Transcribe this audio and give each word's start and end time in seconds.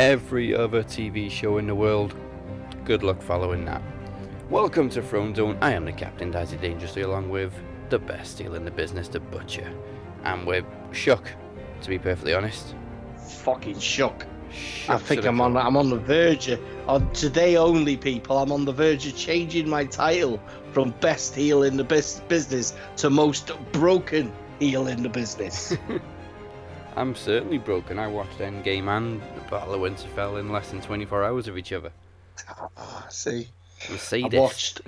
every 0.00 0.54
other 0.54 0.82
TV 0.82 1.30
show 1.30 1.58
in 1.58 1.66
the 1.66 1.74
world. 1.74 2.14
Good 2.86 3.02
luck 3.02 3.20
following 3.20 3.66
that. 3.66 3.82
Welcome 4.48 4.88
to 4.88 5.02
Throne 5.02 5.34
Zone. 5.34 5.58
I 5.60 5.72
am 5.74 5.84
the 5.84 5.92
Captain 5.92 6.32
Dazzy 6.32 6.58
Dangerously, 6.58 7.02
along 7.02 7.28
with 7.28 7.52
the 7.90 7.98
best 7.98 8.38
deal 8.38 8.54
in 8.54 8.64
the 8.64 8.70
business, 8.70 9.08
the 9.08 9.20
Butcher. 9.20 9.70
And 10.24 10.46
we're 10.46 10.64
shook, 10.92 11.30
to 11.82 11.88
be 11.90 11.98
perfectly 11.98 12.32
honest. 12.32 12.74
Fucking 13.44 13.78
shook. 13.78 14.24
Shook 14.50 14.88
I 14.88 14.96
think 14.96 15.26
I'm 15.26 15.38
on. 15.38 15.54
I'm 15.58 15.76
on 15.76 15.90
the 15.90 15.98
verge 15.98 16.48
of, 16.48 16.60
on 16.88 17.12
today 17.12 17.58
only, 17.58 17.98
people. 17.98 18.38
I'm 18.38 18.52
on 18.52 18.64
the 18.64 18.72
verge 18.72 19.06
of 19.06 19.14
changing 19.18 19.68
my 19.68 19.84
title 19.84 20.40
from 20.72 20.94
best 21.02 21.34
heel 21.34 21.62
in 21.62 21.76
the 21.76 21.84
bus- 21.84 22.20
business 22.20 22.72
to 22.96 23.10
most 23.10 23.52
broken 23.72 24.32
heel 24.60 24.86
in 24.86 25.02
the 25.02 25.10
business. 25.10 25.76
I'm 26.96 27.14
certainly 27.14 27.58
broken. 27.58 27.98
I 27.98 28.06
watched 28.06 28.38
Endgame 28.38 28.88
and 28.88 29.20
Battle 29.50 29.74
of 29.74 29.80
Winterfell 29.80 30.38
in 30.40 30.50
less 30.50 30.70
than 30.70 30.80
24 30.80 31.24
hours 31.24 31.48
of 31.48 31.56
each 31.56 31.72
other. 31.72 31.92
Ah, 32.76 33.06
See, 33.10 33.48
The 33.88 34.24
I've 34.24 34.32
watched. 34.32 34.80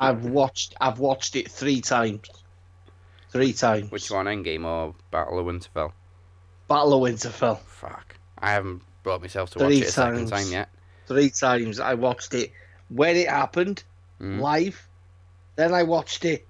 I've 0.00 0.24
watched. 0.24 0.74
I've 0.80 0.98
watched 0.98 1.36
it 1.36 1.50
three 1.50 1.80
times. 1.80 2.28
Three 3.30 3.52
times. 3.52 3.90
Which 3.90 4.10
one, 4.10 4.26
Endgame 4.26 4.64
or 4.64 4.94
Battle 5.10 5.38
of 5.38 5.46
Winterfell? 5.46 5.92
Battle 6.68 6.94
of 7.04 7.12
Winterfell. 7.12 7.58
Fuck. 7.60 8.16
I 8.38 8.50
haven't 8.52 8.82
brought 9.02 9.20
myself 9.20 9.50
to 9.50 9.58
Three 9.58 9.76
watch 9.78 9.84
it 9.84 9.88
a 9.88 9.92
second 9.92 10.28
time 10.28 10.48
yet. 10.50 10.68
Three 11.06 11.30
times. 11.30 11.80
I 11.80 11.94
watched 11.94 12.34
it 12.34 12.52
when 12.88 13.16
it 13.16 13.28
happened 13.28 13.84
Mm. 14.20 14.40
live. 14.40 14.88
Then 15.56 15.74
I 15.74 15.82
watched 15.82 16.24
it 16.24 16.46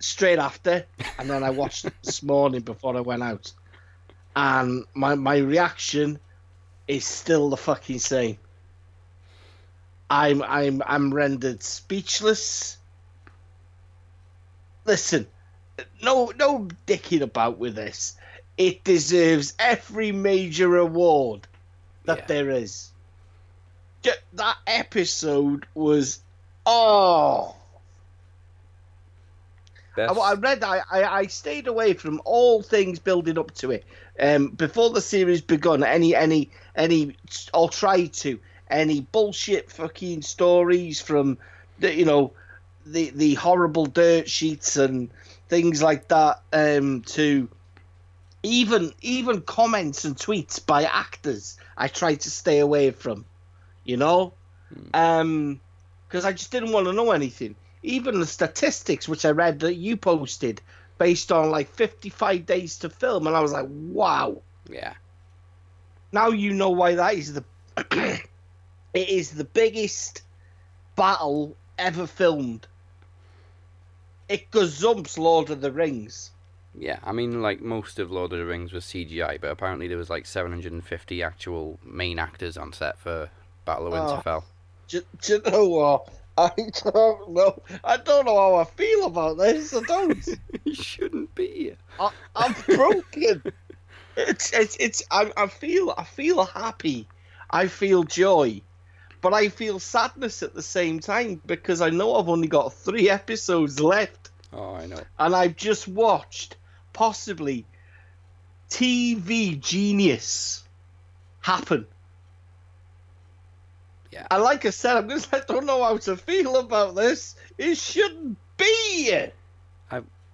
straight 0.00 0.38
after, 0.38 0.84
and 1.18 1.30
then 1.30 1.42
I 1.44 1.50
watched 1.50 1.84
it 1.84 1.94
this 2.02 2.22
morning 2.22 2.62
before 2.62 2.96
I 2.96 3.00
went 3.00 3.22
out. 3.22 3.52
And 4.36 4.84
my 4.94 5.14
my 5.16 5.38
reaction 5.38 6.18
is 6.86 7.04
still 7.04 7.50
the 7.50 7.56
fucking 7.56 7.98
same. 7.98 8.38
I'm 10.08 10.42
I'm 10.42 10.82
I'm 10.86 11.12
rendered 11.14 11.62
speechless. 11.62 12.76
Listen, 14.84 15.26
no 16.02 16.32
no 16.36 16.68
dicking 16.86 17.22
about 17.22 17.58
with 17.58 17.74
this. 17.74 18.16
It 18.56 18.84
deserves 18.84 19.54
every 19.58 20.12
major 20.12 20.76
award 20.76 21.46
that 22.04 22.18
Yeah. 22.18 22.26
there 22.26 22.50
is. 22.50 22.90
That 24.32 24.56
episode 24.66 25.66
was 25.74 26.20
oh 26.66 27.56
Best, 29.96 30.18
I, 30.18 30.20
I 30.22 30.34
read. 30.34 30.62
I, 30.64 30.80
I 30.90 31.04
I 31.18 31.26
stayed 31.26 31.66
away 31.66 31.94
from 31.94 32.20
all 32.24 32.62
things 32.62 32.98
building 32.98 33.38
up 33.38 33.52
to 33.56 33.70
it. 33.72 33.84
Um, 34.20 34.48
before 34.48 34.90
the 34.90 35.00
series 35.00 35.40
begun, 35.40 35.82
any 35.82 36.14
any 36.14 36.50
any, 36.74 37.16
I'll 37.54 37.68
try 37.68 38.06
to 38.06 38.38
any 38.68 39.00
bullshit 39.00 39.70
fucking 39.70 40.22
stories 40.22 41.00
from 41.00 41.38
the 41.78 41.94
you 41.94 42.04
know 42.04 42.32
the 42.84 43.10
the 43.10 43.34
horrible 43.34 43.86
dirt 43.86 44.28
sheets 44.28 44.76
and 44.76 45.10
things 45.48 45.82
like 45.82 46.08
that. 46.08 46.42
Um, 46.52 47.02
to 47.02 47.48
even 48.42 48.92
even 49.00 49.40
comments 49.40 50.04
and 50.04 50.16
tweets 50.16 50.64
by 50.64 50.84
actors, 50.84 51.58
I 51.76 51.88
try 51.88 52.16
to 52.16 52.30
stay 52.30 52.58
away 52.58 52.90
from. 52.90 53.24
You 53.84 53.96
know, 53.96 54.34
um, 54.92 55.60
because 56.06 56.26
I 56.26 56.32
just 56.32 56.52
didn't 56.52 56.72
want 56.72 56.86
to 56.86 56.92
know 56.92 57.12
anything 57.12 57.56
even 57.82 58.20
the 58.20 58.26
statistics 58.26 59.08
which 59.08 59.24
I 59.24 59.30
read 59.30 59.60
that 59.60 59.74
you 59.74 59.96
posted 59.96 60.60
based 61.00 61.32
on 61.32 61.50
like 61.50 61.68
55 61.70 62.44
days 62.44 62.78
to 62.80 62.90
film, 62.90 63.26
and 63.26 63.34
I 63.34 63.40
was 63.40 63.52
like, 63.52 63.66
wow. 63.70 64.42
yeah. 64.68 64.92
Now 66.12 66.28
you 66.28 66.52
know 66.52 66.68
why 66.70 66.94
that 66.96 67.14
is 67.14 67.32
the 67.32 67.44
it 68.92 69.08
is 69.08 69.30
the 69.30 69.44
biggest 69.44 70.22
battle 70.96 71.56
ever 71.78 72.06
filmed. 72.06 72.66
It 74.28 74.50
gazumps 74.50 75.16
Lord 75.16 75.48
of 75.48 75.62
the 75.62 75.72
Rings. 75.72 76.32
Yeah, 76.78 76.98
I 77.02 77.12
mean, 77.12 77.40
like 77.40 77.62
most 77.62 77.98
of 77.98 78.10
Lord 78.12 78.32
of 78.32 78.38
the 78.38 78.44
Rings 78.44 78.72
was 78.72 78.84
CGI, 78.84 79.40
but 79.40 79.50
apparently 79.50 79.88
there 79.88 79.96
was 79.96 80.10
like 80.10 80.26
750 80.26 81.22
actual 81.22 81.80
main 81.82 82.18
actors 82.18 82.58
on 82.58 82.72
set 82.74 82.98
for 82.98 83.30
Battle 83.64 83.86
of 83.86 83.94
Oh. 83.94 83.96
Winterfell. 83.96 84.44
Do, 84.88 85.00
do 85.22 85.32
you 85.32 85.50
know 85.50 85.68
what? 85.68 86.08
I 86.56 86.70
don't 86.90 87.30
know. 87.32 87.62
I 87.84 87.96
don't 87.98 88.24
know 88.26 88.36
how 88.36 88.54
I 88.56 88.64
feel 88.64 89.06
about 89.06 89.38
this. 89.38 89.74
I 89.74 89.82
don't. 89.82 90.26
you 90.64 90.74
shouldn't 90.74 91.34
be. 91.34 91.74
I, 91.98 92.10
I'm 92.36 92.54
broken. 92.66 93.42
it's 94.16 94.52
it's 94.52 94.76
it's. 94.80 95.02
I, 95.10 95.32
I 95.36 95.46
feel 95.48 95.94
I 95.96 96.04
feel 96.04 96.44
happy. 96.44 97.08
I 97.50 97.66
feel 97.66 98.04
joy, 98.04 98.62
but 99.20 99.34
I 99.34 99.48
feel 99.48 99.78
sadness 99.80 100.42
at 100.42 100.54
the 100.54 100.62
same 100.62 101.00
time 101.00 101.40
because 101.44 101.80
I 101.80 101.90
know 101.90 102.14
I've 102.14 102.28
only 102.28 102.48
got 102.48 102.72
three 102.72 103.10
episodes 103.10 103.80
left, 103.80 104.30
Oh, 104.52 104.74
I 104.74 104.86
know. 104.86 105.02
and 105.18 105.34
I've 105.34 105.56
just 105.56 105.88
watched 105.88 106.56
possibly 106.92 107.66
TV 108.70 109.58
genius 109.58 110.62
happen. 111.40 111.86
Yeah. 114.10 114.26
And 114.30 114.42
like 114.42 114.66
I 114.66 114.70
said, 114.70 114.96
I'm 114.96 115.08
just 115.08 115.32
I 115.32 115.40
don't 115.40 115.66
know 115.66 115.82
how 115.82 115.96
to 115.98 116.16
feel 116.16 116.56
about 116.56 116.94
this. 116.94 117.36
It 117.58 117.76
shouldn't 117.76 118.38
be. 118.56 119.30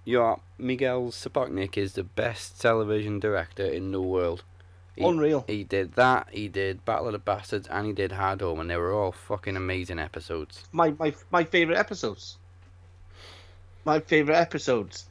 Your 0.07 0.39
Miguel 0.57 1.11
Sapochnik 1.11 1.77
is 1.77 1.91
the 1.91 2.03
best 2.05 2.61
television 2.61 3.19
director 3.19 3.65
in 3.65 3.91
the 3.91 4.01
world. 4.01 4.45
He, 4.95 5.03
Unreal. 5.03 5.43
he 5.45 5.65
did 5.65 5.95
that, 5.95 6.29
he 6.31 6.47
did 6.47 6.85
Battle 6.85 7.07
of 7.07 7.11
the 7.11 7.19
Bastards, 7.19 7.67
and 7.67 7.85
he 7.85 7.91
did 7.91 8.13
Hard 8.13 8.39
Home, 8.39 8.61
and 8.61 8.69
they 8.69 8.77
were 8.77 8.93
all 8.93 9.11
fucking 9.11 9.57
amazing 9.57 9.99
episodes. 9.99 10.63
my 10.71 10.91
my 10.91 11.13
my 11.29 11.43
favorite 11.43 11.77
episodes. 11.77 12.37
My 13.83 13.99
favorite 13.99 14.37
episodes, 14.37 15.09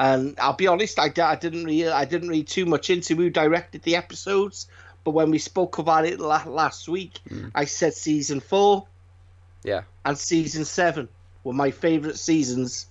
and 0.00 0.34
I'll 0.40 0.54
be 0.54 0.66
honest, 0.66 0.98
I, 0.98 1.12
I 1.22 1.36
didn't 1.36 1.64
read 1.64 1.86
I 1.86 2.04
didn't 2.04 2.28
read 2.28 2.48
too 2.48 2.66
much 2.66 2.90
into 2.90 3.14
who 3.14 3.30
directed 3.30 3.82
the 3.82 3.94
episodes, 3.94 4.66
but 5.04 5.10
when 5.12 5.30
we 5.30 5.38
spoke 5.38 5.78
about 5.78 6.04
it 6.06 6.20
la- 6.20 6.44
last 6.46 6.88
week, 6.88 7.18
Mm. 7.28 7.50
I 7.54 7.64
said 7.64 7.94
season 7.94 8.40
four 8.40 8.86
Yeah, 9.64 9.82
and 10.04 10.16
season 10.18 10.64
seven 10.64 11.08
were 11.44 11.52
my 11.52 11.70
favorite 11.70 12.18
seasons. 12.18 12.86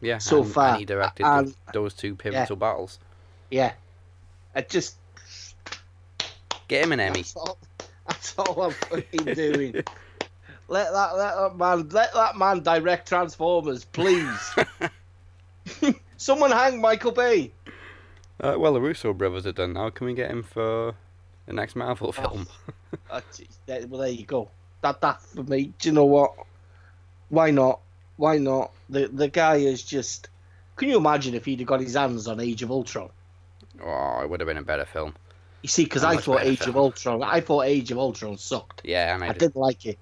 yeah. 0.00 0.18
So 0.18 0.42
and, 0.42 0.52
far, 0.52 0.68
and 0.70 0.78
he 0.78 0.84
directed 0.84 1.26
and- 1.26 1.48
the, 1.48 1.54
those 1.72 1.94
two 1.94 2.14
pivotal 2.16 2.56
battles. 2.56 2.98
Yeah, 3.50 3.72
I 4.54 4.62
just 4.62 4.96
Get 6.68 6.84
him 6.84 6.92
an 6.92 7.00
Emmy. 7.00 7.20
that's 7.22 7.36
all, 7.36 7.58
that's 8.08 8.38
all 8.38 8.62
I'm 8.62 8.70
fucking 8.72 9.34
doing. 9.34 9.74
Let 10.68 10.90
that 10.92 11.16
let 11.16 11.34
that 11.36 11.56
man 11.58 11.88
let 11.90 12.14
that 12.14 12.38
man 12.38 12.62
direct 12.62 13.06
Transformers, 13.08 13.84
please. 13.84 14.54
Someone 16.16 16.50
hang 16.50 16.80
Michael 16.80 17.12
Bay. 17.12 17.52
Uh, 18.40 18.56
well, 18.58 18.72
the 18.74 18.80
Russo 18.80 19.12
brothers 19.12 19.46
are 19.46 19.52
done 19.52 19.72
now. 19.74 19.90
Can 19.90 20.06
we 20.06 20.14
get 20.14 20.30
him 20.30 20.42
for 20.42 20.94
the 21.46 21.52
next 21.52 21.76
Marvel 21.76 22.08
Oh. 22.08 22.12
film? 22.12 22.46
Uh, 23.10 23.20
there- 23.66 23.86
well, 23.86 24.00
there 24.00 24.10
you 24.10 24.24
go. 24.26 24.50
That 24.80 25.00
that 25.00 25.22
for 25.22 25.44
me. 25.44 25.72
Do 25.78 25.88
you 25.88 25.92
know 25.94 26.04
what? 26.06 26.32
Why 27.28 27.50
not? 27.50 27.80
Why 28.16 28.38
not? 28.38 28.72
The 28.90 29.06
the 29.08 29.28
guy 29.28 29.56
is 29.56 29.82
just. 29.82 30.28
Can 30.76 30.88
you 30.88 30.96
imagine 30.96 31.34
if 31.34 31.44
he'd 31.44 31.60
have 31.60 31.68
got 31.68 31.80
his 31.80 31.94
hands 31.94 32.26
on 32.26 32.40
Age 32.40 32.62
of 32.62 32.70
Ultron? 32.70 33.10
Oh, 33.82 34.20
it 34.22 34.28
would 34.30 34.40
have 34.40 34.46
been 34.46 34.56
a 34.58 34.62
better 34.62 34.84
film. 34.84 35.14
You 35.62 35.68
see, 35.68 35.84
because 35.84 36.02
I 36.02 36.16
thought 36.16 36.42
Age 36.42 36.58
film. 36.58 36.70
of 36.70 36.76
Ultron. 36.76 37.22
I 37.22 37.40
thought 37.40 37.62
Age 37.66 37.92
of 37.92 37.98
Ultron 37.98 38.36
sucked. 38.38 38.80
Yeah, 38.84 39.16
I, 39.20 39.24
I 39.24 39.28
did. 39.28 39.38
didn't 39.38 39.56
like 39.56 39.86
it. 39.86 39.98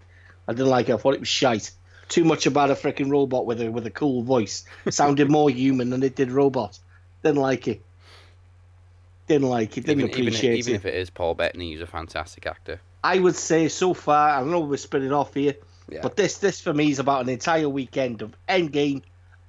I 0.48 0.52
didn't 0.52 0.68
like 0.70 0.88
it. 0.88 0.94
I 0.94 0.96
thought 0.96 1.14
it 1.14 1.20
was 1.20 1.28
shite. 1.28 1.70
Too 2.08 2.24
much 2.24 2.46
about 2.46 2.70
a 2.70 2.74
freaking 2.74 3.10
robot 3.10 3.44
with 3.46 3.60
a 3.60 3.68
with 3.70 3.84
a 3.86 3.90
cool 3.90 4.22
voice. 4.22 4.64
It 4.86 4.94
sounded 4.94 5.30
more 5.38 5.50
human 5.50 5.90
than 5.90 6.02
it 6.02 6.16
did 6.16 6.30
robot. 6.32 6.78
Didn't 7.22 7.40
like 7.42 7.68
it. 7.68 7.82
Didn't 9.30 9.48
like 9.48 9.78
it. 9.78 9.86
Didn't 9.86 10.00
Even, 10.00 10.10
even, 10.10 10.26
appreciate 10.26 10.58
even 10.58 10.72
it. 10.72 10.76
if 10.78 10.84
it 10.86 10.94
is 10.94 11.08
Paul 11.08 11.36
Bettany, 11.36 11.70
he's 11.70 11.80
a 11.80 11.86
fantastic 11.86 12.46
actor. 12.46 12.80
I 13.04 13.20
would 13.20 13.36
say 13.36 13.68
so 13.68 13.94
far. 13.94 14.30
I 14.30 14.40
don't 14.40 14.50
know 14.50 14.58
we're 14.58 14.76
spinning 14.76 15.12
off 15.12 15.34
here. 15.34 15.54
Yeah. 15.88 16.00
But 16.02 16.16
this, 16.16 16.38
this 16.38 16.60
for 16.60 16.74
me 16.74 16.90
is 16.90 16.98
about 16.98 17.20
an 17.22 17.28
entire 17.28 17.68
weekend 17.68 18.22
of 18.22 18.34
Endgame 18.48 19.02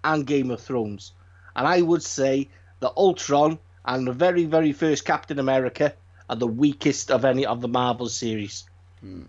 and 0.03 0.23
Game 0.27 0.51
of 0.51 0.61
Thrones, 0.61 1.13
and 1.55 1.67
I 1.67 1.81
would 1.81 2.03
say 2.03 2.49
that 2.81 2.93
Ultron 2.95 3.57
and 3.83 4.05
the 4.05 4.13
very, 4.13 4.45
very 4.45 4.71
first 4.71 5.03
Captain 5.03 5.39
America 5.39 5.95
are 6.29 6.35
the 6.35 6.45
weakest 6.45 7.09
of 7.09 7.25
any 7.25 7.47
of 7.47 7.61
the 7.61 7.67
Marvel 7.67 8.07
series. 8.07 8.65
Hmm. 8.99 9.23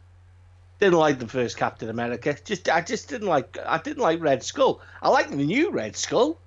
Didn't 0.81 0.99
like 0.99 1.19
the 1.19 1.29
first 1.29 1.57
Captain 1.57 1.89
America. 1.89 2.37
Just, 2.45 2.69
I 2.69 2.83
just 2.83 3.09
didn't 3.09 3.29
like. 3.29 3.57
I 3.65 3.79
didn't 3.79 4.03
like 4.03 4.21
Red 4.21 4.43
Skull. 4.43 4.83
I 5.01 5.09
like 5.09 5.31
the 5.31 5.37
new 5.37 5.71
Red 5.71 5.97
Skull. 5.97 6.39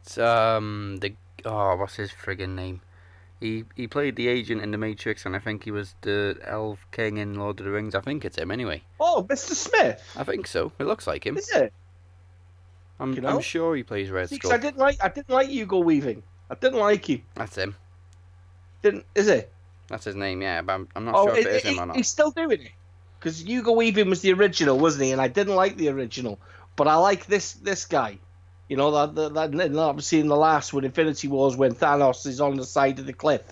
It's 0.00 0.16
um 0.16 0.96
the 1.02 1.14
oh 1.44 1.76
what's 1.76 1.96
his 1.96 2.10
friggin' 2.12 2.54
name? 2.54 2.80
He 3.40 3.64
he 3.74 3.88
played 3.88 4.14
the 4.16 4.28
agent 4.28 4.62
in 4.62 4.70
the 4.70 4.78
Matrix, 4.78 5.26
and 5.26 5.34
I 5.34 5.40
think 5.40 5.64
he 5.64 5.70
was 5.72 5.94
the 6.02 6.38
Elf 6.44 6.86
King 6.92 7.16
in 7.16 7.34
Lord 7.34 7.58
of 7.58 7.66
the 7.66 7.72
Rings. 7.72 7.94
I 7.94 8.00
think 8.00 8.24
it's 8.24 8.38
him 8.38 8.50
anyway. 8.52 8.82
Oh, 9.00 9.26
Mr. 9.28 9.52
Smith. 9.54 10.00
I 10.16 10.22
think 10.24 10.46
so. 10.46 10.70
It 10.78 10.84
looks 10.84 11.06
like 11.06 11.26
him. 11.26 11.36
Is 11.36 11.50
it? 11.50 11.72
I'm 13.00 13.14
you 13.14 13.20
know? 13.20 13.30
I'm 13.30 13.40
sure 13.40 13.74
he 13.74 13.82
plays 13.82 14.10
Red 14.10 14.30
Skull. 14.30 14.52
I 14.52 14.58
didn't 14.58 14.78
like. 14.78 15.02
I 15.02 15.08
didn't 15.08 15.30
like 15.30 15.48
Hugo 15.48 15.78
Weaving. 15.78 16.22
I 16.50 16.54
didn't 16.54 16.78
like 16.78 17.08
you. 17.08 17.22
That's 17.34 17.56
him. 17.56 17.74
Didn't. 18.82 19.06
Is 19.14 19.26
it? 19.28 19.52
That's 19.88 20.04
his 20.04 20.14
name, 20.16 20.40
yeah, 20.40 20.62
but 20.62 20.72
I'm, 20.74 20.88
I'm 20.94 21.04
not 21.04 21.14
Oh, 21.16 21.26
sure 21.26 21.36
if 21.36 21.46
it 21.46 21.48
it- 21.50 21.56
is 21.56 21.62
him 21.64 21.74
it- 21.74 21.80
or 21.80 21.86
not. 21.86 21.96
he's 21.96 22.08
still 22.08 22.30
doing 22.30 22.62
it. 22.62 22.70
Because 23.18 23.42
Hugo 23.44 23.72
Weaving 23.72 24.08
was 24.08 24.20
the 24.20 24.32
original, 24.32 24.78
wasn't 24.78 25.04
he? 25.04 25.12
And 25.12 25.20
I 25.20 25.28
didn't 25.28 25.54
like 25.54 25.76
the 25.76 25.88
original, 25.88 26.38
but 26.76 26.86
I 26.88 26.94
like 26.96 27.26
this 27.26 27.52
this 27.54 27.84
guy. 27.86 28.18
You 28.72 28.78
know 28.78 28.90
that 29.06 29.34
that, 29.34 29.52
that 29.52 29.76
obviously 29.76 30.20
in 30.20 30.28
the 30.28 30.36
last 30.36 30.72
one, 30.72 30.84
Infinity 30.86 31.28
Wars, 31.28 31.54
when 31.58 31.74
Thanos 31.74 32.24
is 32.26 32.40
on 32.40 32.56
the 32.56 32.64
side 32.64 32.98
of 33.00 33.04
the 33.04 33.12
cliff 33.12 33.42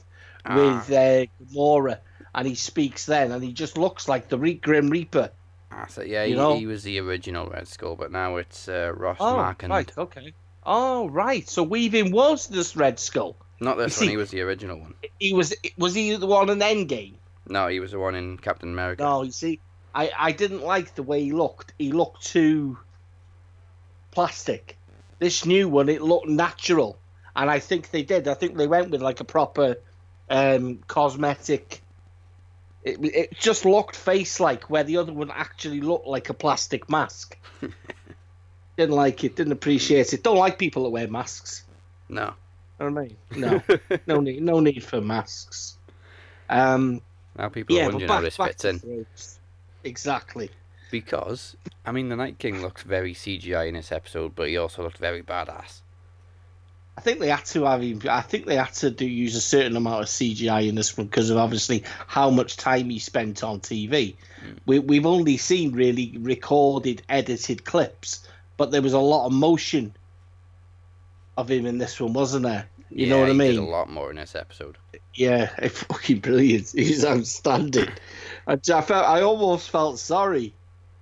Ah. 0.47 0.55
with 0.57 0.91
uh, 0.91 1.27
Gamora, 1.53 1.99
and 2.35 2.49
he 2.49 2.55
speaks 2.55 3.05
then, 3.05 3.31
and 3.31 3.45
he 3.45 3.53
just 3.53 3.77
looks 3.77 4.09
like 4.09 4.31
the 4.31 4.39
Re- 4.39 4.55
Grim 4.55 4.89
Reaper. 4.89 5.31
Ah, 5.71 5.85
so 5.91 6.01
yeah, 6.01 6.25
he, 6.25 6.33
he 6.61 6.67
was 6.67 6.85
the 6.85 6.99
original 7.01 7.47
Red 7.51 7.69
Skull, 7.69 7.97
but 7.97 8.11
now 8.11 8.37
it's 8.37 8.67
uh, 8.67 8.95
Ross 8.97 9.19
Oh, 9.21 9.37
Marquand. 9.37 9.71
right, 9.71 9.93
okay. 9.99 10.33
Oh, 10.65 11.11
right. 11.11 11.47
So 11.47 11.65
Weaving 11.65 12.13
was 12.13 12.47
this 12.49 12.75
Red 12.75 12.99
Skull. 12.99 13.37
Not 13.61 13.77
this 13.77 14.01
You 14.01 14.01
one, 14.01 14.07
see- 14.07 14.11
he 14.13 14.17
was 14.17 14.31
the 14.31 14.41
original 14.41 14.79
one. 14.81 14.95
He 15.19 15.35
was 15.35 15.55
was 15.77 15.95
he 15.95 16.17
the 16.17 16.27
one 16.27 16.49
in 16.49 16.61
Endgame? 16.61 17.17
No, 17.47 17.69
he 17.69 17.79
was 17.79 17.91
the 17.91 17.99
one 17.99 18.15
in 18.15 18.39
Captain 18.39 18.71
America. 18.73 19.03
No, 19.03 19.23
you 19.25 19.33
see, 19.33 19.61
I, 19.95 20.11
I 20.19 20.33
didn't 20.33 20.63
like 20.63 20.95
the 20.95 21.03
way 21.03 21.23
he 21.23 21.33
looked. 21.33 21.75
He 21.79 21.93
looked 21.93 22.25
too 22.25 22.79
plastic. 24.13 24.79
This 25.21 25.47
new 25.47 25.69
one, 25.69 25.89
it 25.89 26.03
looked 26.03 26.29
natural, 26.29 26.99
and 27.37 27.49
I 27.49 27.61
think 27.61 27.91
they 27.91 28.03
did. 28.03 28.27
I 28.27 28.35
think 28.35 28.57
they 28.57 28.67
went 28.67 28.91
with 28.91 29.03
like 29.03 29.21
a 29.21 29.25
proper 29.25 29.77
um, 30.29 30.81
cosmetic. 30.89 31.83
It, 32.83 32.99
it 33.05 33.39
just 33.39 33.65
looked 33.67 33.95
face-like, 33.95 34.71
where 34.71 34.83
the 34.83 34.97
other 34.97 35.13
one 35.13 35.31
actually 35.31 35.83
looked 35.83 36.07
like 36.07 36.31
a 36.31 36.35
plastic 36.35 36.89
mask. 36.89 37.37
didn't 38.77 38.97
like 38.97 39.23
it. 39.25 39.37
Didn't 39.37 39.53
appreciate 39.53 40.13
it. 40.15 40.23
Don't 40.23 40.39
like 40.39 40.59
people 40.59 40.85
that 40.85 40.91
wear 40.91 41.07
masks. 41.07 41.65
No. 42.09 42.33
You 42.81 42.91
know 42.91 43.01
I 43.01 43.05
mean? 43.05 43.17
No, 43.37 43.63
no 44.07 44.21
need, 44.21 44.43
no 44.43 44.61
need 44.61 44.83
for 44.83 45.03
masks. 45.03 45.77
Um, 46.49 47.03
now 47.37 47.51
people 47.51 47.77
are 47.77 47.79
yeah, 47.79 47.87
but 47.87 47.95
wondering 47.95 48.11
how 48.11 48.21
this 48.23 48.37
fits 48.37 48.65
in. 48.65 49.07
Exactly. 49.85 50.51
Because, 50.91 51.57
I 51.87 51.93
mean, 51.93 52.09
the 52.09 52.17
Night 52.17 52.39
King 52.39 52.63
looks 52.63 52.83
very 52.83 53.15
CGI 53.15 53.69
in 53.69 53.75
this 53.75 53.93
episode, 53.93 54.35
but 54.35 54.49
he 54.49 54.57
also 54.57 54.83
looked 54.83 54.99
very 54.99 55.23
badass. 55.23 55.81
I 56.97 57.03
think 57.03 57.21
they 57.21 57.29
had 57.29 57.47
to 57.47 57.65
have. 57.65 57.81
him- 57.81 58.03
I 58.11 58.21
think 58.21 58.45
they 58.45 58.57
had 58.57 58.75
to 58.75 58.91
do 58.91 59.07
use 59.07 59.35
a 59.35 59.41
certain 59.41 59.77
amount 59.77 60.03
of 60.03 60.09
CGI 60.09 60.69
in 60.69 60.75
this 60.75 60.97
one 60.97 61.07
because 61.07 61.31
of 61.31 61.39
obviously 61.39 61.85
how 62.07 62.29
much 62.29 62.57
time 62.57 62.91
he 62.91 62.99
spent 62.99 63.43
on 63.43 63.61
TV. 63.61 64.17
Hmm. 64.43 64.53
We, 64.67 64.79
we've 64.81 65.07
only 65.07 65.39
seen 65.39 65.73
really 65.73 66.17
recorded, 66.19 67.03
edited 67.09 67.65
clips, 67.65 68.29
but 68.59 68.71
there 68.71 68.83
was 68.83 68.93
a 68.93 68.99
lot 68.99 69.27
of 69.27 69.33
motion 69.33 69.95
of 71.39 71.51
him 71.51 71.65
in 71.65 71.79
this 71.79 71.99
one, 71.99 72.13
wasn't 72.13 72.45
there? 72.45 72.69
You 72.91 73.07
yeah, 73.07 73.15
know 73.15 73.21
what 73.21 73.31
I 73.31 73.35
mean? 73.35 73.59
a 73.59 73.65
lot 73.65 73.89
more 73.89 74.11
in 74.11 74.17
this 74.17 74.35
episode. 74.35 74.77
Yeah, 75.15 75.51
it's 75.59 75.83
fucking 75.85 76.21
brilliant. 76.21 76.71
He's 76.71 77.05
outstanding. 77.05 77.89
I, 78.47 78.55
I 78.55 78.83
felt, 78.83 78.91
I 79.07 79.23
almost 79.23 79.71
felt 79.71 79.99
sorry. 79.99 80.53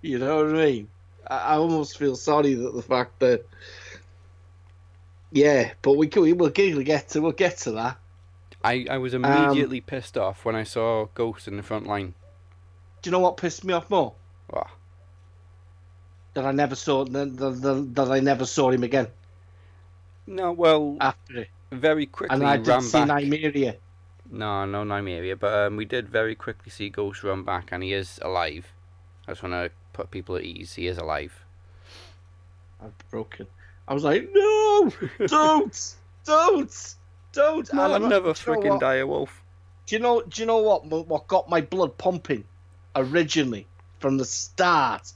You 0.08 0.18
know 0.18 0.36
what 0.36 0.56
I 0.56 0.64
mean? 0.66 0.88
I, 1.26 1.36
I 1.36 1.54
almost 1.56 1.98
feel 1.98 2.16
sorry 2.16 2.54
that 2.54 2.74
the 2.74 2.82
fact 2.82 3.18
that. 3.20 3.44
Yeah, 5.30 5.72
but 5.82 5.98
we 5.98 6.08
can, 6.08 6.22
we 6.22 6.32
will 6.32 6.48
get 6.48 7.08
to 7.10 7.20
we'll 7.20 7.32
get 7.32 7.58
to 7.58 7.72
that. 7.72 7.98
I, 8.64 8.86
I 8.90 8.96
was 8.98 9.14
Um, 9.22 9.24
immediately 9.26 9.82
pissed 9.82 10.16
off 10.16 10.44
when 10.46 10.56
I 10.56 10.64
saw 10.64 11.06
Ghost 11.14 11.46
in 11.46 11.58
the 11.58 11.62
front 11.62 11.86
line. 11.86 12.14
Do 13.02 13.08
you 13.10 13.12
know 13.12 13.20
what 13.20 13.36
pissed 13.36 13.64
me 13.64 13.74
off 13.74 13.90
more? 13.90 14.14
What? 14.48 14.68
That 16.34 16.46
I 16.46 16.52
never 16.52 16.74
saw 16.74 17.04
that, 17.04 17.36
that, 17.36 17.94
that 17.94 18.10
I 18.10 18.20
never 18.20 18.46
saw 18.46 18.70
him 18.70 18.82
again 18.84 19.08
No, 20.26 20.52
well, 20.52 20.96
after 21.00 21.38
it, 21.40 21.48
very 21.72 22.06
quickly 22.06 22.34
and 22.36 22.46
I 22.46 22.56
ran 22.56 22.62
didn't 22.62 22.82
see 22.82 23.04
back. 23.04 23.08
Nymeria. 23.08 23.76
No, 24.30 24.64
no 24.66 24.84
Nymeria, 24.84 25.38
but 25.38 25.52
um, 25.54 25.76
we 25.76 25.84
did 25.84 26.08
very 26.08 26.34
quickly 26.34 26.70
see 26.70 26.90
Ghost 26.90 27.22
run 27.24 27.44
back, 27.44 27.72
and 27.72 27.82
he 27.82 27.92
is 27.92 28.18
alive. 28.22 28.72
I 29.28 29.32
just 29.32 29.42
want 29.42 29.52
to 29.52 29.70
put 29.92 30.10
people 30.10 30.36
at 30.36 30.44
ease. 30.44 30.74
He 30.74 30.86
is 30.86 30.96
alive. 30.96 31.44
I'm 32.82 32.94
broken. 33.10 33.46
I 33.86 33.92
was 33.92 34.02
like, 34.02 34.26
no, 34.32 34.90
don't, 35.26 35.94
don't, 36.24 36.94
don't. 37.32 37.72
Not 37.74 37.90
And 37.90 37.92
I- 37.92 37.96
another 37.96 38.08
never 38.08 38.32
freaking 38.32 38.80
what? 38.80 38.82
a 38.82 39.04
wolf. 39.04 39.42
Do 39.86 39.96
you 39.96 40.00
know? 40.00 40.22
Do 40.22 40.40
you 40.42 40.46
know 40.46 40.58
what? 40.58 40.86
What 40.86 41.26
got 41.28 41.50
my 41.50 41.60
blood 41.60 41.98
pumping 41.98 42.44
originally 42.96 43.66
from 43.98 44.16
the 44.16 44.24
start 44.24 45.12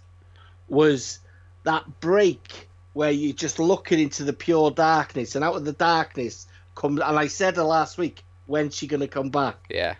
was 0.68 1.20
that 1.64 2.00
break 2.00 2.68
where 2.92 3.10
you're 3.10 3.32
just 3.34 3.58
looking 3.58 3.98
into 3.98 4.24
the 4.24 4.32
pure 4.34 4.70
darkness, 4.70 5.36
and 5.36 5.44
out 5.44 5.56
of 5.56 5.64
the 5.64 5.72
darkness 5.72 6.46
comes. 6.74 7.00
And 7.00 7.18
I 7.18 7.28
said 7.28 7.56
her 7.56 7.62
last 7.62 7.96
week, 7.96 8.24
when's 8.46 8.74
she 8.74 8.86
gonna 8.86 9.08
come 9.08 9.30
back? 9.30 9.56
Yeah. 9.70 9.94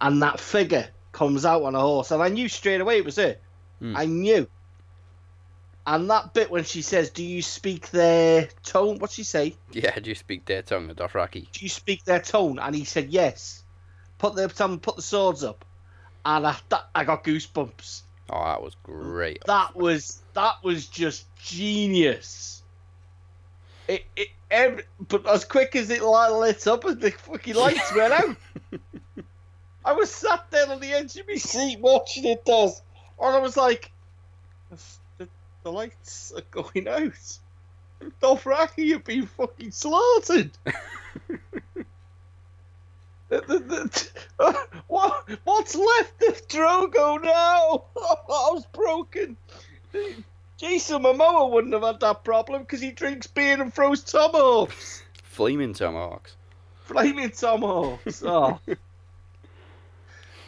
And 0.00 0.22
that 0.22 0.40
figure 0.40 0.88
comes 1.12 1.44
out 1.44 1.62
on 1.62 1.74
a 1.74 1.80
horse, 1.80 2.10
and 2.10 2.22
I 2.22 2.28
knew 2.28 2.48
straight 2.48 2.80
away 2.80 2.98
it 2.98 3.04
was 3.04 3.16
her. 3.16 3.36
Hmm. 3.78 3.96
I 3.96 4.06
knew. 4.06 4.48
And 5.86 6.10
that 6.10 6.32
bit 6.32 6.50
when 6.50 6.64
she 6.64 6.82
says, 6.82 7.10
"Do 7.10 7.24
you 7.24 7.42
speak 7.42 7.90
their 7.90 8.48
tone?" 8.62 8.98
What's 8.98 9.14
she 9.14 9.24
say? 9.24 9.56
Yeah, 9.72 9.98
do 9.98 10.10
you 10.10 10.14
speak 10.14 10.44
their 10.44 10.62
tongue, 10.62 10.88
the 10.88 10.94
Dothraki? 10.94 11.50
do 11.50 11.60
you 11.60 11.68
speak 11.68 12.04
their 12.04 12.20
tone? 12.20 12.58
And 12.58 12.74
he 12.74 12.84
said, 12.84 13.10
yes. 13.10 13.62
Put 14.18 14.36
the 14.36 14.48
put 14.80 14.96
the 14.96 15.02
swords 15.02 15.42
up, 15.42 15.64
and 16.24 16.46
I 16.46 16.56
that, 16.68 16.88
I 16.94 17.04
got 17.04 17.24
goosebumps. 17.24 18.02
Oh, 18.30 18.44
that 18.44 18.62
was 18.62 18.76
great. 18.84 19.42
That 19.46 19.74
was 19.74 20.22
that 20.34 20.62
was 20.62 20.86
just 20.86 21.26
genius. 21.36 22.62
It, 23.88 24.04
it 24.14 24.28
every, 24.48 24.84
but 25.08 25.26
as 25.26 25.44
quick 25.44 25.74
as 25.74 25.90
it 25.90 26.02
lit 26.02 26.66
up, 26.68 26.84
as 26.84 26.98
the 26.98 27.10
fucking 27.10 27.56
lights 27.56 27.92
went 27.94 28.12
out, 28.12 28.36
I 29.84 29.92
was 29.92 30.10
sat 30.10 30.46
there 30.50 30.68
on 30.70 30.80
the 30.80 30.92
edge 30.92 31.16
of 31.16 31.26
my 31.28 31.34
seat 31.36 31.80
watching 31.80 32.24
it 32.24 32.44
does, 32.44 32.80
and 33.20 33.34
I 33.34 33.38
was 33.38 33.56
like, 33.56 33.90
the, 35.18 35.28
the 35.64 35.72
lights 35.72 36.32
are 36.36 36.42
going 36.50 36.88
out. 36.88 37.38
Dothraki 38.20 38.92
have 38.92 39.04
been 39.04 39.26
fucking 39.26 39.70
slaughtered. 39.72 40.50
The- 43.28 43.40
the- 43.40 43.58
the- 43.60 44.08
uh, 44.38 44.52
what, 44.88 45.26
what's 45.44 45.74
left 45.74 46.22
of 46.24 46.48
Drogo 46.48 47.22
now? 47.22 47.84
I 47.96 48.50
was 48.52 48.66
broken. 48.74 49.38
Jason 50.58 51.02
Momoa 51.02 51.50
wouldn't 51.50 51.72
have 51.72 51.82
had 51.82 52.00
that 52.00 52.24
problem 52.24 52.60
because 52.60 52.82
he 52.82 52.90
drinks 52.90 53.26
beer 53.28 53.58
and 53.58 53.72
throws 53.72 54.02
tomahawks. 54.02 55.02
Flaming 55.22 55.72
tomahawks. 55.72 56.36
Flaming 56.84 57.30
tomahawks. 57.30 58.22
Oh. 58.22 58.60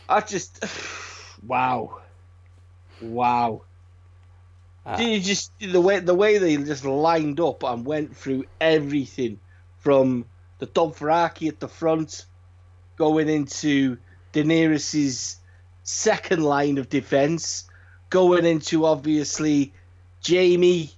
I 0.08 0.20
just. 0.20 0.64
Wow. 1.46 2.00
Wow. 3.00 3.62
Do 4.96 5.04
you 5.04 5.20
just 5.20 5.50
the 5.60 5.80
way 5.80 6.00
the 6.00 6.14
way 6.14 6.38
they 6.38 6.56
just 6.56 6.84
lined 6.84 7.40
up 7.40 7.62
and 7.62 7.86
went 7.86 8.16
through 8.16 8.44
everything 8.60 9.40
from 9.78 10.26
the 10.58 10.66
Dothraki 10.66 11.48
at 11.48 11.58
the 11.58 11.68
front, 11.68 12.26
going 12.96 13.28
into 13.28 13.96
Daenerys's 14.32 15.38
second 15.82 16.42
line 16.42 16.78
of 16.78 16.88
defense, 16.88 17.68
going 18.10 18.44
into 18.44 18.84
obviously 18.84 19.72
Jaime. 20.26 20.90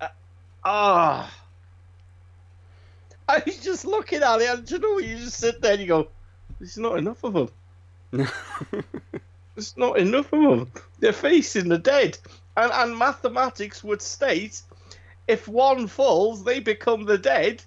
Uh, 0.00 0.08
Ah. 0.64 1.34
I 3.28 3.42
was 3.44 3.58
just 3.58 3.84
looking 3.84 4.22
at 4.22 4.40
it, 4.40 4.48
and 4.48 4.70
you 4.70 4.78
know, 4.78 4.98
you 4.98 5.16
just 5.18 5.38
sit 5.38 5.60
there 5.60 5.72
and 5.72 5.80
you 5.82 5.86
go, 5.86 6.08
"There's 6.58 6.78
not 6.78 6.98
enough 6.98 7.22
of 7.24 7.34
them. 7.34 7.48
There's 9.54 9.76
not 9.76 9.98
enough 9.98 10.32
of 10.32 10.42
them. 10.42 10.72
They're 10.98 11.12
facing 11.12 11.68
the 11.68 11.78
dead." 11.78 12.18
And, 12.56 12.72
and 12.72 12.98
mathematics 12.98 13.84
would 13.84 14.02
state 14.02 14.62
if 15.30 15.46
one 15.46 15.86
falls, 15.86 16.42
they 16.42 16.58
become 16.58 17.04
the 17.04 17.16
dead. 17.16 17.62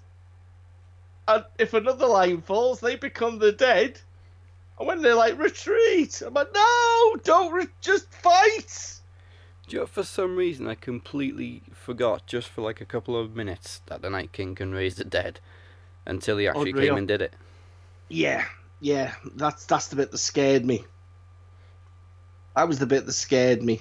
And 1.26 1.44
if 1.58 1.72
another 1.72 2.06
line 2.06 2.42
falls, 2.42 2.80
they 2.80 2.96
become 2.96 3.38
the 3.38 3.52
dead. 3.52 3.98
And 4.78 4.86
when 4.86 5.00
they're 5.00 5.14
like, 5.14 5.38
retreat, 5.38 6.20
I'm 6.20 6.34
like, 6.34 6.52
no, 6.52 7.16
don't 7.24 7.54
re- 7.54 7.68
just 7.80 8.12
fight. 8.12 9.00
Do 9.66 9.76
you 9.76 9.80
know, 9.80 9.86
for 9.86 10.02
some 10.02 10.36
reason, 10.36 10.68
I 10.68 10.74
completely 10.74 11.62
forgot, 11.72 12.26
just 12.26 12.48
for 12.48 12.60
like 12.60 12.82
a 12.82 12.84
couple 12.84 13.16
of 13.16 13.34
minutes, 13.34 13.80
that 13.86 14.02
the 14.02 14.10
Night 14.10 14.32
King 14.32 14.54
can 14.54 14.72
raise 14.72 14.96
the 14.96 15.04
dead 15.04 15.40
until 16.04 16.36
he 16.36 16.46
actually 16.46 16.72
Unreal. 16.72 16.88
came 16.88 16.98
and 16.98 17.08
did 17.08 17.22
it. 17.22 17.32
Yeah, 18.10 18.44
yeah, 18.84 19.14
that's 19.34 19.64
that's 19.64 19.88
the 19.88 19.96
bit 19.96 20.10
that 20.10 20.18
scared 20.18 20.64
me. 20.66 20.84
That 22.54 22.68
was 22.68 22.78
the 22.78 22.86
bit 22.86 23.06
that 23.06 23.12
scared 23.14 23.62
me. 23.62 23.80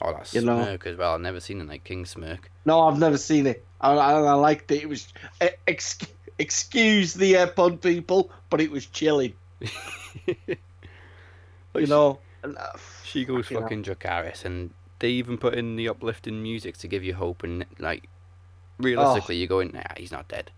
Oh, 0.00 0.12
that's 0.12 0.34
You 0.34 0.40
know- 0.40 0.60
smirk 0.64 0.86
as 0.86 0.96
well. 0.96 1.14
I've 1.14 1.20
never 1.20 1.38
seen 1.38 1.60
a 1.60 1.64
Night 1.64 1.84
King 1.84 2.04
smirk. 2.04 2.50
No, 2.64 2.88
I've 2.88 2.98
never 2.98 3.16
seen 3.16 3.46
it. 3.46 3.64
I, 3.80 3.92
I, 3.92 4.12
I 4.14 4.32
liked 4.34 4.72
it. 4.72 4.82
It 4.82 4.88
was 4.88 5.06
eh, 5.40 5.50
ex, 5.68 5.98
excuse 6.38 7.14
the 7.14 7.46
pun 7.54 7.78
people, 7.78 8.32
but 8.50 8.60
it 8.60 8.70
was 8.72 8.86
chilling. 8.86 9.34
You 11.74 11.86
know. 11.86 12.18
And, 12.42 12.58
uh, 12.58 12.72
She 13.04 13.24
goes 13.24 13.46
fucking 13.46 13.84
hell. 13.84 14.32
and 14.44 14.70
they 14.98 15.10
even 15.10 15.38
put 15.38 15.54
in 15.54 15.76
the 15.76 15.88
uplifting 15.88 16.42
music 16.42 16.76
to 16.78 16.88
give 16.88 17.02
you 17.04 17.14
hope. 17.14 17.44
And 17.44 17.64
like, 17.78 18.08
realistically, 18.78 19.36
you're 19.36 19.46
going, 19.48 19.70
nah, 19.72 19.82
he's 19.96 20.12
not 20.12 20.28
dead. 20.28 20.50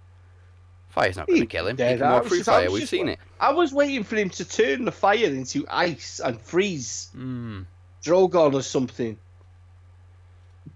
Fire's 0.95 1.17
not 1.17 1.27
going 1.27 1.41
to 1.41 1.47
kill 1.47 1.67
him. 1.67 1.77
He 1.77 1.83
can 1.83 2.01
walk 2.01 2.27
through 2.27 2.39
just- 2.39 2.49
fire. 2.49 2.71
We've 2.71 2.81
just 2.83 2.91
seen 2.91 3.09
it. 3.09 3.19
I 3.41 3.53
was 3.53 3.73
waiting 3.73 4.05
for 4.05 4.15
him 4.17 4.31
to 4.31 4.45
turn 4.45 4.85
the 4.85 4.93
fire 4.93 5.27
into 5.27 5.67
ice 5.69 6.21
and 6.25 6.41
freeze 6.41 7.09
Mm. 7.17 7.67
Drogon 8.05 8.55
or 8.55 8.63
something. 8.63 9.19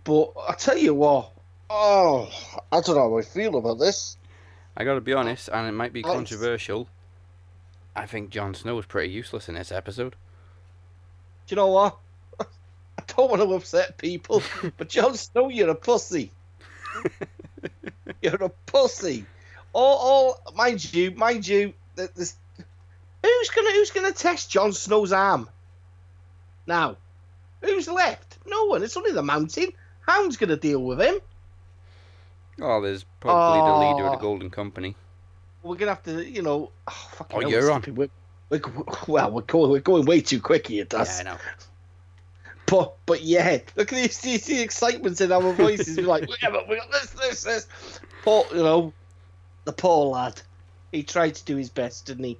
But 0.05 0.33
I 0.49 0.55
tell 0.55 0.77
you 0.77 0.95
what, 0.95 1.31
oh, 1.71 2.29
I 2.73 2.81
don't 2.81 2.97
know 2.97 3.11
how 3.11 3.19
I 3.19 3.23
feel 3.23 3.57
about 3.57 3.79
this. 3.79 4.17
I 4.77 4.85
got 4.85 4.95
to 4.95 5.01
be 5.01 5.13
honest, 5.13 5.49
and 5.53 5.67
it 5.69 5.73
might 5.73 5.93
be 5.93 6.03
Oh, 6.05 6.13
controversial. 6.13 6.89
I 7.95 8.07
think 8.07 8.31
Jon 8.31 8.55
Snow 8.55 8.75
was 8.77 8.87
pretty 8.87 9.11
useless 9.13 9.49
in 9.49 9.55
this 9.55 9.71
episode. 9.73 10.15
Do 11.47 11.55
you 11.55 11.57
know 11.57 11.69
what? 11.69 11.97
I 12.41 13.03
don't 13.07 13.31
want 13.31 13.43
to 13.43 13.55
upset 13.55 13.99
people, 13.99 14.43
but 14.77 14.89
Jon 14.89 15.15
Snow, 15.17 15.49
you're 15.49 15.71
a 15.71 15.75
pussy. 15.75 16.33
you're 18.23 18.35
a 18.43 18.49
pussy. 18.67 19.25
All, 19.73 19.97
all, 20.45 20.55
mind 20.55 20.93
you, 20.93 21.11
mind 21.13 21.47
you, 21.47 21.73
who's 21.97 22.35
gonna, 23.51 23.73
who's 23.73 23.91
gonna 23.91 24.13
test 24.13 24.51
Jon 24.51 24.73
Snow's 24.73 25.13
arm? 25.13 25.49
Now, 26.67 26.97
who's 27.63 27.89
left? 27.89 28.39
No 28.47 28.65
one. 28.65 28.83
It's 28.83 28.97
only 28.97 29.13
the 29.13 29.23
Mountain. 29.23 29.69
Hound's 30.01 30.37
gonna 30.37 30.57
deal 30.57 30.83
with 30.83 31.01
him. 31.01 31.19
Oh, 32.61 32.81
there's 32.81 33.05
probably 33.21 33.61
the 33.61 33.93
leader 33.95 34.07
of 34.07 34.13
Oh. 34.13 34.17
the 34.17 34.23
Golden 34.23 34.51
Company. 34.51 34.97
We're 35.63 35.77
gonna 35.77 35.93
have 35.93 36.03
to, 36.05 36.25
you 36.29 36.43
know. 36.43 36.71
Oh, 36.89 37.09
fucking 37.13 37.37
Oh, 37.37 37.41
hell, 37.41 37.51
you're 37.51 37.71
on. 37.71 37.83
We're, 37.89 38.09
we're, 38.49 38.61
well, 39.07 39.31
we're 39.31 39.43
going, 39.43 39.71
we're 39.71 39.81
going 39.81 40.07
way 40.07 40.21
too 40.21 40.41
quick 40.41 40.67
here, 40.67 40.79
Yeah, 40.79 40.99
Das. 40.99 41.21
I 41.21 41.25
know. 41.25 41.37
But 42.67 42.97
but 43.07 43.23
yeah, 43.23 43.59
look 43.77 43.93
at 43.93 43.97
these 43.97 44.21
the, 44.21 44.37
the 44.55 44.61
excitement 44.63 45.21
in 45.21 45.33
our 45.33 45.53
voices. 45.53 45.97
We're 45.97 46.07
like, 46.07 46.29
yeah, 46.43 46.51
but 46.51 46.69
we 46.69 46.77
got 46.77 46.91
this, 46.93 47.11
this, 47.11 47.43
this. 47.45 47.67
Poor, 48.23 48.45
you 48.53 48.63
know, 48.63 48.93
the 49.69 49.73
poor 49.75 50.07
lad. 50.07 50.41
He 50.93 51.03
tried 51.03 51.35
to 51.35 51.45
do 51.45 51.57
his 51.57 51.69
best, 51.69 52.07
didn't 52.07 52.25
he? 52.25 52.39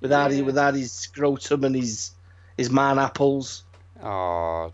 Without 0.00 0.30
Yeah. 0.32 0.36
he, 0.38 0.42
without 0.42 0.74
his 0.74 0.90
scrotum 0.92 1.62
and 1.64 1.74
his 1.76 2.10
his 2.58 2.68
man 2.70 2.98
apples. 2.98 3.62
Oh, 4.02 4.66
Uh, 4.66 4.70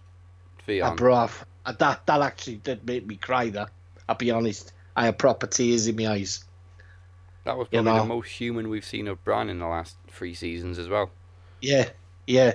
Theon. 0.67 0.97
bruv, 0.97 1.31
uh, 1.67 1.73
that 1.73 2.07
that 2.07 2.23
actually 2.23 2.57
did 2.57 2.85
make 2.87 3.07
me 3.07 3.17
cry. 3.17 3.51
That 3.51 3.69
I'll 4.09 4.15
be 4.17 4.31
honest, 4.31 4.73
I 4.97 5.05
had 5.05 5.19
proper 5.19 5.47
tears 5.47 5.87
in 5.87 5.97
my 5.97 6.09
eyes. 6.09 6.43
That 7.45 7.57
was 7.59 7.69
you 7.71 7.83
probably 7.83 7.93
know. 7.93 8.03
the 8.03 8.09
most 8.15 8.29
human 8.31 8.69
we've 8.71 8.85
seen 8.85 9.07
of 9.09 9.23
Bran 9.25 9.49
in 9.51 9.59
the 9.59 9.67
last 9.67 9.97
three 10.09 10.35
seasons 10.35 10.79
as 10.79 10.89
well. 10.89 11.11
Yeah, 11.61 11.89
yeah. 12.27 12.55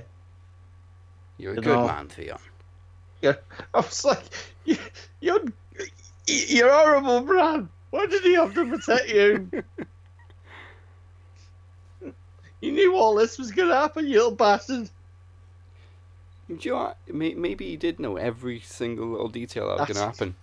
You're 1.37 1.53
a 1.53 1.55
You 1.55 1.61
good 1.61 1.75
know. 1.75 1.87
man, 1.87 2.07
Theon. 2.07 2.39
Yeah, 3.21 3.35
I 3.73 3.77
was 3.77 4.03
like, 4.05 4.23
you, 4.63 4.77
you're 5.19 5.41
you're 6.27 6.71
horrible, 6.71 7.21
Bran. 7.21 7.69
Why 7.95 8.07
did 8.07 8.23
he 8.23 8.33
have 8.33 8.53
to 8.55 8.69
protect 8.69 9.07
you? 9.07 9.49
you 12.59 12.71
knew 12.73 12.93
all 12.93 13.15
this 13.15 13.37
was 13.37 13.51
going 13.51 13.69
to 13.69 13.75
happen, 13.75 14.05
you 14.05 14.15
little 14.15 14.31
bastard. 14.31 14.89
Do 16.49 16.57
you 16.59 16.71
know 16.71 16.77
what? 16.77 16.97
Maybe 17.07 17.69
he 17.69 17.77
did 17.77 18.01
know 18.01 18.17
every 18.17 18.59
single 18.59 19.07
little 19.07 19.29
detail 19.29 19.69
that 19.69 19.87
was 19.87 19.87
going 19.87 19.95
to 19.95 20.11
happen. 20.11 20.35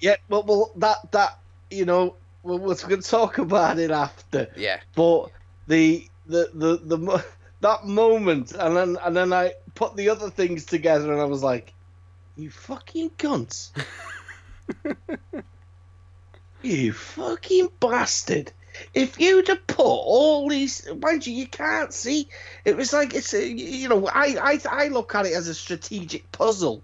Yeah, 0.00 0.16
well, 0.30 0.42
well, 0.44 0.72
that 0.76 1.12
that 1.12 1.38
you 1.70 1.84
know, 1.84 2.14
we're, 2.42 2.56
we're 2.56 2.74
going 2.76 3.02
to 3.02 3.08
talk 3.08 3.36
about 3.36 3.78
it 3.78 3.90
after. 3.90 4.48
Yeah. 4.56 4.80
But 4.94 5.28
the 5.68 6.08
the 6.24 6.48
the 6.54 6.80
the 6.82 6.96
mo- 6.96 7.22
that 7.60 7.84
moment, 7.84 8.52
and 8.52 8.74
then 8.74 8.96
and 9.04 9.14
then 9.14 9.34
I 9.34 9.52
put 9.74 9.96
the 9.96 10.08
other 10.08 10.30
things 10.30 10.64
together, 10.64 11.12
and 11.12 11.20
I 11.20 11.26
was 11.26 11.42
like, 11.42 11.74
"You 12.36 12.48
fucking 12.48 13.10
cunts! 13.18 13.70
you 16.66 16.92
fucking 16.92 17.68
bastard! 17.80 18.52
If 18.92 19.18
you'd 19.18 19.48
have 19.48 19.66
put 19.66 19.84
all 19.84 20.48
these, 20.48 20.86
mind 21.00 21.26
you, 21.26 21.34
you 21.34 21.46
can't 21.46 21.92
see. 21.92 22.28
It 22.64 22.76
was 22.76 22.92
like 22.92 23.14
it's 23.14 23.32
a, 23.32 23.46
you 23.46 23.88
know, 23.88 24.06
I 24.06 24.36
I 24.40 24.84
I 24.84 24.88
look 24.88 25.14
at 25.14 25.26
it 25.26 25.32
as 25.32 25.48
a 25.48 25.54
strategic 25.54 26.30
puzzle." 26.32 26.82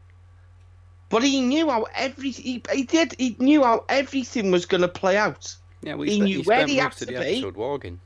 But 1.09 1.23
he 1.23 1.43
knew 1.43 1.69
how 1.69 1.87
every 1.95 2.31
he, 2.31 2.63
he 2.73 2.85
did 2.85 3.15
he 3.19 3.37
knew 3.39 3.63
how 3.63 3.85
everything 3.89 4.51
was 4.51 4.65
going 4.65 4.81
to 4.81 4.89
play 4.89 5.17
out. 5.19 5.55
Yeah, 5.83 5.97
we 5.97 6.09
He 6.09 6.15
spent, 6.15 6.25
knew 6.25 6.39
he 6.39 6.43
where 6.45 6.67
he 6.67 6.77
had 6.77 6.93
to 6.93 7.05
the 7.05 7.13
be. 7.13 7.19
episode 7.19 7.57
walking. 7.57 8.01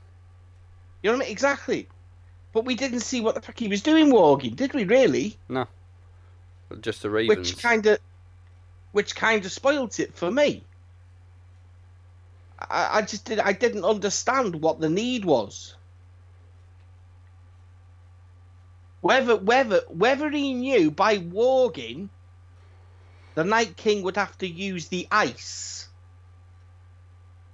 You 1.01 1.11
know 1.11 1.17
what 1.17 1.23
I 1.23 1.25
mean? 1.27 1.31
Exactly. 1.31 1.87
But 2.51 2.65
we 2.65 2.75
didn't 2.75 3.01
see 3.01 3.21
what 3.21 3.35
the 3.35 3.41
fuck 3.41 3.57
he 3.57 3.67
was 3.67 3.81
doing 3.81 4.09
walking, 4.09 4.55
did 4.55 4.73
we? 4.73 4.83
Really? 4.83 5.37
No. 5.47 5.67
Just 6.81 7.01
the 7.01 7.09
Ravens. 7.09 7.37
Which 7.53 7.61
kind 7.61 7.85
of, 7.85 7.99
which 8.91 9.15
kind 9.15 9.45
of 9.45 9.51
spoilt 9.51 9.99
it 9.99 10.15
for 10.15 10.29
me. 10.31 10.63
I, 12.59 12.99
I 12.99 13.01
just 13.01 13.25
did. 13.25 13.39
I 13.39 13.53
didn't 13.53 13.85
understand 13.85 14.61
what 14.61 14.79
the 14.79 14.89
need 14.89 15.25
was. 15.25 15.75
Whether 19.01 19.35
whether 19.37 19.81
whether 19.89 20.29
he 20.29 20.53
knew 20.53 20.91
by 20.91 21.17
walking, 21.17 22.09
the 23.35 23.43
Night 23.43 23.77
King 23.77 24.01
would 24.03 24.17
have 24.17 24.37
to 24.39 24.47
use 24.47 24.87
the 24.87 25.07
ice 25.11 25.87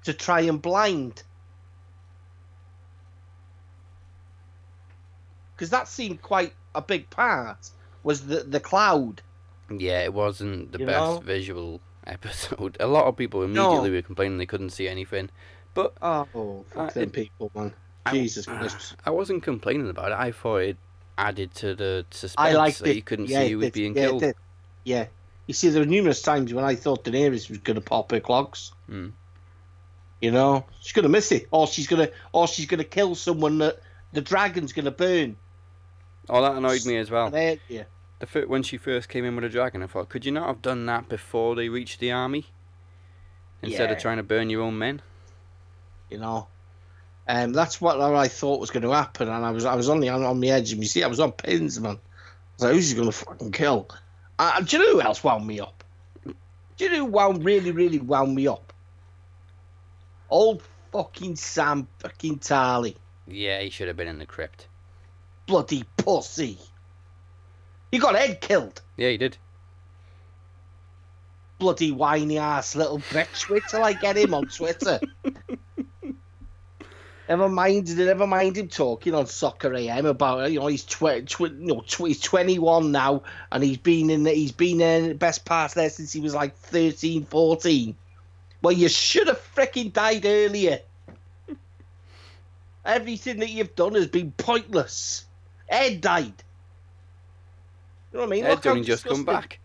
to 0.05 0.13
try 0.13 0.41
and 0.41 0.61
blind. 0.61 1.23
Because 5.55 5.69
that 5.69 5.87
seemed 5.87 6.21
quite 6.21 6.53
a 6.73 6.81
big 6.81 7.09
part. 7.09 7.69
Was 8.03 8.25
the 8.25 8.39
the 8.39 8.59
cloud? 8.59 9.21
Yeah, 9.69 10.03
it 10.03 10.13
wasn't 10.13 10.71
the 10.71 10.79
You 10.79 10.85
best 10.85 11.19
know? 11.19 11.19
visual 11.19 11.81
episode. 12.07 12.77
A 12.81 12.87
lot 12.87 13.05
of 13.05 13.15
people 13.17 13.43
immediately 13.43 13.91
were 13.91 14.01
complaining 14.01 14.37
they 14.37 14.45
couldn't 14.45 14.71
see 14.71 14.87
anything. 14.87 15.29
But 15.73 15.93
Oh, 16.01 16.63
fuck 16.73 16.89
Uh, 16.89 16.93
them 16.93 17.03
it- 17.03 17.13
people, 17.13 17.51
man. 17.55 17.73
I- 18.05 18.11
Jesus 18.11 18.45
Christ. 18.45 18.95
I 19.05 19.11
wasn't 19.11 19.43
complaining 19.43 19.89
about 19.89 20.11
it. 20.11 20.17
I 20.17 20.31
thought 20.31 20.57
it 20.57 20.77
added 21.17 21.53
to 21.55 21.73
the 21.75 22.05
suspense 22.11 22.35
I 22.37 22.53
liked 22.53 22.79
that 22.79 22.89
it. 22.89 22.95
you 22.97 23.01
couldn't 23.01 23.29
yeah, 23.29 23.41
see 23.43 23.51
who 23.51 23.57
was 23.59 23.69
being 23.71 23.95
yeah, 23.95 24.03
killed. 24.07 24.23
Yeah. 24.83 25.05
You 25.47 25.53
see, 25.53 25.69
there 25.69 25.81
were 25.81 25.85
numerous 25.85 26.21
times 26.21 26.53
when 26.53 26.65
I 26.65 26.75
thought 26.75 27.03
Daenerys 27.05 27.49
was 27.49 27.59
going 27.59 27.75
to 27.75 27.81
pop 27.81 28.11
her 28.11 28.19
clogs. 28.19 28.71
Hmm. 28.87 29.09
You 30.21 30.31
know, 30.31 30.65
she's 30.79 30.93
going 30.93 31.03
to 31.03 31.09
miss 31.09 31.31
it, 31.33 31.47
or 31.51 31.67
she's 31.67 31.87
going 31.87 32.07
to, 32.07 32.13
or 32.31 32.47
she's 32.47 32.65
going 32.65 32.77
to 32.79 32.83
kill 32.85 33.13
someone 33.15 33.57
that 33.59 33.79
the 34.13 34.21
dragon's 34.21 34.71
going 34.73 34.85
to 34.85 34.91
burn. 34.91 35.35
Oh, 36.29 36.41
that 36.41 36.55
annoyed 36.55 36.85
me 36.85 36.97
as 36.97 37.11
well. 37.11 37.29
Yeah. 37.67 37.83
The 38.31 38.41
when 38.47 38.63
she 38.63 38.77
first 38.77 39.09
came 39.09 39.25
in 39.25 39.35
with 39.35 39.43
a 39.43 39.49
dragon, 39.49 39.83
I 39.83 39.87
thought, 39.87 40.09
could 40.09 40.25
you 40.25 40.31
not 40.31 40.47
have 40.47 40.61
done 40.61 40.85
that 40.85 41.09
before 41.09 41.55
they 41.55 41.67
reached 41.69 41.99
the 41.99 42.11
army? 42.11 42.45
Instead 43.61 43.91
of 43.91 43.97
trying 43.97 44.17
to 44.17 44.23
burn 44.23 44.49
your 44.49 44.61
own 44.61 44.77
men? 44.77 45.01
you 46.09 46.19
know. 46.19 46.47
Um, 47.27 47.53
that's 47.53 47.79
what 47.81 47.99
I 47.99 48.27
thought 48.27 48.59
was 48.59 48.69
going 48.69 48.83
to 48.83 48.91
happen, 48.91 49.29
and 49.29 49.45
I 49.45 49.51
was 49.51 49.65
I 49.65 49.75
was 49.75 49.89
on 49.89 49.99
the 49.99 50.09
on 50.09 50.39
the 50.39 50.51
edge, 50.51 50.73
and 50.73 50.81
you 50.81 50.87
see, 50.87 51.03
I 51.03 51.07
was 51.07 51.19
on 51.19 51.31
pins, 51.31 51.79
man. 51.79 51.95
I 51.95 51.97
was 52.55 52.63
like, 52.63 52.73
who's 52.73 52.89
he 52.89 52.95
going 52.95 53.07
to 53.07 53.13
fucking 53.13 53.51
kill? 53.51 53.89
Uh, 54.37 54.61
do 54.61 54.77
you 54.77 54.83
know 54.83 54.91
who 54.91 55.01
else 55.01 55.23
wound 55.23 55.47
me 55.47 55.59
up? 55.59 55.83
Do 56.25 56.33
you 56.79 56.91
know 56.91 56.97
who 56.97 57.05
wound 57.05 57.45
really, 57.45 57.71
really 57.71 57.99
wound 57.99 58.35
me 58.35 58.47
up? 58.47 58.73
Old 60.29 60.61
fucking 60.91 61.35
Sam 61.37 61.87
fucking 61.99 62.39
Tarly, 62.39 62.95
Yeah, 63.27 63.61
he 63.61 63.69
should 63.69 63.87
have 63.87 63.97
been 63.97 64.07
in 64.07 64.19
the 64.19 64.25
crypt. 64.25 64.67
bloody 65.45 65.83
pussy. 65.97 66.57
He 67.93 67.99
got 67.99 68.15
Ed 68.15 68.41
killed, 68.41 68.81
Yeah, 68.97 69.09
he 69.09 69.17
did. 69.17 69.37
bloody 71.59 71.91
whiny 71.91 72.39
ass 72.39 72.75
little 72.75 72.97
bitch. 72.97 73.47
Wait 73.51 73.61
till 73.69 73.83
I 73.83 73.93
get 73.93 74.17
him 74.17 74.33
on 74.33 74.47
Twitter. 74.47 74.99
Never 77.29 77.47
mind, 77.49 77.95
never 77.95 78.25
mind 78.25 78.57
him 78.57 78.67
talking 78.67 79.13
on 79.13 79.27
Soccer 79.27 79.75
AM 79.75 80.07
about 80.07 80.51
you 80.51 80.59
know 80.59 80.65
he's 80.65 80.83
tw- 80.83 81.23
tw- 81.27 81.41
you 81.41 81.51
know, 81.51 81.81
tw- 81.81 82.07
he's 82.07 82.19
21 82.19 82.91
now 82.91 83.21
and 83.51 83.63
he's 83.63 83.77
been 83.77 84.09
in 84.09 84.23
the, 84.23 84.31
he's 84.31 84.51
been 84.51 84.81
in 84.81 85.09
the 85.09 85.13
best 85.13 85.45
part 85.45 85.71
there 85.73 85.91
since 85.91 86.11
he 86.11 86.19
was 86.19 86.33
like 86.33 86.57
13, 86.57 87.25
14. 87.25 87.95
Well, 88.63 88.73
you 88.73 88.89
should 88.89 89.27
have 89.27 89.39
freaking 89.55 89.93
died 89.93 90.25
earlier. 90.25 90.79
Everything 92.85 93.37
that 93.39 93.51
you've 93.51 93.75
done 93.75 93.93
has 93.93 94.07
been 94.07 94.31
pointless. 94.31 95.25
Ed 95.69 96.01
died. 96.01 96.43
You 98.13 98.19
know 98.19 98.25
what 98.25 98.31
I 98.33 98.35
mean? 98.35 98.45
Ed's 98.45 98.55
Look 98.57 98.65
only 98.67 98.83
just 98.83 99.05
come 99.05 99.25
back. 99.25 99.59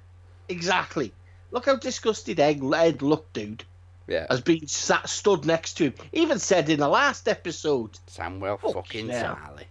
Exactly. 0.48 1.12
Look 1.50 1.66
how 1.66 1.76
disgusted 1.76 2.40
Ed, 2.40 2.62
Ed 2.74 3.02
looked, 3.02 3.34
dude. 3.34 3.64
Yeah. 4.06 4.26
Has 4.30 4.40
been 4.40 4.66
sat 4.66 5.06
stood 5.08 5.44
next 5.44 5.74
to 5.74 5.84
him. 5.84 5.94
Even 6.14 6.38
said 6.38 6.70
in 6.70 6.80
the 6.80 6.88
last 6.88 7.28
episode, 7.28 7.90
Samuel 8.06 8.56
Fuck 8.56 8.72
fucking 8.72 9.08
yeah. 9.08 9.36
Sally. 9.36 9.66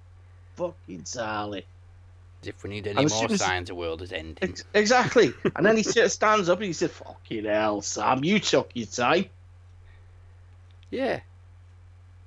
"Fucking 0.56 1.06
Sally." 1.06 1.66
If 2.44 2.62
we 2.64 2.70
need 2.70 2.86
any 2.86 3.04
more 3.08 3.26
as- 3.32 3.40
signs 3.40 3.70
the 3.70 3.76
world 3.76 4.04
is 4.04 4.14
ending. 4.14 4.38
Ex- 4.52 4.64
Exactly. 4.76 5.34
and 5.56 5.66
then 5.66 5.76
he 5.76 5.82
sort 5.82 6.06
of 6.06 6.12
stands 6.12 6.50
up 6.50 6.60
and 6.60 6.68
he 6.68 6.74
said, 6.74 6.92
"Fucking 6.92 7.46
hell, 7.46 7.82
Sam, 7.82 8.24
you 8.24 8.40
took 8.40 8.70
your 8.76 8.86
time." 8.86 9.26
Yeah. 10.92 11.22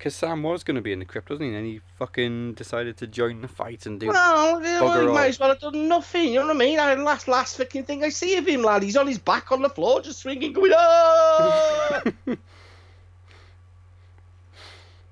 Because 0.01 0.15
Sam 0.15 0.43
was 0.43 0.65
going 0.65 0.77
to 0.77 0.81
be 0.81 0.95
in 0.95 0.99
the 0.99 1.05
crypt, 1.05 1.29
wasn't 1.29 1.43
he? 1.43 1.49
And 1.49 1.57
then 1.59 1.65
he 1.67 1.83
fucking 1.99 2.55
decided 2.55 2.97
to 2.97 3.07
join 3.07 3.43
the 3.43 3.49
fight 3.49 3.85
and 3.85 4.01
do. 4.01 4.07
Well, 4.07 4.59
you 4.63 4.67
know, 4.67 5.09
he 5.09 5.13
might 5.13 5.27
as 5.27 5.39
well 5.39 5.51
have 5.51 5.61
done 5.61 5.89
nothing. 5.89 6.33
You 6.33 6.41
know 6.41 6.47
what 6.47 6.57
I 6.57 6.59
mean? 6.59 6.81
I, 6.81 6.95
last 6.95 7.29
last 7.29 7.59
freaking 7.59 7.85
thing 7.85 8.03
I 8.03 8.09
see 8.09 8.39
of 8.39 8.49
him, 8.49 8.63
lad, 8.63 8.83
he's 8.83 8.97
on 8.97 9.07
his 9.07 9.19
back 9.19 9.53
on 9.53 9.61
the 9.61 9.69
floor, 9.69 10.01
just 10.01 10.21
swinging, 10.21 10.55
going, 10.55 10.73
"Ah!" 10.75 12.03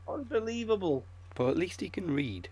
Unbelievable. 0.09 1.04
But 1.35 1.50
at 1.50 1.59
least 1.59 1.83
he 1.83 1.90
can 1.90 2.11
read. 2.11 2.49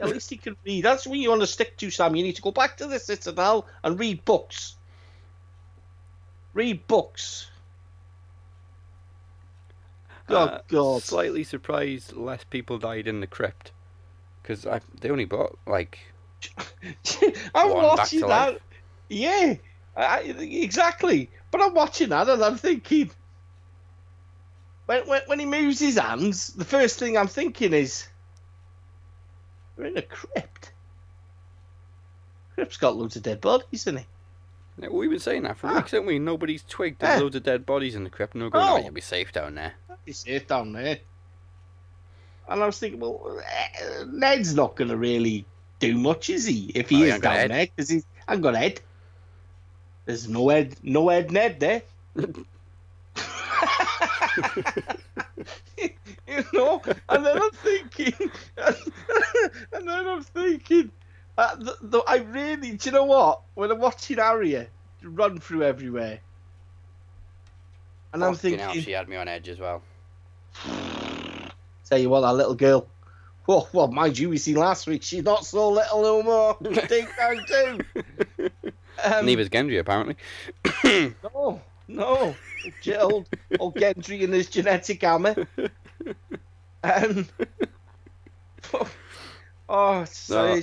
At 0.00 0.08
least 0.08 0.30
he 0.30 0.38
can 0.38 0.56
read. 0.64 0.86
That's 0.86 1.06
what 1.06 1.18
you 1.18 1.28
want 1.28 1.42
to 1.42 1.46
stick 1.46 1.76
to, 1.76 1.90
Sam. 1.90 2.16
You 2.16 2.22
need 2.22 2.36
to 2.36 2.42
go 2.42 2.50
back 2.50 2.78
to 2.78 2.86
the 2.86 2.98
Citadel 2.98 3.66
and 3.84 3.98
read 3.98 4.24
books. 4.24 4.76
Read 6.54 6.86
books. 6.86 7.50
Oh, 10.30 10.36
Uh, 10.36 10.60
God. 10.68 11.02
Slightly 11.02 11.44
surprised 11.44 12.12
less 12.14 12.44
people 12.44 12.78
died 12.78 13.06
in 13.08 13.20
the 13.20 13.26
crypt. 13.26 13.72
Because 14.42 14.66
they 15.00 15.10
only 15.10 15.24
bought 15.26 15.58
like, 15.66 15.98
I'm 17.54 17.70
watching 17.72 18.20
that. 18.20 18.28
life. 18.54 18.58
Yeah, 19.08 19.54
I, 19.96 20.20
exactly. 20.20 21.30
But 21.50 21.60
I'm 21.62 21.74
watching 21.74 22.08
that 22.10 22.28
and 22.28 22.42
I'm 22.42 22.56
thinking, 22.56 23.10
when, 24.86 25.06
when 25.06 25.22
when 25.26 25.38
he 25.40 25.46
moves 25.46 25.78
his 25.80 25.98
hands, 25.98 26.48
the 26.54 26.64
first 26.64 26.98
thing 26.98 27.16
I'm 27.18 27.26
thinking 27.28 27.72
is, 27.74 28.06
we're 29.76 29.86
in 29.86 29.96
a 29.98 30.02
crypt. 30.02 30.72
Crypt's 32.54 32.76
got 32.76 32.96
loads 32.96 33.16
of 33.16 33.22
dead 33.22 33.40
bodies 33.40 33.86
in 33.86 33.98
it. 33.98 34.06
Yeah, 34.78 34.88
We've 34.88 35.10
been 35.10 35.18
saying 35.18 35.42
that 35.42 35.58
for 35.58 35.66
Ah. 35.68 35.76
weeks, 35.76 35.90
haven't 35.90 36.06
we? 36.06 36.18
Nobody's 36.18 36.64
twigged. 36.68 37.00
There's 37.00 37.16
Yeah. 37.18 37.22
loads 37.22 37.36
of 37.36 37.42
dead 37.42 37.66
bodies 37.66 37.94
in 37.94 38.04
the 38.04 38.10
crypt, 38.10 38.34
we're 38.34 38.48
going, 38.50 38.64
Oh. 38.64 38.76
oh, 38.76 38.78
you'll 38.82 38.92
be 38.92 39.00
safe 39.00 39.32
down 39.32 39.54
there. 39.54 39.74
He's 40.04 40.18
safe 40.18 40.46
down 40.46 40.72
there. 40.72 40.98
And 42.48 42.62
I 42.62 42.66
was 42.66 42.78
thinking, 42.78 43.00
well, 43.00 43.40
eh, 43.44 44.04
Ned's 44.06 44.54
not 44.54 44.76
going 44.76 44.88
to 44.88 44.96
really 44.96 45.46
do 45.78 45.96
much, 45.98 46.28
is 46.30 46.46
he? 46.46 46.70
If 46.74 46.88
he 46.90 47.02
Oh, 47.02 47.04
is 47.04 47.20
down 47.20 47.48
there, 47.48 47.66
because 47.66 47.88
he's 47.88 48.06
ain't 48.28 48.42
got 48.42 48.54
head. 48.56 48.80
There's 50.06 50.28
no 50.28 50.48
head, 50.48 50.76
no 50.82 51.08
head 51.08 51.30
Ned 51.30 51.60
there. 51.60 51.82
you 56.26 56.44
know, 56.52 56.82
and 57.08 57.24
then 57.24 57.38
I'm 57.40 57.50
thinking, 57.50 58.14
and 58.56 59.88
then 59.88 60.06
I'm 60.06 60.22
thinking, 60.22 60.92
uh, 61.36 61.56
I 62.06 62.18
really, 62.18 62.72
do 62.76 62.88
you 62.88 62.92
know 62.92 63.04
what? 63.04 63.42
When 63.54 63.70
I'm 63.70 63.80
watching 63.80 64.18
Arya 64.18 64.68
run 65.02 65.38
through 65.40 65.62
everywhere, 65.64 66.20
and 68.12 68.24
I'm 68.24 68.34
Fucking 68.34 68.40
thinking, 68.40 68.58
hell, 68.58 68.74
she 68.74 68.92
had 68.92 69.08
me 69.08 69.16
on 69.16 69.28
edge 69.28 69.48
as 69.48 69.58
well. 69.58 69.82
Tell 71.88 71.98
you 71.98 72.08
what, 72.08 72.20
that 72.22 72.34
little 72.34 72.54
girl. 72.54 72.86
Well, 73.46 73.68
well, 73.72 73.88
mind 73.88 74.18
you, 74.18 74.28
we 74.30 74.38
seen 74.38 74.56
last 74.56 74.86
week. 74.86 75.02
She's 75.02 75.24
not 75.24 75.44
so 75.44 75.70
little 75.70 76.02
no 76.02 76.22
more. 76.22 76.56
Take 76.86 77.08
down 77.16 77.44
too. 77.46 78.50
Um, 79.02 79.26
Neither's 79.26 79.48
Gendry, 79.48 79.80
apparently. 79.80 80.16
no, 81.34 81.60
no. 81.88 82.34
Ge- 82.82 82.90
Old, 82.98 83.28
old 83.58 83.74
Gendry 83.76 84.22
and 84.22 84.34
his 84.34 84.48
genetic 84.48 85.00
hammer. 85.02 85.34
Um, 86.84 87.26
oh, 89.68 90.00
it's, 90.02 90.28
No. 90.28 90.60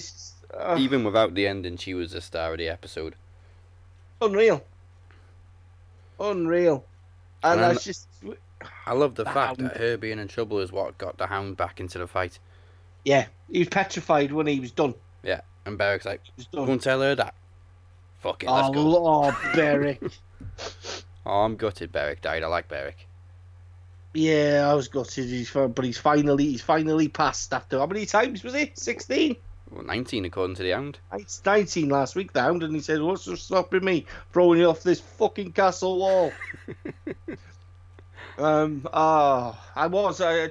uh, 0.57 0.75
Even 0.79 1.03
without 1.03 1.33
the 1.33 1.47
ending, 1.47 1.77
she 1.77 1.93
was 1.93 2.11
the 2.11 2.21
star 2.21 2.51
of 2.53 2.57
the 2.59 2.69
episode. 2.69 3.15
unreal. 4.21 4.63
Unreal. 6.19 6.85
And 7.43 7.59
And 7.59 7.71
that's 7.71 7.83
just, 7.83 8.07
I 8.85 8.93
love 8.93 9.15
the 9.15 9.23
The 9.23 9.31
fact 9.31 9.59
Hound. 9.59 9.71
that 9.71 9.77
her 9.77 9.97
being 9.97 10.19
in 10.19 10.27
trouble 10.27 10.59
is 10.59 10.71
what 10.71 10.97
got 10.97 11.17
the 11.17 11.27
Hound 11.27 11.57
back 11.57 11.79
into 11.79 11.97
the 11.99 12.07
fight. 12.07 12.39
yeah, 13.05 13.27
he 13.51 13.59
was 13.59 13.69
petrified 13.69 14.31
when 14.31 14.47
he 14.47 14.59
was 14.59 14.71
done. 14.71 14.93
Yeah, 15.23 15.41
and 15.65 15.77
Beric's 15.77 16.05
like, 16.05 16.21
He 16.25 16.31
was 16.37 16.47
go 16.47 16.59
done. 16.61 16.69
and 16.71 16.81
tell 16.81 17.01
her 17.01 17.15
that. 17.15 17.33
Fuck 18.19 18.43
it, 18.43 18.49
let's 18.49 18.69
Oh, 18.69 18.73
go. 18.73 18.81
Lord, 18.81 19.35
oh, 19.37 19.51
Beric. 19.55 20.01
Oh, 21.25 21.41
I'm 21.41 21.57
gutted 21.57 21.91
Beric 21.91 22.21
died. 22.21 22.41
I 22.43 22.47
like 22.47 22.69
Beric. 22.69 23.05
Yeah, 24.13 24.65
I 24.71 24.73
was 24.75 24.87
gutted. 24.87 25.25
He's 25.25 25.51
but 25.51 25.83
he's 25.83 25.97
finally 25.97 26.45
he's 26.45 26.61
finally 26.61 27.09
passed 27.09 27.53
after 27.53 27.77
how 27.79 27.85
many 27.85 28.05
times 28.05 28.43
was 28.45 28.55
it? 28.55 28.79
Sixteen. 28.79 29.35
Well, 29.69 29.83
19 29.83 30.23
according 30.23 30.55
to 30.55 30.63
the 30.63 30.71
Hound. 30.71 30.99
It's 31.13 31.41
nineteen 31.45 31.89
last 31.89 32.15
week, 32.15 32.31
the 32.31 32.41
hound, 32.41 32.63
and 32.63 32.73
he 32.73 32.79
said, 32.79 33.01
"What's 33.01 33.29
stopping 33.41 33.83
me 33.83 34.05
throwing 34.31 34.59
you 34.59 34.69
off 34.69 34.83
this 34.83 35.01
fucking 35.01 35.51
castle 35.51 35.99
wall?" 35.99 36.31
um. 38.37 38.87
Oh, 38.93 39.57
I 39.75 39.87
was. 39.87 40.21
I, 40.21 40.49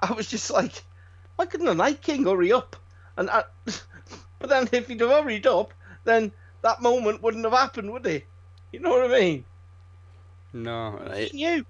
I 0.00 0.12
was 0.12 0.26
just 0.28 0.50
like, 0.50 0.82
why 1.36 1.46
couldn't 1.46 1.66
the 1.66 1.74
Night 1.74 2.02
King 2.02 2.24
hurry 2.24 2.52
up? 2.52 2.76
And 3.16 3.30
I, 3.30 3.44
but 4.38 4.48
then 4.48 4.68
if 4.72 4.88
he'd 4.88 5.00
have 5.00 5.10
hurried 5.10 5.46
up, 5.46 5.72
then 6.04 6.32
that 6.62 6.82
moment 6.82 7.22
wouldn't 7.22 7.44
have 7.44 7.52
happened, 7.52 7.92
would 7.92 8.06
it? 8.06 8.26
You 8.72 8.80
know 8.80 8.90
what 8.90 9.10
I 9.10 9.20
mean? 9.20 9.44
No, 10.52 10.96
it, 11.12 11.30
She 11.30 11.36
knew. 11.36 11.66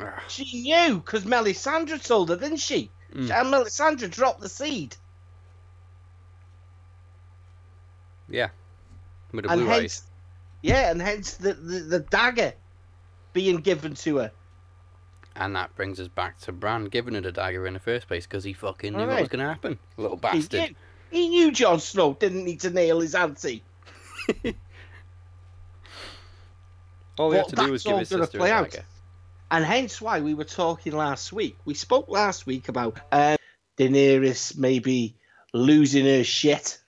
ah, 0.00 0.22
She 0.28 0.62
knew 0.62 0.98
because 0.98 1.24
Melisandre 1.24 2.04
told 2.04 2.30
her, 2.30 2.36
didn't 2.36 2.58
she? 2.58 2.90
Mm. 3.14 3.30
And 3.30 3.52
Melisandre 3.52 4.10
dropped 4.10 4.40
the 4.40 4.48
seed. 4.48 4.96
yeah. 8.28 8.48
With 9.32 9.44
the 9.44 9.50
and 9.50 9.60
blue 9.62 9.70
hence, 9.70 9.82
eyes. 9.82 10.02
yeah, 10.62 10.90
and 10.90 11.00
hence 11.00 11.34
the, 11.34 11.54
the, 11.54 11.80
the 11.80 12.00
dagger 12.00 12.54
being 13.32 13.58
given 13.58 13.94
to 13.94 14.16
her. 14.18 14.32
And 15.36 15.54
that 15.56 15.74
brings 15.76 16.00
us 16.00 16.08
back 16.08 16.38
to 16.40 16.52
Bran 16.52 16.86
giving 16.86 17.14
her 17.14 17.20
the 17.20 17.32
dagger 17.32 17.66
in 17.66 17.74
the 17.74 17.80
first 17.80 18.08
place 18.08 18.26
because 18.26 18.44
he 18.44 18.52
fucking 18.52 18.92
knew 18.92 19.06
what 19.06 19.20
was 19.20 19.28
going 19.28 19.40
to 19.40 19.48
happen. 19.48 19.78
Little 19.96 20.16
bastard. 20.16 20.60
knew, 20.60 20.74
he 21.10 21.28
knew 21.28 21.52
Jon 21.52 21.78
Snow 21.80 22.14
didn't 22.14 22.44
need 22.44 22.60
to 22.60 22.70
nail 22.70 23.00
his 23.00 23.14
auntie. 23.14 23.62
All 27.18 27.30
he 27.32 27.38
had 27.38 27.48
to 27.48 27.56
do 27.56 27.72
was 27.72 27.82
give 27.82 27.98
his 27.98 28.08
sister 28.08 28.22
a 28.24 28.26
play 28.26 28.50
out. 28.50 28.70
dagger. 28.70 28.84
And 29.50 29.64
hence 29.64 30.00
why 30.00 30.20
we 30.20 30.34
were 30.34 30.44
talking 30.44 30.92
last 30.92 31.32
week. 31.32 31.56
We 31.64 31.74
spoke 31.74 32.08
last 32.08 32.46
week 32.46 32.68
about 32.68 33.00
um, 33.10 33.36
Daenerys 33.78 34.56
maybe 34.56 35.16
losing 35.52 36.04
her 36.06 36.22
shit 36.24 36.78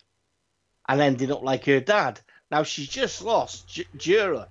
and 0.89 1.01
ending 1.01 1.33
up 1.33 1.43
like 1.43 1.65
her 1.67 1.81
dad. 1.81 2.21
Now 2.51 2.63
she's 2.63 2.89
just 2.89 3.23
lost 3.23 3.69
J- 3.69 3.87
Jorah, 3.97 4.47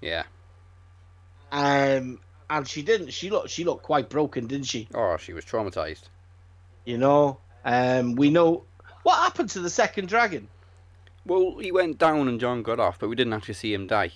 Yeah. 0.00 0.24
Um, 1.52 2.20
and 2.50 2.68
she 2.68 2.82
didn't. 2.82 3.12
She 3.12 3.30
looked. 3.30 3.50
She 3.50 3.64
looked 3.64 3.82
quite 3.82 4.08
broken, 4.08 4.46
didn't 4.46 4.66
she? 4.66 4.88
Oh, 4.94 5.16
she 5.16 5.32
was 5.32 5.44
traumatized. 5.44 6.02
You 6.84 6.98
know. 6.98 7.38
Um, 7.64 8.14
we 8.14 8.30
know 8.30 8.64
what 9.02 9.16
happened 9.16 9.50
to 9.50 9.60
the 9.60 9.70
second 9.70 10.08
dragon. 10.08 10.48
Well, 11.24 11.58
he 11.58 11.72
went 11.72 11.98
down 11.98 12.28
and 12.28 12.38
Jon 12.38 12.62
got 12.62 12.78
off, 12.78 13.00
but 13.00 13.08
we 13.08 13.16
didn't 13.16 13.32
actually 13.32 13.54
see 13.54 13.74
him 13.74 13.88
die. 13.88 14.12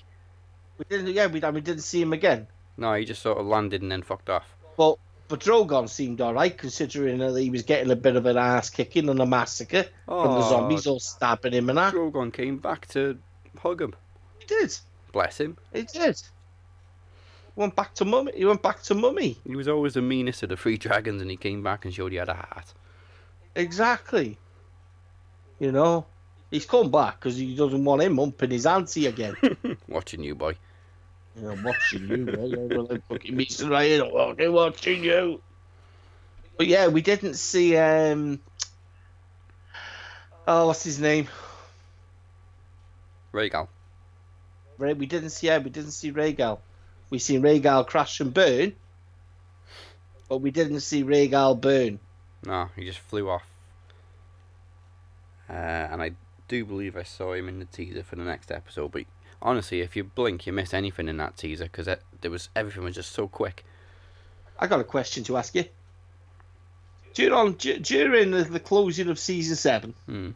We 0.78 0.84
didn't. 0.88 1.08
Yeah, 1.08 1.26
we, 1.26 1.40
we 1.40 1.60
didn't 1.60 1.82
see 1.82 2.00
him 2.00 2.12
again. 2.12 2.46
No, 2.76 2.94
he 2.94 3.04
just 3.04 3.22
sort 3.22 3.38
of 3.38 3.46
landed 3.46 3.82
and 3.82 3.90
then 3.90 4.02
fucked 4.02 4.30
off. 4.30 4.56
But 4.76 4.96
but 5.28 5.40
Drogon 5.40 5.88
seemed 5.88 6.20
all 6.20 6.34
right, 6.34 6.56
considering 6.56 7.18
that 7.18 7.36
he 7.36 7.50
was 7.50 7.62
getting 7.62 7.90
a 7.90 7.96
bit 7.96 8.16
of 8.16 8.26
an 8.26 8.36
ass 8.36 8.70
kicking 8.70 9.08
and 9.08 9.20
a 9.20 9.26
massacre 9.26 9.84
from 10.06 10.24
the 10.34 10.44
Oh, 10.44 10.48
zombies 10.48 10.86
all 10.86 10.98
stabbing 11.00 11.52
him 11.52 11.68
and 11.68 11.78
that. 11.78 11.92
Drogon 11.94 12.32
came 12.32 12.58
back 12.58 12.86
to 12.88 13.18
hug 13.58 13.80
him. 13.82 13.94
He 14.38 14.46
did. 14.46 14.76
Bless 15.12 15.38
him. 15.38 15.56
He 15.72 15.82
did. 15.82 16.20
Went 17.60 17.76
back 17.76 17.92
to 17.96 18.06
mummy. 18.06 18.32
He 18.34 18.46
went 18.46 18.62
back 18.62 18.82
to 18.84 18.94
mummy. 18.94 19.36
He 19.46 19.54
was 19.54 19.68
always 19.68 19.92
the 19.92 20.00
meanest 20.00 20.42
of 20.42 20.48
the 20.48 20.56
three 20.56 20.78
dragons, 20.78 21.20
and 21.20 21.30
he 21.30 21.36
came 21.36 21.62
back 21.62 21.84
and 21.84 21.92
showed 21.92 22.10
he 22.10 22.16
had 22.16 22.30
a 22.30 22.32
heart. 22.32 22.72
Exactly. 23.54 24.38
You 25.58 25.70
know, 25.70 26.06
he's 26.50 26.64
come 26.64 26.90
back 26.90 27.20
because 27.20 27.36
he 27.36 27.54
doesn't 27.54 27.84
want 27.84 28.00
him 28.00 28.16
humping 28.16 28.50
his 28.50 28.64
auntie 28.64 29.08
again. 29.08 29.36
Watching 29.88 30.22
you, 30.22 30.34
boy. 30.34 30.54
you 31.36 31.42
know, 31.42 31.58
watching 31.62 32.08
you, 32.08 32.24
boy. 32.24 32.98
Fucking 33.10 33.36
right 33.68 34.10
fucking 34.10 34.52
watching 34.54 35.04
you. 35.04 35.42
But 36.56 36.66
yeah, 36.66 36.86
we 36.86 37.02
didn't 37.02 37.34
see. 37.34 37.76
um 37.76 38.40
Oh, 40.48 40.68
what's 40.68 40.82
his 40.82 40.98
name? 40.98 41.28
Rhaegal. 43.34 43.68
Ray, 44.78 44.94
we 44.94 45.04
didn't 45.04 45.28
see. 45.28 45.48
Yeah, 45.48 45.58
we 45.58 45.68
didn't 45.68 45.90
see 45.90 46.10
Rhaegal. 46.10 46.60
We 47.10 47.18
seen 47.18 47.42
Rhaegal 47.42 47.86
crash 47.88 48.20
and 48.20 48.32
burn, 48.32 48.72
but 50.28 50.38
we 50.38 50.50
didn't 50.50 50.80
see 50.80 51.02
Rhaegal 51.04 51.60
burn. 51.60 51.98
No, 52.46 52.68
he 52.76 52.84
just 52.84 53.00
flew 53.00 53.28
off. 53.28 53.44
Uh, 55.48 55.52
and 55.52 56.00
I 56.00 56.12
do 56.48 56.64
believe 56.64 56.96
I 56.96 57.02
saw 57.02 57.32
him 57.32 57.48
in 57.48 57.58
the 57.58 57.64
teaser 57.64 58.02
for 58.04 58.16
the 58.16 58.22
next 58.22 58.50
episode. 58.52 58.92
But 58.92 59.04
honestly, 59.42 59.80
if 59.80 59.96
you 59.96 60.04
blink, 60.04 60.46
you 60.46 60.52
miss 60.52 60.72
anything 60.72 61.08
in 61.08 61.16
that 61.16 61.36
teaser 61.36 61.64
because 61.64 61.86
there 62.20 62.30
was 62.30 62.48
everything 62.54 62.84
was 62.84 62.94
just 62.94 63.12
so 63.12 63.26
quick. 63.26 63.64
I 64.58 64.66
got 64.66 64.80
a 64.80 64.84
question 64.84 65.24
to 65.24 65.36
ask 65.36 65.54
you. 65.54 65.64
During, 67.14 67.54
during 67.54 68.30
the, 68.30 68.44
the 68.44 68.60
closing 68.60 69.08
of 69.08 69.18
season 69.18 69.56
seven, 69.56 69.94
Hmm. 70.06 70.30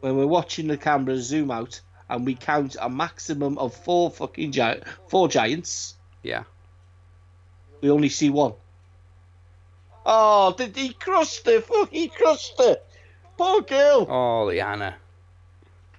when 0.00 0.16
we're 0.16 0.26
watching 0.26 0.66
the 0.66 0.76
camera 0.76 1.16
zoom 1.18 1.52
out 1.52 1.80
and 2.08 2.26
we 2.26 2.34
count 2.34 2.76
a 2.80 2.90
maximum 2.90 3.56
of 3.58 3.72
four 3.76 4.10
fucking 4.10 4.50
giant, 4.50 4.82
four 5.08 5.28
giants, 5.28 5.94
Yeah. 6.22 6.44
we 7.80 7.90
only 7.90 8.08
see 8.08 8.30
one. 8.30 8.54
Oh, 10.04 10.54
did 10.56 10.76
he 10.76 10.92
crushed 10.92 11.46
her? 11.46 11.60
Fuck, 11.60 11.90
he 11.90 12.08
crushed 12.08 12.54
her. 12.58 12.78
Poor 13.36 13.62
girl. 13.62 14.06
Oh, 14.08 14.46
Lyanna. 14.50 14.94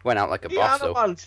Went 0.04 0.20
out 0.20 0.30
like 0.30 0.46
a 0.46 0.50
boss, 0.50 0.82
though. 0.82 0.94
man. 0.94 1.18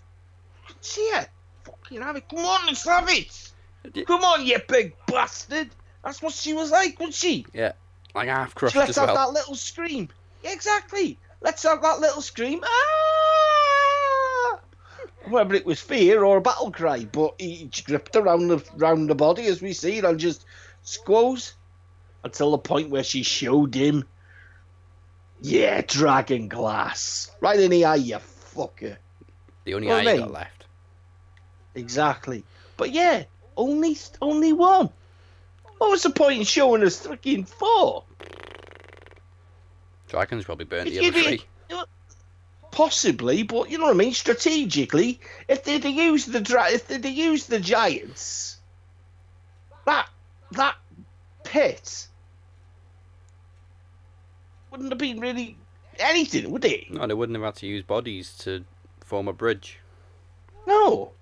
See 0.80 1.00
it. 1.00 1.28
Fucking 1.64 2.02
have 2.02 2.16
it. 2.16 2.28
Come 2.28 2.40
on, 2.44 2.66
let's 2.66 2.84
have 2.84 3.08
it. 3.08 4.06
Come 4.06 4.24
on, 4.24 4.44
you 4.46 4.58
big 4.68 4.94
bastard. 5.06 5.70
That's 6.02 6.20
what 6.22 6.32
she 6.32 6.52
was 6.52 6.70
like, 6.70 6.98
wasn't 6.98 7.14
she? 7.14 7.46
Yeah. 7.52 7.72
Like 8.14 8.28
half 8.28 8.54
crushed 8.54 8.72
She 8.74 8.78
lets 8.78 8.90
as 8.90 8.96
well. 8.98 9.14
that 9.14 9.32
little 9.32 9.54
scream. 9.54 10.08
Yeah, 10.42 10.52
exactly. 10.52 11.18
Let's 11.40 11.62
have 11.64 11.82
that 11.82 12.00
little 12.00 12.22
scream. 12.22 12.60
Ah! 12.64 13.13
Whether 15.28 15.54
it 15.54 15.64
was 15.64 15.80
fear 15.80 16.24
or 16.24 16.36
a 16.36 16.40
battle 16.40 16.70
cry, 16.70 17.04
but 17.04 17.34
he 17.38 17.70
gripped 17.86 18.16
around 18.16 18.48
the 18.48 18.62
round 18.76 19.08
the 19.08 19.14
body 19.14 19.46
as 19.46 19.62
we 19.62 19.72
see 19.72 19.98
it 19.98 20.04
and 20.04 20.18
just 20.18 20.44
squoze 20.82 21.54
until 22.22 22.50
the 22.50 22.58
point 22.58 22.90
where 22.90 23.04
she 23.04 23.22
showed 23.22 23.74
him. 23.74 24.04
Yeah, 25.40 25.82
dragon 25.86 26.48
glass. 26.48 27.30
Right 27.40 27.58
in 27.58 27.70
the 27.70 27.84
eye, 27.84 27.96
you 27.96 28.16
fucker. 28.16 28.96
The 29.64 29.74
only 29.74 29.88
Well, 29.88 30.06
eye 30.06 30.12
you 30.12 30.18
got 30.20 30.30
left. 30.30 30.64
Exactly. 31.74 32.44
But 32.76 32.92
yeah, 32.92 33.24
only 33.56 33.96
only 34.20 34.52
one. 34.52 34.90
What 35.78 35.90
was 35.90 36.02
the 36.02 36.10
point 36.10 36.38
in 36.38 36.44
showing 36.44 36.82
us 36.82 37.04
freaking 37.04 37.46
four? 37.46 38.04
Dragons 40.08 40.44
probably 40.44 40.64
burnt 40.64 40.90
the 40.90 41.08
other 41.08 41.22
three. 41.22 41.42
Possibly, 42.74 43.44
but 43.44 43.70
you 43.70 43.78
know 43.78 43.84
what 43.84 43.94
I 43.94 43.96
mean. 43.96 44.12
Strategically, 44.12 45.20
if 45.46 45.62
they'd 45.62 45.84
used 45.84 46.32
the 46.32 46.40
dra- 46.40 46.72
if 46.72 46.88
they'd 46.88 47.04
used 47.04 47.48
the 47.48 47.60
giants, 47.60 48.56
that 49.86 50.08
that 50.50 50.74
pit 51.44 52.08
wouldn't 54.72 54.90
have 54.90 54.98
been 54.98 55.20
really 55.20 55.56
anything, 56.00 56.50
would 56.50 56.64
it? 56.64 56.90
No, 56.90 57.06
they 57.06 57.14
wouldn't 57.14 57.36
have 57.36 57.44
had 57.44 57.54
to 57.56 57.66
use 57.68 57.84
bodies 57.84 58.36
to 58.38 58.64
form 59.04 59.28
a 59.28 59.32
bridge. 59.32 59.78
No. 60.66 61.12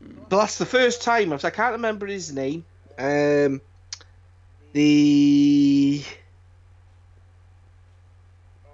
But 0.00 0.36
that's 0.36 0.58
the 0.58 0.66
first 0.66 1.02
time. 1.02 1.32
I 1.32 1.38
can't 1.38 1.72
remember 1.72 2.06
his 2.06 2.32
name. 2.32 2.64
Um, 2.96 3.60
the 4.74 6.04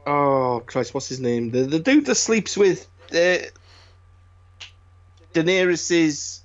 oh 0.06 0.62
Christ, 0.66 0.94
what's 0.94 1.08
his 1.08 1.20
name? 1.20 1.50
The 1.50 1.62
the 1.62 1.78
dude 1.78 2.06
that 2.06 2.14
sleeps 2.14 2.56
with 2.56 2.86
uh, 3.12 3.38
Daenerys's. 5.34 6.42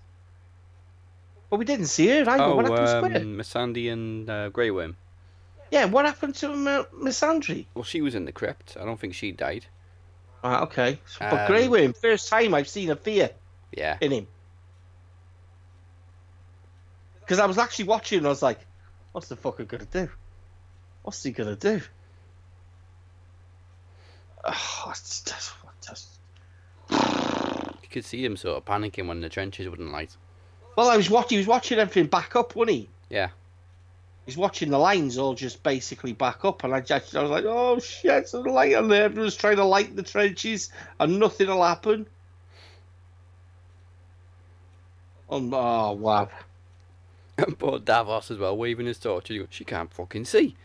Well, 1.50 1.60
we 1.60 1.66
didn't 1.66 1.88
see 1.88 2.08
her. 2.08 2.30
Either. 2.30 2.44
Oh, 2.44 2.56
what 2.56 2.66
happened 2.66 2.88
to 2.88 3.06
um, 3.06 3.12
her? 3.12 3.20
Missandei 3.20 3.92
and 3.92 4.30
uh, 4.30 4.50
Grey 4.50 4.72
Worm. 4.72 4.96
Yeah, 5.70 5.86
what 5.86 6.06
happened 6.06 6.36
to 6.36 6.52
uh, 6.52 6.84
Missandei? 6.94 7.66
Well, 7.74 7.84
she 7.84 8.02
was 8.02 8.16
in 8.16 8.26
the 8.26 8.32
crypt. 8.32 8.78
I 8.80 8.86
don't 8.86 9.00
think 9.00 9.14
she 9.14 9.32
died. 9.32 9.66
Ah, 10.44 10.64
okay. 10.64 11.00
But 11.20 11.42
Um, 11.42 11.48
Grey 11.48 11.68
Worm, 11.68 11.94
first 11.94 12.30
time 12.30 12.54
I've 12.54 12.68
seen 12.68 12.90
a 12.90 12.96
fear. 12.96 13.32
Yeah. 13.72 13.98
in 14.02 14.12
him. 14.12 14.28
Because 17.22 17.40
I 17.40 17.46
was 17.46 17.58
actually 17.58 17.86
watching 17.86 18.18
and 18.18 18.28
I 18.28 18.30
was 18.30 18.42
like, 18.42 18.60
what's 19.14 19.30
the 19.30 19.38
fucker 19.38 19.66
gonna 19.66 19.86
do? 19.86 20.10
What's 21.04 21.24
he 21.24 21.32
gonna 21.32 21.56
do? 21.56 21.82
Oh, 24.44 24.88
it's 24.90 25.22
just, 25.22 25.54
just... 25.86 26.08
You 26.90 27.90
could 27.90 28.06
see 28.06 28.24
him 28.24 28.38
sort 28.38 28.58
of 28.58 28.66
panicking 28.66 29.08
when 29.08 29.22
the 29.22 29.30
trenches 29.30 29.70
wouldn't 29.70 29.92
light. 29.92 30.16
Well, 30.76 30.90
I 30.90 30.98
was 30.98 31.10
watching. 31.10 31.36
He 31.36 31.38
was 31.38 31.48
watching 31.48 31.80
everything 31.80 32.08
back 32.08 32.36
up, 32.36 32.56
wasn't 32.56 32.78
he? 32.78 32.90
Yeah. 33.10 33.30
He's 34.26 34.38
watching 34.38 34.70
the 34.70 34.78
lines 34.78 35.18
all 35.18 35.34
just 35.34 35.64
basically 35.64 36.14
back 36.14 36.46
up, 36.46 36.64
and 36.64 36.74
I 36.74 36.82
just 36.82 37.16
I 37.16 37.22
was 37.22 37.32
like, 37.32 37.46
oh 37.46 37.80
shit, 37.80 38.30
so 38.30 38.44
the 38.44 38.50
light 38.50 38.76
on 38.76 38.88
there. 38.88 39.06
Everyone's 39.06 39.36
trying 39.36 39.58
to 39.58 39.66
light 39.66 39.96
the 39.96 40.04
trenches, 40.04 40.72
and 41.00 41.20
nothing 41.20 41.48
will 41.48 41.64
happen. 41.64 42.08
Um, 45.30 45.54
oh 45.54 45.94
wow. 45.94 46.30
And 47.38 47.58
poor 47.60 47.80
Davos 47.80 48.32
as 48.32 48.38
well, 48.38 48.56
waving 48.56 48.86
his 48.86 49.00
torch. 49.00 49.30
He 49.30 49.40
goes, 49.40 49.48
She 49.50 49.66
can't 49.66 49.92
fucking 49.94 50.26
see. 50.26 50.56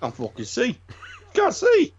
can't 0.00 0.14
fucking 0.14 0.44
see. 0.44 0.78
Can't 1.32 1.54
see. 1.54 1.94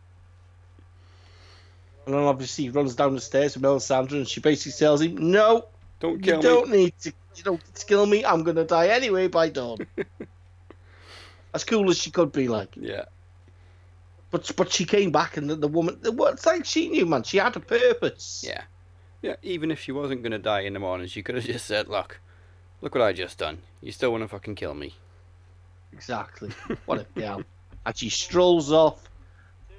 And 2.06 2.16
then 2.16 2.22
obviously 2.24 2.66
he 2.66 2.70
runs 2.72 2.96
down 2.96 3.14
the 3.16 3.22
stairs 3.22 3.56
with 3.56 3.64
Melisandre 3.64 4.14
and 4.14 4.28
she 4.28 4.40
basically 4.40 4.78
tells 4.78 5.02
him, 5.02 5.32
No, 5.32 5.66
Don't 6.00 6.22
kill 6.22 6.38
you 6.38 6.42
kill 6.42 6.62
don't 6.62 6.70
me. 6.70 6.78
need 6.86 7.00
to 7.02 7.14
you 7.36 7.44
don't 7.44 7.64
need 7.66 7.76
to 7.76 7.86
kill 7.86 8.06
me, 8.06 8.26
I'm 8.26 8.44
gonna 8.44 8.64
die 8.66 8.88
anyway 8.88 9.28
by 9.28 9.50
dawn. 9.50 9.78
as 11.54 11.64
cool 11.64 11.90
as 11.90 11.98
she 11.98 12.12
could 12.12 12.32
be 12.32 12.48
like. 12.48 12.76
Yeah. 12.76 13.06
But 14.32 14.52
but 14.56 14.72
she 14.72 14.86
came 14.86 15.12
back 15.12 15.38
and 15.38 15.50
the, 15.50 15.56
the 15.56 15.68
woman 15.68 16.00
it's 16.04 16.46
like 16.46 16.66
she 16.66 16.90
knew 16.90 17.06
man, 17.06 17.24
she 17.24 17.38
had 17.38 17.56
a 17.56 17.60
purpose. 17.60 18.44
Yeah. 18.46 18.64
Yeah, 19.22 19.36
even 19.44 19.70
if 19.70 19.80
she 19.80 19.92
wasn't 19.92 20.24
to 20.24 20.40
die 20.40 20.62
in 20.62 20.74
the 20.74 20.80
morning, 20.80 21.08
she 21.08 21.22
could 21.22 21.36
have 21.36 21.44
just 21.54 21.66
said, 21.66 21.88
Look, 21.88 22.20
look 22.82 22.96
what 22.96 23.04
I 23.04 23.14
just 23.14 23.38
done. 23.38 23.60
You 23.82 23.92
still 23.92 24.12
want 24.12 24.24
to 24.24 24.28
fucking 24.28 24.56
kill 24.56 24.74
me. 24.74 24.96
Exactly. 25.94 26.50
What 26.86 27.00
a 27.00 27.20
girl. 27.20 27.44
And 27.86 27.98
she 27.98 28.10
strolls 28.10 28.72
off, 28.72 29.10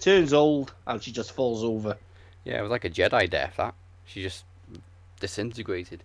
turns 0.00 0.32
old, 0.32 0.72
and 0.86 1.02
she 1.02 1.12
just 1.12 1.32
falls 1.32 1.64
over. 1.64 1.96
Yeah, 2.44 2.58
it 2.58 2.62
was 2.62 2.70
like 2.70 2.84
a 2.84 2.90
Jedi 2.90 3.28
death, 3.30 3.54
that. 3.56 3.74
She 4.04 4.22
just 4.22 4.44
disintegrated. 5.20 6.02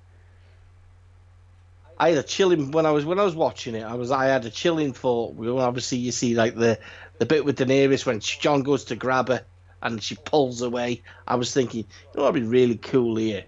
I 2.00 2.10
had 2.10 2.20
a 2.20 2.24
chilling 2.24 2.72
when 2.72 2.86
I 2.86 2.92
was 2.92 3.06
when 3.06 3.20
I 3.20 3.24
was 3.24 3.36
watching 3.36 3.74
it. 3.74 3.84
I 3.84 3.96
was 3.96 4.12
I 4.12 4.26
had 4.26 4.46
a 4.46 4.52
chilling 4.52 4.94
thought. 4.94 5.34
Well, 5.34 5.60
obviously 5.60 5.98
you 5.98 6.12
see 6.12 6.36
like 6.36 6.56
the 6.56 6.80
the 7.18 7.26
bit 7.26 7.44
with 7.44 7.58
Daenerys 7.58 8.06
when 8.06 8.20
Jon 8.20 8.62
goes 8.62 8.86
to 8.86 8.96
grab 8.96 9.30
her 9.30 9.44
and 9.82 10.02
she 10.02 10.16
pulls 10.16 10.62
away. 10.62 11.02
I 11.28 11.36
was 11.36 11.52
thinking, 11.52 11.82
you 11.82 11.86
know, 12.16 12.24
what'd 12.24 12.42
be 12.42 12.48
really 12.48 12.78
cool 12.78 13.16
here 13.16 13.46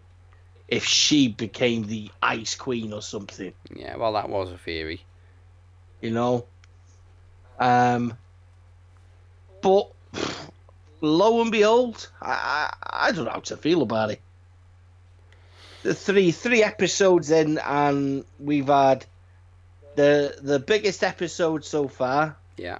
if 0.67 0.85
she 0.85 1.27
became 1.27 1.85
the 1.85 2.09
Ice 2.21 2.55
Queen 2.55 2.93
or 2.93 3.01
something. 3.01 3.53
Yeah, 3.75 3.97
well, 3.97 4.13
that 4.13 4.29
was 4.29 4.51
a 4.51 4.57
theory. 4.57 5.01
You 6.01 6.11
know. 6.11 6.45
Um. 7.59 8.15
But 9.61 9.91
lo 11.01 11.41
and 11.41 11.51
behold, 11.51 12.09
I, 12.21 12.71
I 12.83 13.07
I 13.07 13.11
don't 13.11 13.25
know 13.25 13.31
how 13.31 13.39
to 13.39 13.57
feel 13.57 13.81
about 13.81 14.11
it. 14.11 14.21
The 15.83 15.93
three 15.93 16.31
three 16.31 16.63
episodes 16.63 17.31
in, 17.31 17.57
and 17.59 18.25
we've 18.39 18.67
had 18.67 19.05
the 19.95 20.35
the 20.41 20.59
biggest 20.59 21.03
episode 21.03 21.63
so 21.65 21.87
far. 21.87 22.35
Yeah. 22.57 22.79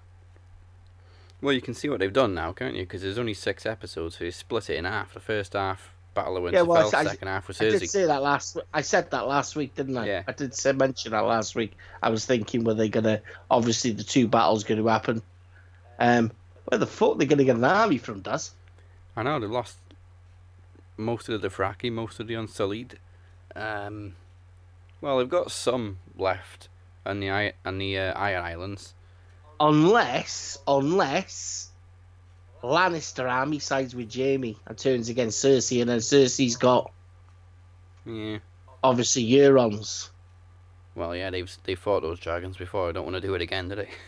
Well, 1.41 1.53
you 1.53 1.61
can 1.61 1.73
see 1.73 1.87
what 1.87 1.99
they've 1.99 2.11
done 2.11 2.33
now, 2.35 2.51
can't 2.51 2.75
you? 2.75 2.81
Because 2.83 3.01
there's 3.01 3.17
only 3.17 3.33
six 3.33 3.65
episodes, 3.65 4.17
so 4.17 4.25
you 4.25 4.31
split 4.31 4.69
it 4.69 4.75
in 4.75 4.83
half. 4.83 5.13
The 5.13 5.21
first 5.21 5.53
half, 5.53 5.93
Battle 6.13 6.35
of 6.35 6.43
Winterfell. 6.43 6.53
Yeah, 6.53 6.61
well, 6.63 6.87
I- 6.93 7.05
second 7.05 7.27
half 7.29 7.47
was 7.47 7.61
I 7.61 7.69
did 7.69 7.89
say 7.89 8.05
that 8.05 8.21
last. 8.21 8.57
I 8.73 8.81
said 8.81 9.11
that 9.11 9.25
last 9.25 9.55
week, 9.55 9.73
didn't 9.75 9.95
I? 9.97 10.05
Yeah. 10.05 10.23
I 10.27 10.33
did 10.33 10.53
say 10.53 10.73
mention 10.73 11.11
that 11.13 11.21
last 11.21 11.55
week. 11.55 11.77
I 12.03 12.09
was 12.09 12.25
thinking, 12.25 12.65
were 12.65 12.73
they 12.73 12.89
gonna? 12.89 13.21
Obviously, 13.49 13.91
the 13.91 14.03
two 14.03 14.27
battles 14.27 14.65
going 14.65 14.81
to 14.83 14.87
happen. 14.89 15.21
Um, 15.97 16.31
where 16.69 16.77
the 16.79 16.87
fuck 16.87 17.17
they 17.17 17.25
going 17.25 17.39
to 17.39 17.43
get 17.45 17.55
an 17.57 17.63
army 17.63 17.97
from? 17.97 18.21
Does 18.21 18.51
I 19.15 19.23
know, 19.23 19.39
they've 19.39 19.49
lost 19.49 19.77
most 20.97 21.27
of 21.29 21.41
the 21.41 21.49
Dothraki, 21.49 21.91
most 21.91 22.19
of 22.19 22.27
the 22.27 22.35
Unsullied. 22.35 22.99
Um, 23.55 24.15
well, 25.01 25.17
they've 25.17 25.27
got 25.29 25.51
some 25.51 25.97
left 26.15 26.69
on 27.05 27.19
the, 27.19 27.53
on 27.65 27.77
the 27.77 27.97
uh, 27.97 28.13
Iron 28.13 28.43
Islands. 28.43 28.93
unless 29.59 30.57
unless 30.67 31.71
Lannister 32.61 33.29
army 33.29 33.59
sides 33.59 33.95
with 33.95 34.13
Jaime 34.13 34.57
and 34.65 34.77
turns 34.77 35.09
against 35.09 35.43
Cersei, 35.43 35.81
and 35.81 35.89
then 35.89 35.99
Cersei's 35.99 36.57
got 36.57 36.91
Yeah. 38.05 38.39
obviously 38.83 39.23
Eurons. 39.23 40.09
Well, 40.95 41.15
yeah, 41.15 41.29
they've 41.29 41.49
they 41.63 41.75
fought 41.75 42.01
those 42.01 42.19
dragons 42.19 42.57
before. 42.57 42.89
I 42.89 42.91
don't 42.91 43.05
want 43.05 43.15
to 43.15 43.21
do 43.21 43.33
it 43.35 43.41
again, 43.41 43.69
do 43.69 43.75
they? 43.75 43.89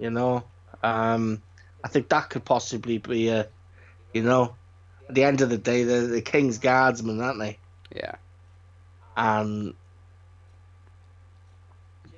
You 0.00 0.10
know, 0.10 0.44
um, 0.84 1.42
I 1.84 1.88
think 1.88 2.08
that 2.08 2.30
could 2.30 2.44
possibly 2.44 2.98
be 2.98 3.28
a, 3.28 3.48
you 4.12 4.22
know, 4.22 4.54
at 5.08 5.14
the 5.14 5.24
end 5.24 5.40
of 5.40 5.50
the 5.50 5.58
day, 5.58 5.84
they're 5.84 6.06
the 6.06 6.20
King's 6.20 6.58
guardsmen, 6.58 7.20
aren't 7.20 7.38
they? 7.38 7.58
Yeah. 7.94 8.16
and 9.16 9.74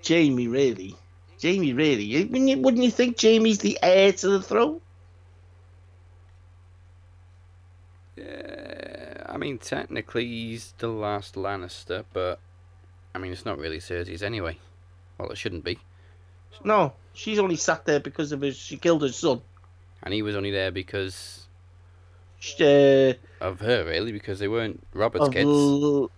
Jaime 0.06 0.48
really, 0.48 0.94
Jaime 1.42 1.72
really, 1.72 2.24
wouldn't 2.24 2.48
you, 2.48 2.58
wouldn't 2.58 2.82
you 2.82 2.90
think 2.90 3.20
Jaime's 3.20 3.58
the 3.58 3.78
heir 3.82 4.12
to 4.12 4.28
the 4.28 4.42
throne? 4.42 4.80
Yeah, 8.16 9.24
I 9.26 9.38
mean, 9.38 9.58
technically 9.58 10.26
he's 10.26 10.74
the 10.78 10.88
last 10.88 11.34
Lannister, 11.36 12.04
but 12.12 12.38
I 13.14 13.18
mean, 13.18 13.32
it's 13.32 13.46
not 13.46 13.58
really 13.58 13.78
Cersei's 13.78 14.22
anyway. 14.22 14.58
Well, 15.18 15.30
it 15.30 15.38
shouldn't 15.38 15.64
be. 15.64 15.78
No, 16.64 16.92
she's 17.20 17.38
only 17.38 17.56
sat 17.56 17.84
there 17.84 18.00
because 18.00 18.32
of 18.32 18.40
his. 18.40 18.56
She 18.56 18.76
killed 18.76 19.02
her 19.02 19.12
son. 19.12 19.42
And 20.02 20.14
he 20.14 20.22
was 20.22 20.34
only 20.34 20.50
there 20.50 20.70
because 20.70 21.46
uh, 22.60 23.12
of 23.40 23.60
her, 23.60 23.84
really, 23.84 24.12
because 24.12 24.38
they 24.38 24.48
weren't 24.48 24.82
Robert's 24.94 25.28
kids. 25.28 25.46
L- 25.46 26.10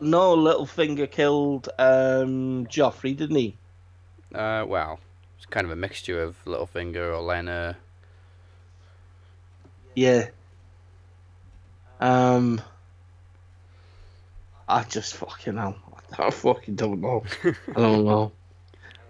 no, 0.00 0.36
Littlefinger 0.36 1.08
killed 1.08 1.68
um, 1.78 2.66
Joffrey, 2.66 3.16
didn't 3.16 3.36
he? 3.36 3.56
Uh, 4.34 4.64
well, 4.66 4.98
it's 5.36 5.46
kind 5.46 5.64
of 5.64 5.70
a 5.70 5.76
mixture 5.76 6.20
of 6.20 6.36
Littlefinger, 6.44 7.12
Olenna. 7.12 7.76
Yeah. 9.94 10.28
Um. 12.00 12.60
I 14.68 14.82
just 14.84 15.14
fucking 15.14 15.58
hell. 15.58 15.76
I 16.18 16.30
fucking 16.30 16.74
don't 16.74 17.00
know. 17.00 17.22
I 17.44 17.80
don't 17.80 18.04
know. 18.06 18.32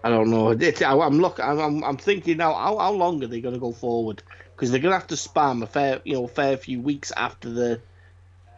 I 0.04 0.10
don't 0.10 0.30
know. 0.30 0.50
It, 0.50 0.82
I, 0.82 0.94
am 0.94 1.18
look. 1.18 1.38
I'm, 1.38 1.58
I'm, 1.58 1.84
I'm 1.84 1.96
thinking 1.96 2.38
now. 2.38 2.54
How, 2.54 2.78
how 2.78 2.92
long 2.92 3.22
are 3.22 3.28
they 3.28 3.40
going 3.40 3.54
to 3.54 3.60
go 3.60 3.72
forward? 3.72 4.22
Because 4.54 4.70
they're 4.70 4.80
going 4.80 4.92
to 4.92 4.98
have 4.98 5.08
to 5.08 5.14
spam 5.14 5.62
a 5.62 5.66
fair, 5.66 6.00
you 6.04 6.14
know, 6.14 6.26
fair 6.26 6.56
few 6.56 6.80
weeks 6.80 7.12
after 7.16 7.50
the, 7.50 7.80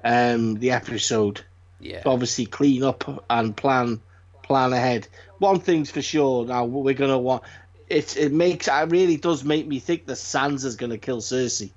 um, 0.03 0.55
the 0.55 0.71
episode. 0.73 1.43
Yeah. 1.81 2.03
To 2.03 2.09
obviously 2.11 2.47
clean 2.47 2.83
up 2.83 3.25
and 3.29 3.55
plan, 3.55 4.01
plan 4.43 4.73
ahead. 4.73 5.07
One 5.39 5.61
thing's 5.61 5.91
for 5.91 6.01
sure. 6.01 6.47
Now 6.47 6.65
we're 6.65 6.95
going 6.95 7.11
to 7.11 7.19
want. 7.19 7.43
It 7.91 8.17
it 8.17 8.33
makes. 8.33 8.69
It 8.69 8.91
really 8.91 9.19
does 9.19 9.45
make 9.45 9.67
me 9.67 9.79
think 9.81 10.07
that 10.07 10.15
Sansa's 10.15 10.77
going 10.77 10.91
to 10.91 10.99
kill 10.99 11.21
Cersei. 11.21 11.73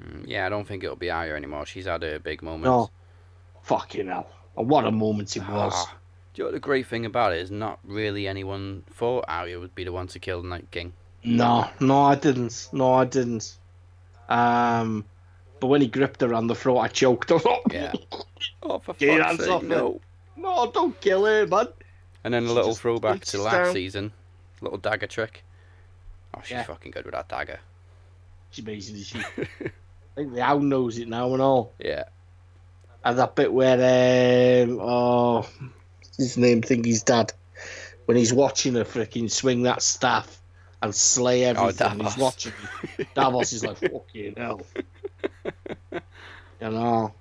Mm, 0.00 0.24
Yeah, 0.26 0.46
I 0.46 0.48
don't 0.48 0.66
think 0.66 0.84
it'll 0.84 0.96
be 0.96 1.10
Arya 1.10 1.34
anymore. 1.34 1.66
She's 1.66 1.84
had 1.86 2.02
her 2.02 2.18
big 2.18 2.42
moment. 2.42 2.64
No. 2.64 2.90
Fucking 3.62 4.06
hell! 4.06 4.30
And 4.56 4.68
what 4.68 4.86
a 4.86 4.90
moment 4.90 5.36
it 5.36 5.40
was. 5.40 5.72
Ah, 5.74 5.96
do 6.36 6.42
you 6.42 6.44
know 6.44 6.48
what 6.48 6.52
the 6.54 6.60
great 6.60 6.86
thing 6.86 7.06
about 7.06 7.32
it 7.32 7.38
is? 7.40 7.50
Not 7.50 7.78
really 7.82 8.28
anyone 8.28 8.84
thought 8.92 9.24
Arya 9.26 9.58
would 9.58 9.74
be 9.74 9.84
the 9.84 9.92
one 9.92 10.06
to 10.08 10.18
kill 10.18 10.42
the 10.42 10.48
Night 10.48 10.70
King. 10.70 10.92
No, 11.24 11.66
no, 11.80 12.02
I 12.02 12.14
didn't. 12.14 12.68
No, 12.74 12.92
I 12.92 13.06
didn't. 13.06 13.56
Um, 14.28 15.06
but 15.60 15.68
when 15.68 15.80
he 15.80 15.86
gripped 15.86 16.20
her 16.20 16.34
on 16.34 16.46
the 16.46 16.54
throat, 16.54 16.78
I 16.80 16.88
choked. 16.88 17.32
Yeah. 17.72 17.92
Oh, 18.62 18.78
for 18.80 18.92
Get 18.94 19.20
fuck's 19.22 19.44
sake, 19.44 19.50
off 19.50 19.62
her. 19.62 19.68
no. 19.68 20.00
no, 20.36 20.70
don't 20.72 21.00
kill 21.00 21.24
her, 21.24 21.46
man. 21.46 21.68
And 22.22 22.34
then 22.34 22.44
a 22.44 22.52
little 22.52 22.70
just 22.72 22.80
throwback 22.80 23.24
to 23.26 23.40
last 23.40 23.52
down. 23.54 23.72
season, 23.72 24.12
little 24.60 24.76
dagger 24.78 25.06
trick. 25.06 25.42
Oh, 26.34 26.40
she's 26.42 26.50
Yeah. 26.50 26.64
fucking 26.64 26.90
good 26.90 27.04
with 27.06 27.14
that 27.14 27.28
dagger. 27.28 27.60
She's 28.50 28.64
basically 28.64 29.02
she. 29.04 29.18
I 29.18 29.46
think 30.16 30.34
the 30.34 30.42
owl 30.42 30.58
knows 30.60 30.98
it 30.98 31.08
now 31.08 31.32
and 31.32 31.40
all. 31.40 31.72
Yeah. 31.78 32.04
And 33.04 33.18
that 33.18 33.34
bit 33.36 33.52
where 33.52 34.64
um, 34.64 34.78
oh, 34.82 35.48
his 36.16 36.36
name, 36.36 36.62
think 36.62 36.84
he's 36.86 37.02
dad, 37.02 37.32
when 38.06 38.16
he's 38.16 38.32
watching 38.32 38.74
her 38.74 38.84
freaking 38.84 39.30
swing 39.30 39.62
that 39.62 39.82
staff 39.82 40.40
and 40.82 40.94
slay 40.94 41.44
everything. 41.44 41.98
Davos. 41.98 42.14
he's 42.14 42.22
watching. 42.22 42.52
Davos 43.14 43.52
is 43.52 43.64
like 43.64 43.78
fucking 43.78 44.34
hell. 44.36 44.60
You 46.60 46.70
know. 46.70 47.14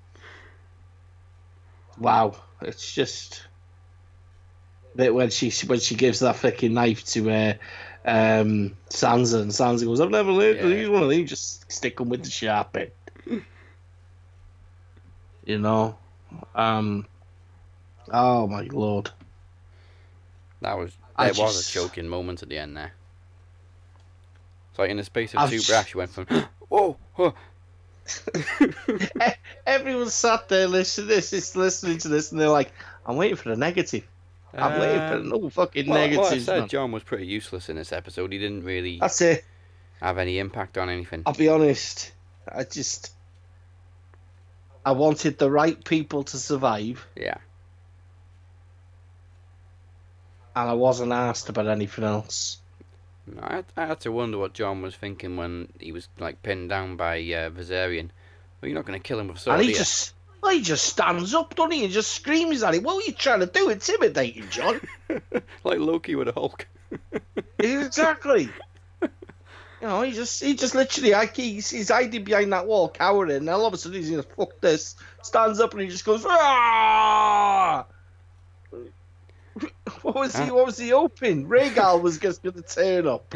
Wow, 1.97 2.35
it's 2.61 2.93
just 2.93 3.47
bit 4.95 5.13
when 5.13 5.29
she 5.29 5.51
when 5.67 5.79
she 5.79 5.95
gives 5.95 6.19
that 6.19 6.35
freaking 6.35 6.71
knife 6.71 7.05
to 7.05 7.29
uh, 7.29 7.53
um, 8.05 8.75
Sansa 8.89 9.41
and 9.41 9.51
Sansa 9.51 9.85
goes, 9.85 9.99
"I've 10.01 10.09
never 10.09 10.31
learned 10.31 10.59
to 10.59 10.69
Yeah. 10.69 10.75
use 10.75 10.89
one 10.89 11.03
of 11.03 11.09
these. 11.09 11.29
Just 11.29 11.71
stick 11.71 11.97
them 11.97 12.09
with 12.09 12.23
the 12.23 12.29
sharp 12.29 12.75
end." 12.77 12.91
you 15.45 15.57
know, 15.59 15.97
um, 16.53 17.05
oh 18.11 18.47
my 18.47 18.61
lord, 18.71 19.09
That 20.61 20.77
was 20.77 20.91
I 21.15 21.31
there 21.31 21.43
was 21.45 21.67
a 21.67 21.71
choking 21.71 22.07
moment 22.07 22.43
at 22.43 22.49
the 22.49 22.57
end 22.57 22.75
there. 22.77 22.93
It's 24.71 24.79
like 24.79 24.89
in 24.89 24.97
the 24.97 25.03
space 25.03 25.33
of 25.33 25.39
I've 25.39 25.49
two 25.49 25.57
just- 25.57 25.69
breaths, 25.69 25.93
you 25.93 25.97
went 25.99 26.11
from 26.11 26.25
whoa, 26.69 26.97
whoa. 27.15 27.33
everyone 29.65 30.09
sat 30.09 30.47
there 30.49 30.67
listening 30.67 31.07
to 31.07 31.15
this, 31.15 31.33
is 31.33 31.55
listening 31.55 31.97
to 31.99 32.07
this, 32.07 32.31
and 32.31 32.39
they're 32.39 32.49
like, 32.49 32.71
"I'm 33.05 33.15
waiting 33.17 33.35
for 33.37 33.49
the 33.49 33.55
negative. 33.57 34.05
I'm 34.53 34.79
waiting 34.79 34.99
for 34.99 35.15
Um, 35.15 35.29
no 35.29 35.49
fucking 35.49 35.89
well, 35.89 35.99
negatives." 35.99 36.29
Well, 36.29 36.33
I 36.33 36.39
said 36.39 36.59
man." 36.59 36.67
Jon 36.69 36.91
was 36.91 37.03
pretty 37.03 37.25
useless 37.25 37.67
in 37.69 37.75
this 37.75 37.91
episode. 37.91 38.31
He 38.31 38.37
didn't 38.39 38.63
really 38.63 38.99
That's 38.99 39.21
it. 39.21 39.43
have 40.01 40.17
any 40.17 40.37
impact 40.39 40.77
on 40.77 40.89
anything. 40.89 41.23
I'll 41.25 41.33
be 41.33 41.47
honest. 41.49 42.11
I 42.47 42.63
just 42.63 43.11
I 44.85 44.91
wanted 44.91 45.39
the 45.39 45.49
right 45.49 45.83
people 45.83 46.23
to 46.25 46.37
survive, 46.37 47.05
Yeah. 47.15 47.37
And 50.55 50.69
I 50.69 50.73
wasn't 50.73 51.11
asked 51.11 51.49
about 51.49 51.67
anything 51.67 52.05
else. 52.05 52.59
I, 53.41 53.55
had, 53.55 53.65
I 53.75 53.85
had 53.87 53.99
to 54.01 54.11
wonder 54.11 54.37
what 54.37 54.53
Jon 54.53 54.81
was 54.81 54.95
thinking 54.95 55.35
when 55.35 55.69
he 55.79 55.91
was 55.91 56.07
like 56.19 56.43
pinned 56.43 56.69
down 56.69 56.95
by 56.95 57.17
uh, 57.17 57.49
Viserion. 57.49 58.09
Well, 58.61 58.69
you're 58.69 58.75
not 58.75 58.85
going 58.85 58.99
to 58.99 59.03
kill 59.03 59.19
him 59.19 59.27
with 59.27 59.39
sword, 59.39 59.59
and 59.59 59.67
he 59.67 59.73
just 59.73 60.13
well, 60.41 60.53
he 60.53 60.61
just 60.61 60.85
stands 60.85 61.33
up, 61.33 61.55
doesn't 61.55 61.71
he, 61.71 61.83
and 61.83 61.91
just 61.91 62.13
screams 62.13 62.61
at 62.61 62.75
him. 62.75 62.83
What 62.83 63.03
are 63.03 63.07
you 63.07 63.13
trying 63.13 63.39
to 63.39 63.47
do? 63.47 63.69
Intimidating, 63.69 64.47
Jon. 64.49 64.79
like 65.63 65.79
Loki 65.79 66.13
with 66.13 66.27
a 66.27 66.33
Hulk. 66.33 66.67
exactly. 67.59 68.49
You 69.01 69.87
know, 69.87 70.03
he 70.03 70.11
just 70.11 70.43
he 70.43 70.55
just 70.55 70.75
literally 70.75 71.11
like 71.11 71.35
he's, 71.35 71.69
he's 71.69 71.89
hiding 71.89 72.23
behind 72.23 72.53
that 72.53 72.67
wall, 72.67 72.89
cowering, 72.89 73.37
and 73.37 73.49
all 73.49 73.65
of 73.65 73.73
a 73.73 73.77
sudden 73.77 73.97
he's 73.97 74.11
like, 74.11 74.35
fuck 74.35 74.61
this, 74.61 74.95
stands 75.23 75.59
up 75.59 75.73
and 75.73 75.81
he 75.81 75.87
just 75.87 76.05
goes, 76.05 76.23
ah. 76.27 77.85
What 80.01 80.15
was 80.15 80.35
he? 80.35 80.51
What 80.51 80.65
was 80.65 80.77
he 80.77 80.89
hoping? 80.89 81.47
Rhaegal 81.47 82.01
was 82.01 82.19
just 82.19 82.43
going 82.43 82.55
to 82.55 82.61
turn 82.61 83.07
up. 83.07 83.33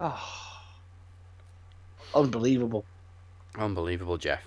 Oh, 0.00 0.52
unbelievable, 2.14 2.84
Unbelievable, 3.56 4.18
Jeff. 4.18 4.42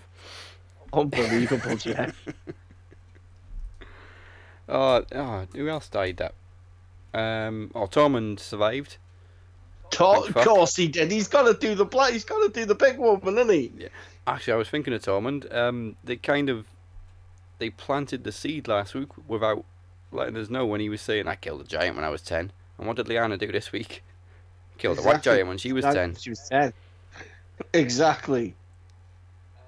unbelievable, 0.93 1.75
Jeff. 1.77 2.15
Oh, 4.67 5.03
oh, 5.15 5.47
who 5.55 5.67
else 5.69 5.89
died? 5.89 6.17
That. 6.17 6.33
Um. 7.19 7.71
Oh, 7.73 7.87
Tormund 7.87 8.39
survived. 8.39 8.97
Of 9.99 10.33
course 10.35 10.75
he 10.75 10.87
did. 10.87 11.11
He's 11.11 11.27
got 11.27 11.43
to 11.43 11.55
do 11.55 11.73
the 11.73 11.85
black. 11.85 12.13
He's 12.13 12.23
got 12.23 12.45
to 12.45 12.49
do 12.53 12.65
the 12.65 12.75
big 12.75 12.99
woman, 12.99 13.39
isn't 13.39 13.49
he? 13.49 13.71
Actually, 14.27 14.53
I 14.53 14.57
was 14.57 14.69
thinking 14.69 14.93
of 14.93 15.01
Tormund. 15.01 15.51
Um, 15.53 15.95
they 16.03 16.15
kind 16.17 16.49
of 16.49 16.67
they 17.59 17.69
planted 17.69 18.23
the 18.23 18.31
seed 18.31 18.67
last 18.67 18.93
week 18.95 19.09
without 19.27 19.63
letting 20.11 20.35
us 20.37 20.49
know 20.49 20.65
when 20.65 20.81
he 20.81 20.89
was 20.89 21.01
saying 21.01 21.27
I 21.27 21.35
killed 21.35 21.61
a 21.61 21.65
giant 21.65 21.95
when 21.95 22.03
I 22.05 22.09
was 22.09 22.21
ten. 22.21 22.51
And 22.77 22.87
what 22.87 22.95
did 22.97 23.05
Lyanna 23.07 23.37
do 23.37 23.51
this 23.51 23.71
week? 23.71 24.03
Killed 24.77 24.97
a 24.99 25.01
white 25.01 25.21
giant 25.21 25.47
when 25.47 25.57
she 25.57 25.73
was 25.73 25.83
That- 25.83 25.93
ten. 25.93 26.15
She 26.15 26.29
was 26.31 26.39
ten. 26.49 26.73
Exactly. 27.73 28.55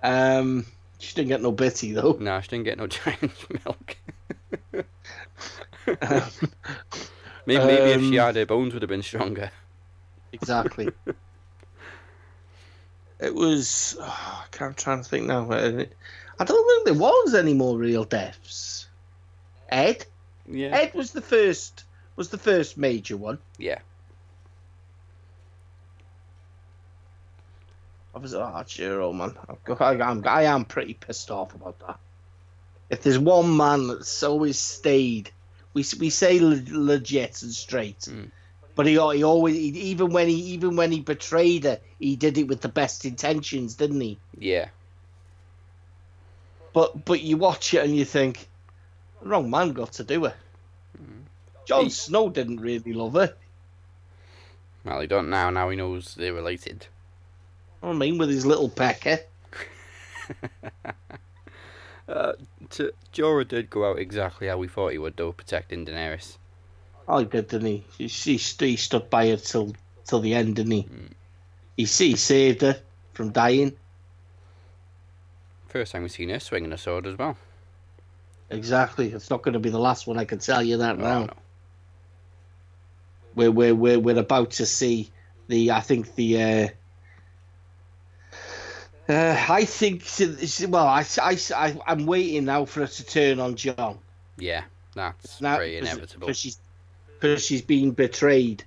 Um, 0.01 0.65
she 0.99 1.13
didn't 1.13 1.27
get 1.27 1.41
no 1.41 1.51
bitty 1.51 1.91
though. 1.91 2.17
No, 2.19 2.39
she 2.41 2.47
didn't 2.47 2.63
get 2.65 2.77
no 2.77 2.88
giant's 2.88 3.45
milk. 3.65 3.97
maybe, 7.45 7.65
maybe 7.65 7.91
if 7.91 8.01
she 8.01 8.19
Um, 8.19 8.25
had 8.27 8.36
her 8.36 8.45
bones 8.45 8.73
would 8.73 8.82
have 8.82 8.89
been 8.89 9.04
stronger. 9.04 9.51
exactly. 10.32 10.89
It 13.19 13.36
was. 13.36 13.95
Oh, 14.01 14.43
I 14.43 14.45
can't 14.49 14.75
try 14.75 14.95
to 14.95 15.04
think 15.04 15.27
now. 15.27 15.47
I 16.41 16.43
don't 16.43 16.67
think 16.67 16.86
there 16.86 17.08
was 17.08 17.36
any 17.36 17.54
more 17.54 17.77
real 17.77 18.04
deaths. 18.04 18.88
Ed. 19.69 20.04
Yeah. 20.49 20.69
Ed 20.69 20.95
was 20.95 21.12
the 21.12 21.21
first. 21.21 21.84
Was 22.15 22.30
the 22.30 22.39
first 22.39 22.80
major 22.80 23.15
one. 23.15 23.38
Yeah. 23.60 23.77
I 28.15 28.17
was 28.17 28.34
oh 28.34 28.63
sure, 28.67 29.04
oh 29.04 29.13
man, 29.13 29.36
I, 29.80 29.86
I'm, 29.86 30.27
I 30.27 30.43
am 30.45 30.65
pretty 30.65 30.95
pissed 30.95 31.30
off 31.30 31.54
about 31.54 31.80
that. 31.86 31.99
If 32.89 33.04
there's 33.04 33.19
one 33.19 33.56
man 33.56 33.88
that's 33.88 34.23
always 34.23 34.58
stayed, 34.58 35.30
we 35.75 35.86
we 35.99 36.10
say 36.10 36.39
legit 36.39 37.43
and 37.43 37.51
straight, 37.54 37.99
Mm. 37.99 38.32
but 38.75 38.88
he 38.88 38.93
he 38.93 39.23
always 39.23 39.56
he, 39.56 39.67
even 39.91 40.12
when 40.12 40.27
he 40.27 40.36
even 40.54 40.75
when 40.75 40.91
he 40.91 41.01
betrayed 41.01 41.65
her, 41.65 41.80
he 41.99 42.15
did 42.15 42.39
it 42.39 42.47
with 42.47 42.62
the 42.62 42.67
best 42.67 43.06
intentions, 43.06 43.75
didn't 43.75 44.01
he? 44.01 44.17
Yeah. 44.38 44.69
But 46.73 47.05
but 47.05 47.21
you 47.21 47.38
watch 47.38 47.73
it 47.73 47.84
and 47.84 47.95
you 47.95 48.05
think, 48.05 48.47
wrong 49.21 49.49
man 49.49 49.73
got 49.73 49.93
to 49.93 50.03
do 50.03 50.25
it. 50.25 50.36
Jon 51.65 51.86
He- 51.86 51.89
Snow 51.89 52.29
didn't 52.29 52.60
really 52.60 52.93
love 52.93 53.13
her. 53.13 53.34
Well, 54.84 55.01
he 55.01 55.07
don't 55.07 55.29
now. 55.29 55.49
Now 55.49 55.69
he 55.69 55.75
knows 55.75 56.15
they're 56.15 56.34
related. 56.34 56.88
I 57.84 57.93
mean, 57.93 58.17
with 58.17 58.29
his 58.29 58.45
little 58.45 58.69
pecker. 58.69 59.19
Uh, 62.12 62.34
to, 62.71 62.91
Jorah 63.13 63.47
did 63.47 63.69
go 63.69 63.89
out 63.89 63.97
exactly 63.97 64.47
how 64.47 64.57
we 64.57 64.67
thought 64.67 64.91
he 64.91 64.97
would, 64.97 65.15
though, 65.15 65.31
protecting 65.31 65.86
Daenerys. 65.86 66.38
Oh, 67.07 67.19
he 67.19 67.25
did, 67.25 67.47
didn't 67.47 67.67
he? 67.67 67.86
He, 67.97 68.07
he, 68.07 68.36
he 68.36 68.75
stood 68.75 69.10
by 69.10 69.29
her 69.29 69.38
till 69.38 69.73
till 70.03 70.19
the 70.19 70.34
end, 70.34 70.57
didn't 70.57 70.71
he? 70.71 70.84
Mm. 70.84 71.12
He, 71.77 71.84
he 71.84 72.15
saved 72.15 72.62
her 72.62 72.81
from 73.13 73.31
dying. 73.31 73.77
First 75.71 75.93
time 75.93 76.01
we've 76.01 76.12
seen 76.12 76.27
her 76.29 76.39
swinging 76.39 76.73
a 76.73 76.77
sword 76.77 77.07
as 77.07 77.17
well. 77.17 77.38
Exactly. 78.49 79.07
It's 79.13 79.29
not 79.29 79.41
going 79.41 79.53
to 79.53 79.60
be 79.60 79.69
the 79.69 79.79
last 79.79 80.05
one. 80.05 80.17
I 80.19 80.25
can 80.25 80.39
tell 80.39 80.62
you 80.62 80.77
that 80.77 80.97
Oh, 80.97 81.01
now. 81.01 81.19
no. 81.25 81.34
We're, 83.36 83.51
we're 83.51 83.73
we're 83.75 83.99
we're 83.99 84.19
about 84.19 84.51
to 84.51 84.65
see 84.65 85.10
the. 85.47 85.71
I 85.71 85.79
think 85.79 86.15
the. 86.15 86.41
Uh, 86.43 86.67
uh, 89.07 89.45
I 89.49 89.63
think. 89.63 90.03
Well, 90.67 90.86
I, 90.86 91.05
I, 91.21 91.38
I, 91.55 91.79
I'm 91.88 92.05
waiting 92.05 92.43
now 92.43 92.65
for 92.65 92.81
her 92.81 92.88
to 92.88 93.05
turn 93.05 93.39
on 93.39 93.55
Jon. 93.55 93.99
Yeah, 94.38 94.63
that's 94.93 95.39
Now, 95.39 95.55
pretty 95.55 95.77
inevitable. 95.77 96.27
Because 96.27 96.38
she's, 96.38 96.57
because 97.19 97.45
she's 97.45 97.62
been 97.62 97.91
betrayed. 97.91 98.65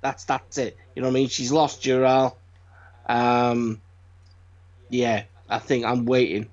That's 0.00 0.22
that's 0.24 0.58
it. 0.58 0.76
You 0.94 1.02
know 1.02 1.08
what 1.08 1.12
I 1.12 1.14
mean? 1.14 1.28
She's 1.28 1.50
lost 1.50 1.82
Jorah. 1.82 2.34
Um, 3.06 3.80
yeah, 4.90 5.24
I 5.48 5.58
think 5.58 5.84
I'm 5.84 6.04
waiting. 6.04 6.48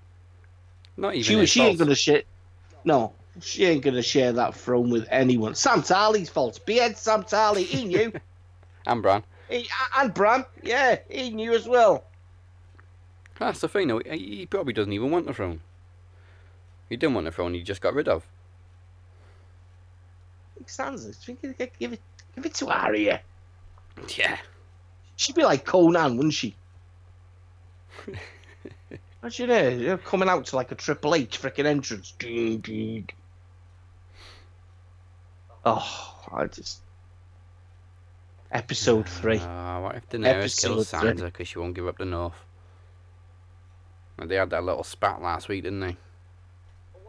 Not 0.98 1.16
even 1.16 1.46
She 1.46 1.46
she 1.46 1.62
ain't 1.62 1.80
gonna 1.80 1.96
share. 1.96 2.24
No, 2.84 3.14
she 3.42 3.66
ain't 3.66 3.84
gonna 3.84 4.02
share 4.02 4.34
that 4.34 4.56
throne 4.56 4.90
with 4.90 5.08
anyone. 5.10 5.56
Sam 5.56 5.82
Tarly's 5.82 6.30
fault. 6.30 6.60
Behead 6.66 6.98
Sam 6.98 7.24
Tarly. 7.24 7.64
He 7.64 7.86
knew. 7.86 8.12
And 8.88 9.04
Bran. 9.04 9.24
he, 9.48 9.70
and 9.96 10.12
Bran. 10.12 10.44
Yeah, 10.64 10.98
he 11.08 11.30
knew 11.30 11.54
as 11.54 11.68
well. 11.68 12.04
Ah, 13.36 13.46
That's 13.46 13.60
the 13.60 13.70
thing, 13.70 13.88
though. 13.88 14.00
He, 14.00 14.48
probably 14.48 14.74
doesn't 14.74 14.92
even 14.92 15.12
want 15.12 15.28
the 15.28 15.36
throne. 15.36 15.62
He 16.90 16.96
didn't 16.96 17.14
want 17.14 17.26
the 17.26 17.32
throne. 17.32 17.54
He 17.54 17.62
just 17.62 17.80
got 17.80 17.94
rid 17.94 18.08
of. 18.08 18.26
Sansa, 20.66 21.16
give 21.80 21.94
it, 21.94 22.00
give 22.36 22.46
it 22.46 22.54
to 22.56 22.70
Arya. 22.70 23.22
Yeah. 24.18 24.38
She'd 25.16 25.36
be 25.36 25.44
like 25.44 25.64
Conan, 25.64 26.18
wouldn't 26.18 26.34
she? 26.34 26.56
Imagine 29.22 29.50
her 29.50 29.70
you 29.70 29.88
know, 29.88 29.98
coming 29.98 30.30
out 30.30 30.46
to 30.48 30.56
like 30.56 30.72
a 30.72 30.76
Triple 30.76 31.14
H 31.14 31.42
freaking 31.42 31.66
entrance. 31.66 32.14
Oh, 35.64 36.16
I 36.32 36.46
just. 36.48 36.82
Episode 38.52 39.08
three. 39.08 39.38
Uh, 39.38 39.80
what 39.80 39.96
if 39.96 40.10
Daenerys 40.10 40.60
kills. 40.62 40.92
Sansa 40.92 41.26
because 41.26 41.48
she 41.48 41.60
won't 41.60 41.76
give 41.76 41.88
up 41.88 41.98
the 41.98 42.06
North? 42.06 42.36
And 44.18 44.30
they 44.30 44.36
had 44.36 44.50
that 44.50 44.64
little 44.64 44.84
spat 44.84 45.22
last 45.22 45.48
week, 45.48 45.64
didn't 45.64 45.80
they? 45.80 45.98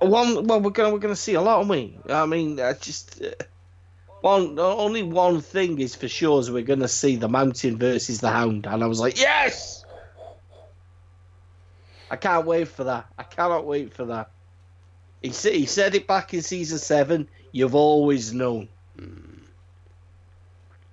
One, 0.01 0.47
well, 0.47 0.61
we're 0.61 0.71
gonna 0.71 0.91
we're 0.93 0.99
gonna 0.99 1.17
see 1.17 1.35
a 1.35 1.41
lot, 1.41 1.59
aren't 1.59 1.71
we? 1.71 1.99
I 2.09 2.27
mean, 2.27 2.61
I 2.61 2.75
just 2.75 3.23
uh, 3.23 3.31
one 4.21 4.59
only 4.59 5.03
one 5.03 5.41
thing 5.41 5.79
is 5.79 5.95
for 5.95 6.09
sure 6.09 6.41
is 6.41 6.51
we're 6.51 6.63
gonna 6.63 6.89
see 6.89 7.17
the 7.17 7.29
Mountain 7.29 7.79
versus 7.79 8.21
the 8.21 8.31
Hound, 8.31 8.67
and 8.67 8.83
I 8.83 8.87
was 8.87 9.01
like, 9.01 9.19
yes! 9.19 9.82
I 12.13 12.17
can't 12.17 12.47
wait 12.47 12.69
for 12.69 12.85
that. 12.85 13.07
I 13.19 13.23
cannot 13.23 13.65
wait 13.67 13.95
for 13.95 14.05
that. 14.07 14.31
He 15.23 15.33
said 15.33 15.55
he 15.55 15.65
said 15.65 15.95
it 15.95 16.07
back 16.07 16.35
in 16.35 16.43
season 16.43 16.79
seven. 16.79 17.27
You've 17.53 17.75
always 17.75 18.35
known. 18.35 18.69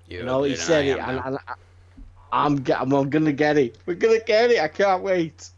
You 0.07 0.19
You 0.19 0.23
know, 0.23 0.43
he 0.43 0.55
said 0.55 0.85
it, 0.85 0.97
and, 0.97 1.19
and 1.19 1.37
I, 1.47 1.53
I'm, 2.31 2.63
I'm 2.73 2.93
I'm 2.93 3.09
gonna 3.09 3.33
get 3.33 3.57
it. 3.57 3.77
We're 3.85 3.95
gonna 3.95 4.21
get 4.25 4.51
it. 4.51 4.61
I 4.61 4.69
can't 4.69 5.03
wait. 5.03 5.49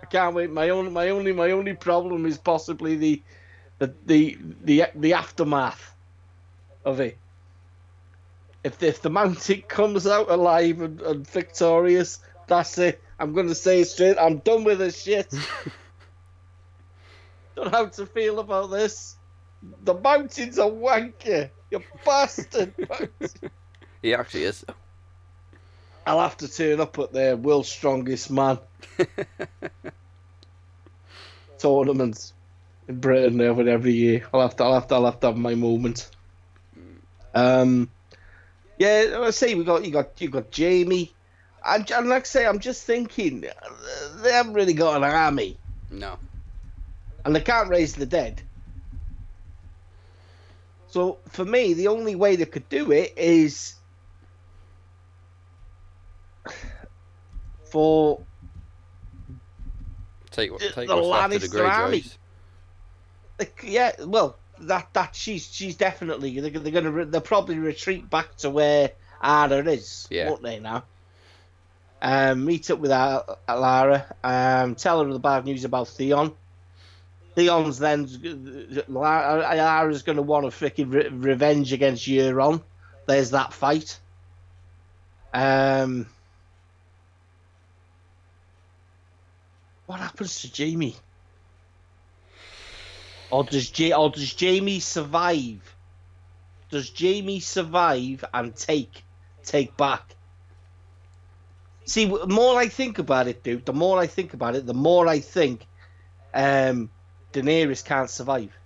I 0.00 0.06
can't 0.06 0.32
wait. 0.34 0.50
My 0.52 0.70
only 0.70 0.92
my 0.92 1.10
only 1.10 1.32
my 1.32 1.50
only 1.50 1.74
problem 1.74 2.24
is 2.24 2.38
possibly 2.38 2.94
the 2.96 3.24
the 3.80 3.94
the 4.06 4.38
the, 4.62 4.84
the 4.94 5.14
aftermath 5.14 5.96
of 6.84 7.00
it. 7.00 7.18
If 8.62 8.80
if 8.80 9.02
the 9.02 9.10
mountain 9.10 9.62
comes 9.68 10.06
out 10.06 10.30
alive 10.30 10.80
and, 10.80 11.00
and 11.02 11.28
victorious, 11.28 12.20
that's 12.46 12.78
it. 12.78 13.02
I'm 13.20 13.34
gonna 13.34 13.54
say 13.54 13.82
it 13.82 13.88
straight. 13.88 14.16
I'm 14.18 14.38
done 14.38 14.64
with 14.64 14.78
this 14.78 15.02
shit. 15.02 15.30
Don't 17.54 17.66
know 17.66 17.70
how 17.70 17.86
to 17.86 18.06
feel 18.06 18.38
about 18.38 18.70
this. 18.70 19.16
The 19.84 19.92
mountain's 19.92 20.56
a 20.56 20.62
wanker. 20.62 21.50
You 21.70 21.82
bastard. 22.04 22.74
He 24.02 24.14
actually 24.14 24.44
is. 24.44 24.64
I'll 26.06 26.20
have 26.20 26.38
to 26.38 26.48
turn 26.48 26.80
up 26.80 26.98
at 26.98 27.12
the 27.12 27.36
world's 27.36 27.68
strongest 27.68 28.30
man 28.30 28.58
tournaments 31.58 32.32
in 32.88 32.98
Britain 32.98 33.36
they 33.36 33.44
have 33.44 33.60
it 33.60 33.68
every 33.68 33.92
year. 33.92 34.26
I'll 34.32 34.40
have 34.40 34.56
to, 34.56 34.64
I'll 34.64 34.72
have 34.72 34.88
to, 34.88 34.94
I'll 34.94 35.04
have 35.04 35.20
to 35.20 35.26
have 35.26 35.36
my 35.36 35.54
moment. 35.54 36.10
Um, 37.34 37.90
yeah, 38.78 39.18
I 39.20 39.30
say 39.30 39.54
we 39.54 39.64
got 39.64 39.84
you 39.84 39.90
got 39.90 40.18
you 40.18 40.30
got 40.30 40.56
Jaime, 40.56 41.12
and, 41.66 41.90
and 41.90 42.08
like 42.08 42.22
I 42.22 42.26
say, 42.26 42.46
I'm 42.46 42.58
just 42.58 42.84
thinking 42.84 43.44
uh, 43.46 44.22
they 44.22 44.32
haven't 44.32 44.54
really 44.54 44.74
got 44.74 44.96
an 44.96 45.04
army, 45.04 45.56
No. 45.90 46.18
and 47.24 47.34
they 47.34 47.40
can't 47.40 47.68
raise 47.68 47.94
the 47.94 48.06
dead. 48.06 48.42
So 50.88 51.18
for 51.28 51.44
me, 51.44 51.74
the 51.74 51.88
only 51.88 52.14
way 52.16 52.36
they 52.36 52.46
could 52.46 52.68
do 52.68 52.90
it 52.92 53.14
is 53.16 53.74
for 57.70 58.20
Take, 60.30 60.56
take 60.58 60.88
the 60.88 60.94
what's 60.96 61.08
left 61.08 61.34
of 61.34 61.40
the 61.40 61.48
Lannister 61.58 61.68
army. 61.68 62.04
Like, 63.38 63.60
Yeah, 63.64 63.92
well, 64.04 64.36
that 64.60 64.92
that 64.94 65.16
she's 65.16 65.46
she's 65.52 65.76
definitely 65.76 66.38
they're, 66.38 66.50
they're 66.50 66.72
gonna 66.82 67.04
they'll 67.06 67.20
probably 67.20 67.58
retreat 67.58 68.08
back 68.08 68.36
to 68.38 68.50
where 68.50 68.92
Yara 69.22 69.64
is, 69.64 70.06
Yeah. 70.10 70.28
won't 70.30 70.42
they 70.42 70.60
now? 70.60 70.84
Um, 72.02 72.46
meet 72.46 72.70
up 72.70 72.78
with 72.78 72.92
Ar- 72.92 73.36
Yara, 73.46 74.14
um, 74.24 74.74
tell 74.74 75.04
her 75.04 75.12
the 75.12 75.18
bad 75.18 75.44
news 75.44 75.64
about 75.64 75.88
Theon. 75.88 76.32
Theon's 77.34 77.78
then 77.78 78.08
Yara's 78.88 80.02
going 80.02 80.16
to 80.16 80.22
want 80.22 80.46
a 80.46 80.48
freaking 80.48 80.92
re- 80.92 81.08
revenge 81.08 81.72
against 81.72 82.06
Euron. 82.06 82.62
There's 83.06 83.30
that 83.30 83.52
fight. 83.52 83.98
Um, 85.32 86.06
what 89.86 90.00
happens 90.00 90.40
to 90.42 90.64
Jaime? 90.64 90.96
Or 93.30 93.44
does 93.44 93.70
J- 93.70 93.92
or 93.92 94.10
does 94.10 94.34
Jaime 94.38 94.80
survive? 94.80 95.76
Does 96.70 96.92
Jaime 96.98 97.40
survive 97.40 98.24
and 98.34 98.54
take 98.54 99.04
take 99.44 99.76
back? 99.76 100.16
See, 101.90 102.04
the 102.04 102.28
more 102.28 102.56
I 102.56 102.68
think 102.68 103.00
about 103.00 103.26
it, 103.26 103.42
dude, 103.42 103.66
the 103.66 103.72
more 103.72 103.98
I 103.98 104.06
think 104.06 104.32
about 104.32 104.54
it, 104.54 104.64
the 104.64 104.74
more 104.74 105.08
I 105.08 105.18
think 105.18 105.66
um, 106.32 106.88
Daenerys 107.32 107.84
can't 107.84 108.08
survive. 108.08 108.56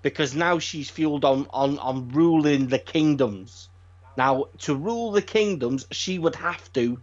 Because 0.00 0.34
now 0.34 0.58
she's 0.58 0.88
fueled 0.88 1.26
on, 1.26 1.48
on, 1.50 1.78
on 1.78 2.08
ruling 2.08 2.68
the 2.68 2.78
kingdoms. 2.78 3.68
Now, 4.16 4.46
to 4.60 4.74
rule 4.74 5.12
the 5.12 5.20
kingdoms, 5.20 5.86
she 5.90 6.18
would 6.18 6.36
have 6.36 6.72
to 6.72 6.98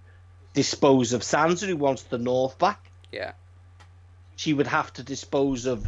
dispose 0.56 1.14
of 1.14 1.22
Sansa, 1.22 1.68
who 1.68 1.78
wants 1.78 2.02
the 2.02 2.18
north 2.18 2.58
back 2.58 2.90
Yeah. 3.12 3.34
she 4.36 4.54
would 4.54 4.66
have 4.66 4.92
to 4.94 5.04
dispose 5.04 5.68
of 5.68 5.88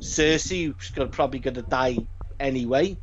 Cersei, 0.00 0.74
who's 0.74 0.90
probably 1.12 1.38
going 1.38 1.54
to 1.54 1.62
die 1.62 1.98
anyway. 2.40 2.98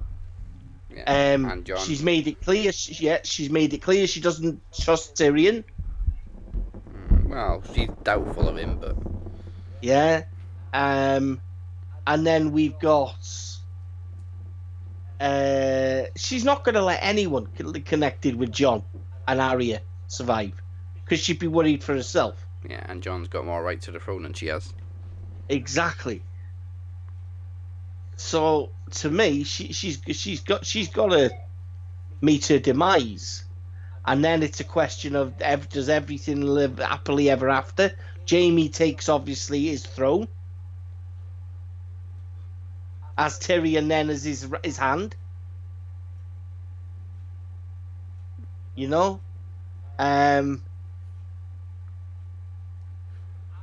Yeah. 0.96 1.34
Um, 1.36 1.46
and 1.46 1.66
Jon. 1.66 1.80
she's 1.80 2.04
made 2.04 2.28
it 2.28 2.42
clear. 2.42 2.72
She, 2.72 3.06
yeah, 3.06 3.20
she's 3.24 3.50
made 3.50 3.74
it 3.74 3.82
clear 3.82 4.08
she 4.08 4.20
doesn't 4.22 4.62
trust 4.74 5.16
Tyrion. 5.16 5.64
Mm, 6.94 7.30
Well, 7.30 7.64
she's 7.74 7.90
doubtful 8.04 8.48
of 8.50 8.58
him, 8.58 8.78
but 8.80 8.96
Yeah, 9.82 10.24
um, 10.74 11.42
and 12.06 12.26
then 12.26 12.52
we've 12.52 12.78
got. 12.80 13.16
Uh, 15.20 16.06
she's 16.16 16.44
not 16.44 16.64
going 16.64 16.74
to 16.76 16.84
let 16.84 17.00
anyone 17.04 17.46
connected 17.46 18.36
with 18.36 18.52
Jon 18.52 18.84
and 19.28 19.40
Arya 19.40 19.82
survive 20.08 20.54
because 21.06 21.20
she'd 21.20 21.38
be 21.40 21.48
worried 21.48 21.84
for 21.84 21.94
herself. 21.94 22.44
yeah, 22.68 22.84
and 22.90 23.04
Jon's 23.04 23.28
got 23.28 23.46
more 23.46 23.62
right 23.64 23.80
to 23.82 23.92
the 23.92 24.00
throne 24.00 24.24
than 24.24 24.34
she 24.34 24.48
has. 24.48 24.74
Exactly. 25.48 26.24
So 28.24 28.70
to 28.92 29.10
me, 29.10 29.44
she, 29.44 29.74
she's 29.74 30.00
she's 30.12 30.42
got 30.42 30.64
she's 30.64 30.90
got 30.90 31.08
to 31.08 31.32
meet 32.22 32.46
her 32.48 32.60
demise, 32.60 33.44
and 34.06 34.24
then 34.24 34.44
it's 34.44 34.60
a 34.60 34.64
question 34.64 35.16
of 35.16 35.34
does 35.70 35.90
everything 35.90 36.42
live 36.42 36.78
happily 36.78 37.30
ever 37.32 37.50
after? 37.50 37.92
Jaime 38.30 38.70
takes 38.70 39.10
obviously 39.10 39.66
his 39.66 39.86
throne, 39.86 40.28
as 43.18 43.40
Tyrion 43.40 43.90
then 43.90 44.10
as 44.12 44.24
his 44.24 44.48
his 44.64 44.78
hand. 44.78 45.16
You 48.76 48.88
know, 48.88 49.20
um, 49.98 50.62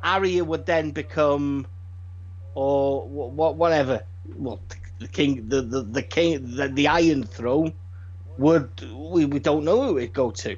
Arya 0.02 0.44
would 0.44 0.66
then 0.66 0.90
become, 0.90 1.66
or 2.54 3.08
what, 3.08 3.54
whatever. 3.54 4.02
Well, 4.36 4.60
the 4.98 5.08
king, 5.08 5.48
the 5.48 5.62
the, 5.62 5.82
the 5.82 6.02
king, 6.02 6.56
the, 6.56 6.68
the 6.68 6.88
Iron 6.88 7.24
Throne 7.24 7.72
would 8.36 8.70
we, 8.92 9.24
we 9.24 9.38
don't 9.40 9.64
know 9.64 9.82
who 9.82 9.98
it'd 9.98 10.12
go 10.12 10.30
to. 10.30 10.56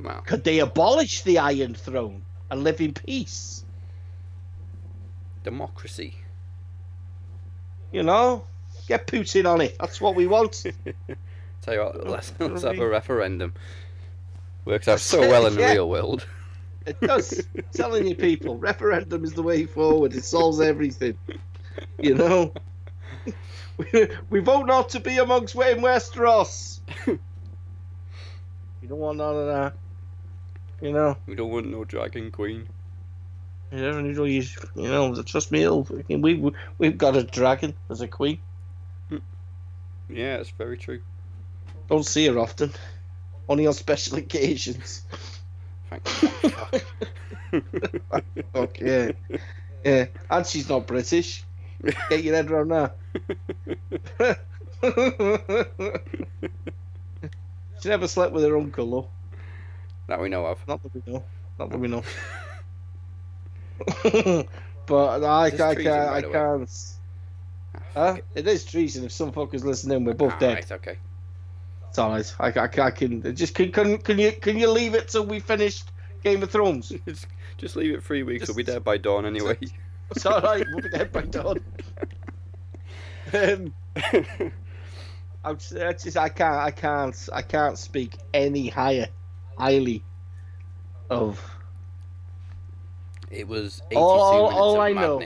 Well, 0.00 0.20
Could 0.22 0.44
they 0.44 0.60
abolish 0.60 1.22
the 1.22 1.38
Iron 1.38 1.74
Throne 1.74 2.22
and 2.50 2.64
live 2.64 2.80
in 2.80 2.94
peace? 2.94 3.64
democracy. 5.44 6.14
You 7.90 8.02
know, 8.02 8.44
get 8.86 9.06
Putin 9.06 9.46
on 9.50 9.62
it. 9.62 9.76
That's 9.80 9.98
what 9.98 10.14
we 10.14 10.26
want. 10.26 10.52
Tell 11.62 11.74
you 11.74 11.80
what, 11.80 12.06
let's, 12.06 12.32
let's 12.38 12.62
have 12.62 12.78
a 12.78 12.86
referendum. 12.88 13.54
Works 14.66 14.88
out 14.88 15.00
so 15.00 15.20
well 15.28 15.46
in 15.46 15.54
the 15.54 15.62
Yeah. 15.62 15.72
real 15.72 15.88
world. 15.88 16.26
It 16.88 17.00
does. 17.00 17.46
telling 17.72 18.06
you 18.06 18.14
people, 18.14 18.56
referendum 18.56 19.24
is 19.24 19.32
the 19.34 19.42
way 19.42 19.66
forward. 19.66 20.14
It 20.14 20.24
solves 20.24 20.60
everything. 20.60 21.18
You 22.00 22.14
know. 22.14 22.52
We, 23.76 24.08
we 24.30 24.40
vote 24.40 24.66
not 24.66 24.88
to 24.90 25.00
be 25.00 25.18
amongst 25.18 25.54
in 25.54 25.78
Westeros. 25.78 26.80
you 27.06 27.18
don't 28.88 28.98
want 28.98 29.18
none 29.18 29.36
of 29.36 29.46
that. 29.46 29.74
You 30.80 30.92
know, 30.92 31.16
We 31.26 31.34
don't 31.34 31.50
want 31.50 31.68
no 31.68 31.84
dragon 31.84 32.30
queen. 32.30 32.68
you 33.72 33.78
never 33.78 34.00
know. 34.00 34.24
You, 34.24 34.42
you 34.76 34.82
know, 34.82 35.22
trust 35.22 35.50
me. 35.50 35.68
We 35.68 36.16
we 36.16 36.52
we've 36.78 36.96
got 36.98 37.16
a 37.16 37.24
dragon 37.24 37.74
as 37.90 38.00
a 38.00 38.08
queen. 38.08 38.38
Yeah, 40.08 40.36
it's 40.36 40.50
very 40.50 40.78
true. 40.78 41.00
Don't 41.88 42.06
see 42.06 42.26
her 42.28 42.38
often. 42.38 42.72
Only 43.48 43.66
on 43.66 43.74
special 43.74 44.18
occasions. 44.24 45.02
Thank 45.90 46.08
fuck. 46.08 46.82
Fuck 48.52 48.80
yeah. 48.80 49.12
Yeah. 49.84 50.06
And 50.30 50.46
she's 50.46 50.68
not 50.68 50.86
British. 50.86 51.44
Get 52.10 52.24
your 52.24 52.34
head 52.34 52.50
around 52.50 52.68
that. 52.68 52.96
she 57.80 57.88
never 57.88 58.08
slept 58.08 58.32
with 58.32 58.44
her 58.44 58.56
uncle, 58.56 58.90
though. 58.90 59.08
that 60.08 60.20
we 60.20 60.28
know 60.28 60.46
of. 60.46 60.58
Not 60.66 60.82
that 60.82 60.94
we 60.94 61.12
know. 61.12 61.24
Not 61.58 61.70
that 61.70 61.78
we 61.78 61.88
know. 61.88 62.02
but 64.86 65.24
I, 65.24 65.44
I, 65.46 65.50
this 65.50 65.60
I, 65.60 65.74
can't. 65.74 66.10
I 66.10 66.22
can't. 66.22 66.70
Ah, 66.70 66.94
Huh? 67.94 68.16
It 68.34 68.46
is 68.46 68.64
treason. 68.64 69.04
If 69.04 69.12
some 69.12 69.32
fuckers 69.32 69.64
listening, 69.64 70.04
we're 70.04 70.14
both 70.14 70.34
Ah, 70.34 70.38
dead. 70.38 70.54
Right, 70.54 70.72
okay. 70.72 70.98
Alright. 71.96 72.34
I, 72.38 72.48
I, 72.48 72.64
I 72.86 72.90
can 72.90 73.34
just 73.34 73.54
can, 73.54 73.72
can 73.72 73.98
can 73.98 74.18
you 74.18 74.32
can 74.32 74.58
you 74.58 74.70
leave 74.70 74.94
it 74.94 75.08
till 75.08 75.24
we 75.26 75.40
finished 75.40 75.90
Game 76.22 76.42
of 76.42 76.50
Thrones? 76.50 76.92
Just, 77.58 77.74
leave 77.74 77.92
it 77.94 78.04
three 78.04 78.22
weeks. 78.22 78.46
Just- 78.46 78.50
we'll 78.56 78.64
be 78.64 78.70
dead 78.70 78.84
by 78.84 78.98
dawn 78.98 79.26
anyway. 79.26 79.56
It's 80.10 80.24
alright. 80.24 80.64
We'll 80.70 80.82
be 80.82 80.88
dead 80.88 81.12
by 81.12 81.22
dawn. 81.22 81.58
um, 83.34 83.74
I 85.44 85.52
just, 85.54 85.76
I 85.76 85.92
just 85.92 86.16
I 86.16 86.28
can't 86.30 86.54
I 86.56 86.70
can't 86.70 87.28
I 87.32 87.42
can't 87.42 87.76
speak 87.76 88.16
any 88.32 88.68
higher 88.68 89.08
highly 89.58 90.02
of 91.10 91.38
it 93.30 93.46
was 93.46 93.82
82 93.90 94.00
All- 94.00 94.42
minutes 94.44 94.56
all 94.58 94.74
of 94.76 94.80
I 94.80 94.92
know- 94.92 95.22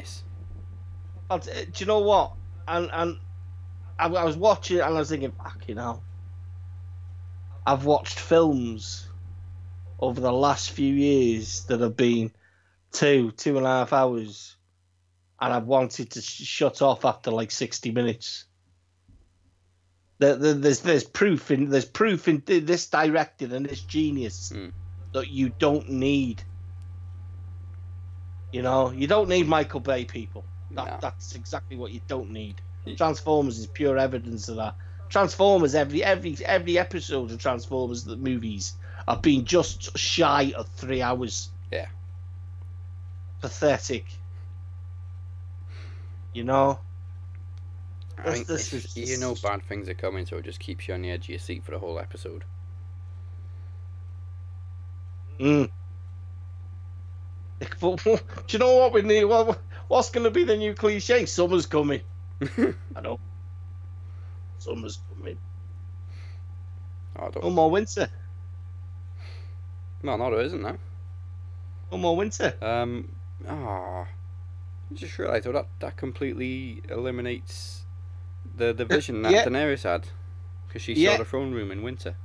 I'll 1.30 1.38
t- 1.38 1.50
do 1.66 1.72
you 1.76 1.86
know 1.86 2.00
what? 2.00 2.32
And 2.66 2.90
and 2.92 3.18
I, 3.98 4.06
I 4.06 4.24
was 4.24 4.36
watching 4.36 4.80
and 4.80 4.86
I 4.96 4.98
was 4.98 5.10
thinking, 5.10 5.32
fucking 5.32 5.76
hell. 5.76 6.02
I've 7.66 7.84
watched 7.84 8.18
films 8.18 9.08
over 9.98 10.20
the 10.20 10.32
last 10.32 10.70
few 10.70 10.92
years 10.92 11.64
that 11.66 11.80
have 11.80 11.96
been 11.96 12.32
two, 12.92 13.30
two 13.32 13.56
and 13.56 13.66
a 13.66 13.68
half 13.70 13.92
hours, 13.92 14.56
and 15.40 15.52
I've 15.52 15.66
wanted 15.66 16.10
to 16.12 16.20
sh- 16.22 16.42
shut 16.42 16.82
off 16.82 17.04
after 17.04 17.30
like 17.30 17.50
sixty 17.50 17.90
minutes. 17.92 18.46
There, 20.18 20.36
there, 20.36 20.54
there's 20.54 20.80
there's 20.80 21.04
proof 21.04 21.50
in 21.50 21.68
there's 21.70 21.84
proof 21.84 22.28
in 22.28 22.40
th- 22.40 22.64
this 22.64 22.88
directing 22.88 23.52
and 23.52 23.66
this 23.66 23.82
genius 23.82 24.50
Hmm. 24.52 24.68
that 25.14 25.28
you 25.28 25.50
don't 25.50 25.88
need. 25.88 26.42
You 28.52 28.62
know, 28.62 28.90
you 28.90 29.06
don't 29.06 29.28
need 29.28 29.48
Michael 29.48 29.80
Bay 29.80 30.04
people. 30.04 30.44
That, 30.72 30.86
No. 30.86 30.98
That's 31.00 31.34
exactly 31.34 31.76
what 31.76 31.92
you 31.92 32.00
don't 32.06 32.30
need. 32.30 32.60
Transformers 32.96 33.58
is 33.58 33.66
pure 33.68 33.96
evidence 33.96 34.48
of 34.48 34.56
that. 34.56 34.76
Transformers, 35.12 35.74
every 35.74 36.02
every 36.02 36.38
every 36.42 36.78
episode 36.78 37.30
of 37.30 37.38
Transformers 37.38 38.02
the 38.04 38.16
movies 38.16 38.72
have 39.06 39.20
been 39.20 39.44
just 39.44 39.98
shy 39.98 40.54
of 40.56 40.66
three 40.68 41.02
hours. 41.02 41.50
Yeah. 41.70 41.88
Pathetic. 43.42 44.06
You 46.32 46.44
know. 46.44 46.78
I 48.16 48.42
This- 48.42 48.70
this 48.70 48.96
is- 48.96 49.10
you 49.10 49.18
know 49.18 49.34
bad 49.34 49.62
things 49.64 49.86
are 49.90 49.94
coming, 49.94 50.24
so 50.24 50.38
it 50.38 50.44
just 50.46 50.60
keeps 50.60 50.88
you 50.88 50.94
on 50.94 51.02
the 51.02 51.10
edge 51.10 51.24
of 51.24 51.28
your 51.30 51.38
seat 51.38 51.62
for 51.62 51.72
the 51.72 51.78
whole 51.78 51.98
episode. 51.98 52.44
Mm. 55.38 55.68
Do 57.80 57.98
you 58.48 58.58
know 58.58 58.76
what 58.76 58.92
we 58.94 59.02
need? 59.02 59.24
What, 59.24 59.58
what's 59.88 60.08
going 60.10 60.24
to 60.24 60.30
be 60.30 60.44
the 60.44 60.56
new 60.56 60.72
cliche? 60.74 61.26
Summer's 61.26 61.66
coming. 61.66 62.00
I 62.96 63.00
know. 63.02 63.18
Summer's 64.62 64.98
coming. 65.08 65.38
Oh, 67.18 67.26
I 67.26 67.30
don't, 67.30 67.44
No 67.44 67.50
more 67.50 67.70
winter. 67.70 68.08
well, 70.02 70.18
no, 70.18 70.30
there 70.30 70.40
isn't 70.42 70.62
now. 70.62 70.76
No 71.90 71.98
more 71.98 72.16
winter. 72.16 72.54
Um, 72.62 73.08
ah, 73.48 74.06
I 74.06 74.94
just 74.94 75.18
realised 75.18 75.46
oh, 75.46 75.52
that 75.52 75.66
that 75.80 75.96
completely 75.96 76.82
eliminates 76.88 77.82
the 78.56 78.72
the 78.72 78.84
vision 78.84 79.22
that 79.22 79.32
yeah. 79.32 79.44
Daenerys 79.44 79.82
had, 79.82 80.08
because 80.66 80.82
she 80.82 80.94
Yeah. 80.94 81.12
saw 81.12 81.18
the 81.18 81.24
throne 81.24 81.52
room 81.52 81.70
in 81.70 81.82
winter. 81.82 82.16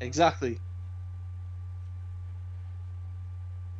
Exactly. 0.00 0.58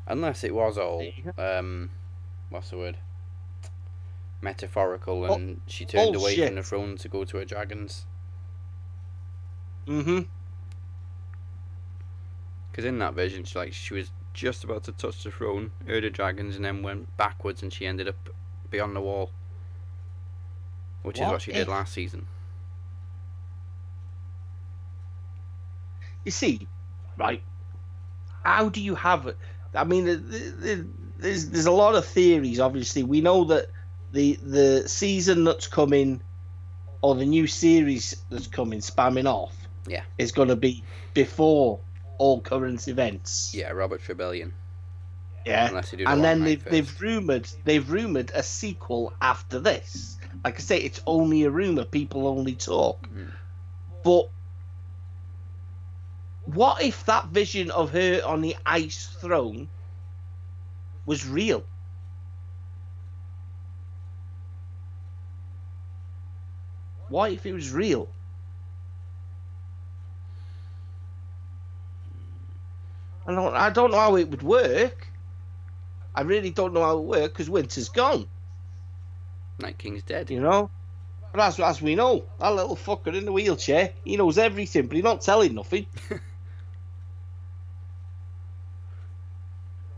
Unless 0.06 0.44
it 0.44 0.54
was 0.54 0.78
all 0.78 1.04
um, 1.36 1.90
what's 2.50 2.70
the 2.70 2.76
word? 2.76 2.96
Metaphorical, 4.40 5.24
Oh, 5.24 5.34
and 5.34 5.60
she 5.66 5.84
turned 5.84 6.14
away 6.14 6.36
bullshit. 6.36 6.46
from 6.48 6.54
the 6.56 6.62
throne 6.62 6.96
to 6.98 7.08
go 7.08 7.24
to 7.24 7.36
her 7.38 7.44
dragons. 7.44 8.06
Mm-hmm. 9.86 10.22
Because 12.70 12.84
in 12.84 12.98
that 12.98 13.14
vision, 13.14 13.44
she 13.44 13.58
like 13.58 13.72
she 13.72 13.94
was 13.94 14.10
just 14.34 14.64
about 14.64 14.84
to 14.84 14.92
touch 14.92 15.24
the 15.24 15.30
throne, 15.30 15.72
heard 15.86 16.04
the 16.04 16.10
dragons, 16.10 16.56
and 16.56 16.64
then 16.64 16.82
went 16.82 17.16
backwards, 17.16 17.62
and 17.62 17.72
she 17.72 17.86
ended 17.86 18.06
up 18.08 18.28
beyond 18.70 18.94
the 18.94 19.00
wall. 19.00 19.30
Which 21.02 21.16
is 21.16 21.22
What 21.22 21.32
what 21.32 21.42
she 21.42 21.52
did 21.52 21.68
last 21.68 21.92
season. 21.92 22.26
You 26.24 26.32
see, 26.32 26.66
right? 27.16 27.42
How 28.44 28.68
do 28.68 28.80
you 28.80 28.94
have 28.96 29.26
it? 29.28 29.36
I 29.74 29.84
mean, 29.84 30.04
th- 30.06 30.20
th- 30.30 30.54
th- 30.62 30.86
there's 31.18 31.48
there's 31.50 31.66
a 31.66 31.70
lot 31.72 31.94
of 31.94 32.04
theories. 32.04 32.58
Obviously, 32.60 33.02
we 33.04 33.20
know 33.20 33.44
that 33.44 33.66
the 34.16 34.34
the 34.42 34.88
season 34.88 35.44
that's 35.44 35.66
coming, 35.68 36.20
or 37.02 37.14
the 37.14 37.26
new 37.26 37.46
series 37.46 38.16
that's 38.30 38.46
coming, 38.46 38.80
spamming 38.80 39.26
off, 39.26 39.54
Yeah. 39.86 40.02
is 40.18 40.32
going 40.32 40.48
to 40.48 40.56
be 40.56 40.82
before 41.14 41.78
all 42.18 42.40
current 42.40 42.88
events. 42.88 43.52
Yeah, 43.54 43.70
Robert's 43.70 44.08
Rebellion. 44.08 44.54
yeah. 45.44 45.68
Unless 45.68 45.92
you 45.92 45.98
do 45.98 46.04
the 46.04 46.10
and 46.10 46.24
then 46.24 46.42
they've, 46.42 46.60
first. 46.62 46.72
they've 46.72 47.00
rumored 47.00 47.48
they've 47.64 47.88
rumored 47.90 48.30
a 48.34 48.42
sequel 48.42 49.12
after 49.20 49.60
this. 49.60 50.16
Like 50.44 50.56
I 50.56 50.60
say, 50.60 50.78
it's 50.78 51.00
only 51.06 51.44
a 51.44 51.50
rumor. 51.50 51.84
People 51.84 52.26
only 52.26 52.54
talk. 52.54 53.06
Mm. 53.08 53.30
But 54.02 54.28
what 56.46 56.82
if 56.82 57.04
that 57.06 57.26
vision 57.26 57.70
of 57.70 57.90
her 57.92 58.22
on 58.24 58.40
the 58.40 58.56
ice 58.64 59.06
throne 59.20 59.68
was 61.04 61.26
real? 61.26 61.64
What 67.08 67.32
if 67.32 67.46
it 67.46 67.52
was 67.52 67.72
real? 67.72 68.08
I 73.26 73.34
don't, 73.34 73.54
I 73.54 73.70
don't 73.70 73.90
know 73.90 73.98
how 73.98 74.16
it 74.16 74.30
would 74.30 74.42
work. 74.42 75.08
I 76.14 76.22
really 76.22 76.50
don't 76.50 76.72
know 76.72 76.82
how 76.82 76.98
it 76.98 77.02
would 77.02 77.20
work 77.20 77.32
because 77.32 77.50
winter's 77.50 77.88
gone, 77.88 78.26
Night 79.58 79.78
King's 79.78 80.02
dead. 80.02 80.30
you 80.30 80.40
know. 80.40 80.70
But 81.32 81.40
as, 81.40 81.60
as 81.60 81.82
we 81.82 81.94
know, 81.94 82.24
that 82.40 82.54
little 82.54 82.76
fucker 82.76 83.14
in 83.14 83.24
the 83.24 83.32
wheelchair, 83.32 83.92
he 84.04 84.16
knows 84.16 84.38
everything, 84.38 84.86
but 84.86 84.94
he's 84.94 85.04
not 85.04 85.20
telling 85.20 85.54
nothing. 85.54 85.86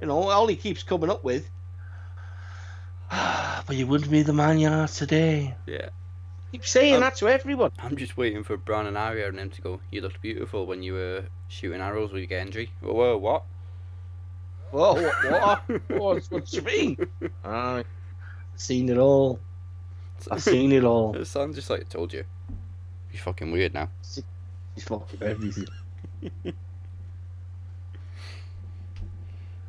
you 0.00 0.06
know, 0.06 0.28
all 0.30 0.46
he 0.46 0.56
keeps 0.56 0.82
coming 0.82 1.10
up 1.10 1.22
with. 1.22 1.48
but 3.10 3.76
you 3.76 3.86
wouldn't 3.86 4.10
be 4.10 4.22
the 4.22 4.32
man 4.32 4.58
you 4.58 4.68
are 4.68 4.88
today. 4.88 5.54
Yeah. 5.66 5.90
Keep 6.52 6.64
saying 6.66 6.94
Um, 6.94 7.00
that 7.02 7.16
to 7.16 7.28
everyone. 7.28 7.72
I'm 7.78 7.96
just 7.96 8.16
waiting 8.16 8.42
for 8.42 8.56
Bran 8.56 8.86
and 8.86 8.96
Arya 8.96 9.28
and 9.28 9.38
them 9.38 9.50
to 9.50 9.60
go. 9.60 9.80
You 9.90 10.00
looked 10.00 10.20
beautiful 10.22 10.64
when 10.66 10.82
you 10.82 10.94
were 10.94 11.24
shooting 11.48 11.80
arrows 11.80 12.10
with 12.12 12.22
your 12.30 12.40
Gendry. 12.40 12.70
Whoa, 12.80 12.94
whoa, 12.94 13.16
what? 13.18 13.44
Whoa, 14.70 14.94
what? 15.02 15.68
what? 15.68 15.90
what, 16.00 16.24
what 16.30 16.46
do 16.46 16.56
you 16.56 16.62
mean? 16.62 16.96
I've 17.44 17.84
seen 18.56 18.88
it 18.88 18.96
all. 18.98 19.38
I've 20.30 20.42
seen 20.42 20.72
it 20.72 20.84
all. 20.84 21.14
It 21.20 21.26
sounds 21.26 21.54
just 21.56 21.68
like 21.70 21.80
I 21.80 21.84
told 21.84 22.12
you. 22.12 22.24
You're 23.12 23.22
fucking 23.22 23.50
weird 23.52 23.74
now. 23.74 23.88
He's 24.74 24.84
fucking 24.84 25.22
everything. 25.22 25.66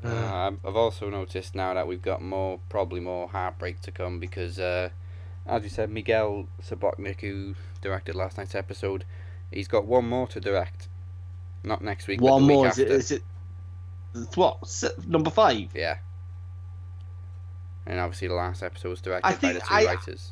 Uh, 0.01 0.07
I've- 0.47 0.57
I've 0.65 0.77
also 0.77 1.09
noticed 1.09 1.55
now 1.55 1.73
that 1.73 1.86
we've 1.86 2.01
got 2.01 2.21
more, 2.21 2.61
probably 2.69 3.01
more 3.01 3.27
heartbreak 3.27 3.82
to 3.82 3.91
come 3.91 4.17
because, 4.17 4.57
uh, 4.57 4.91
as 5.50 5.64
you 5.64 5.70
said, 5.70 5.89
Miguel 5.89 6.47
Sapochnik, 6.62 7.22
who 7.22 7.56
directed 7.82 8.16
last 8.16 8.38
night's 8.38 8.56
episode, 8.56 9.06
he's 9.52 9.68
got 9.68 9.86
one 9.86 10.08
more 10.08 10.28
to 10.28 10.39
direct. 10.39 10.88
Not 11.64 11.84
next 11.84 12.08
week, 12.08 12.20
but 12.20 12.32
One 12.32 12.43
the 12.43 12.47
week 12.47 12.56
more. 12.56 12.68
Is 12.68 12.80
it, 12.80 12.88
is 12.89 13.12
it? 13.12 13.24
What? 14.36 14.84
Number 15.08 15.30
five? 15.30 15.70
Yeah. 15.76 15.97
And 17.86 18.00
obviously, 18.00 18.28
the 18.28 18.36
last 18.36 18.64
episode 18.64 18.89
was 18.89 19.02
directed 19.02 19.28
I 19.28 19.36
by 19.36 19.54
the 19.54 19.60
two 19.60 19.66
I- 19.70 19.86
writers. 19.86 20.32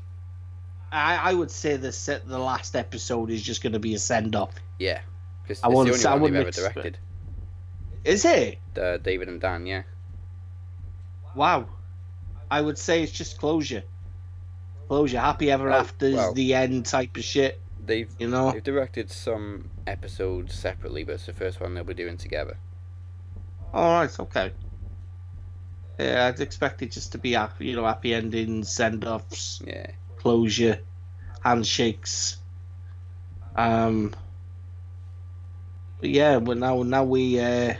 I, 0.89 1.17
I 1.17 1.33
would 1.33 1.51
say 1.51 1.75
the 1.75 1.91
set, 1.91 2.25
the 2.25 2.39
last 2.39 2.73
episode 2.73 3.29
is 3.29 3.41
just 3.41 3.61
going 3.61 3.73
to 3.73 3.79
be 3.79 3.93
a 3.93 3.99
send 3.99 4.37
off. 4.37 4.53
Yeah, 4.79 5.01
because 5.43 5.57
it's 5.57 5.65
I 5.65 5.69
the 5.69 5.75
wouldn't 5.75 6.05
only 6.05 6.21
one 6.21 6.33
they've 6.33 6.41
ever 6.47 6.51
directed. 6.51 6.97
Is 8.05 8.23
it? 8.23 8.59
Uh, 8.79 8.95
David 8.95 9.27
and 9.27 9.41
Dan, 9.41 9.65
yeah. 9.65 9.83
Wow. 11.35 11.67
I 12.49 12.61
would 12.61 12.77
say 12.77 13.03
it's 13.03 13.11
just 13.11 13.37
closure. 13.37 13.83
Closure. 14.87 15.19
Happy 15.19 15.51
ever 15.51 15.71
Oh, 15.71 15.75
after 15.75 16.11
well. 16.11 16.33
the 16.33 16.53
end 16.53 16.85
type 16.85 17.17
of 17.17 17.23
shit. 17.23 17.61
They've 17.85 18.09
You 18.19 18.27
know. 18.29 18.51
they've 18.51 18.63
directed 18.63 19.11
some 19.11 19.69
episodes 19.85 20.53
separately, 20.53 21.03
but 21.03 21.13
it's 21.15 21.25
the 21.25 21.33
first 21.33 21.59
one 21.61 21.73
they'll 21.73 21.83
be 21.83 21.93
doing 21.93 22.17
together. 22.17 22.57
All 23.73 23.99
right. 23.99 24.19
Okay. 24.19 24.51
Yeah, 25.99 26.27
I'd 26.27 26.39
expect 26.41 26.81
it 26.81 26.91
just 26.91 27.11
to 27.13 27.17
be 27.17 27.33
happy, 27.33 27.65
you 27.67 27.75
know, 27.75 27.85
happy 27.85 28.13
endings, 28.13 28.69
send 28.71 29.03
offs, 29.05 29.61
Yeah. 29.65 29.87
closure, 30.17 30.79
handshakes. 31.43 32.37
Um. 33.55 34.13
But 35.99 36.11
yeah, 36.11 36.37
well 36.37 36.57
now 36.57 36.83
now 36.83 37.03
we 37.03 37.39
uh, 37.39 37.73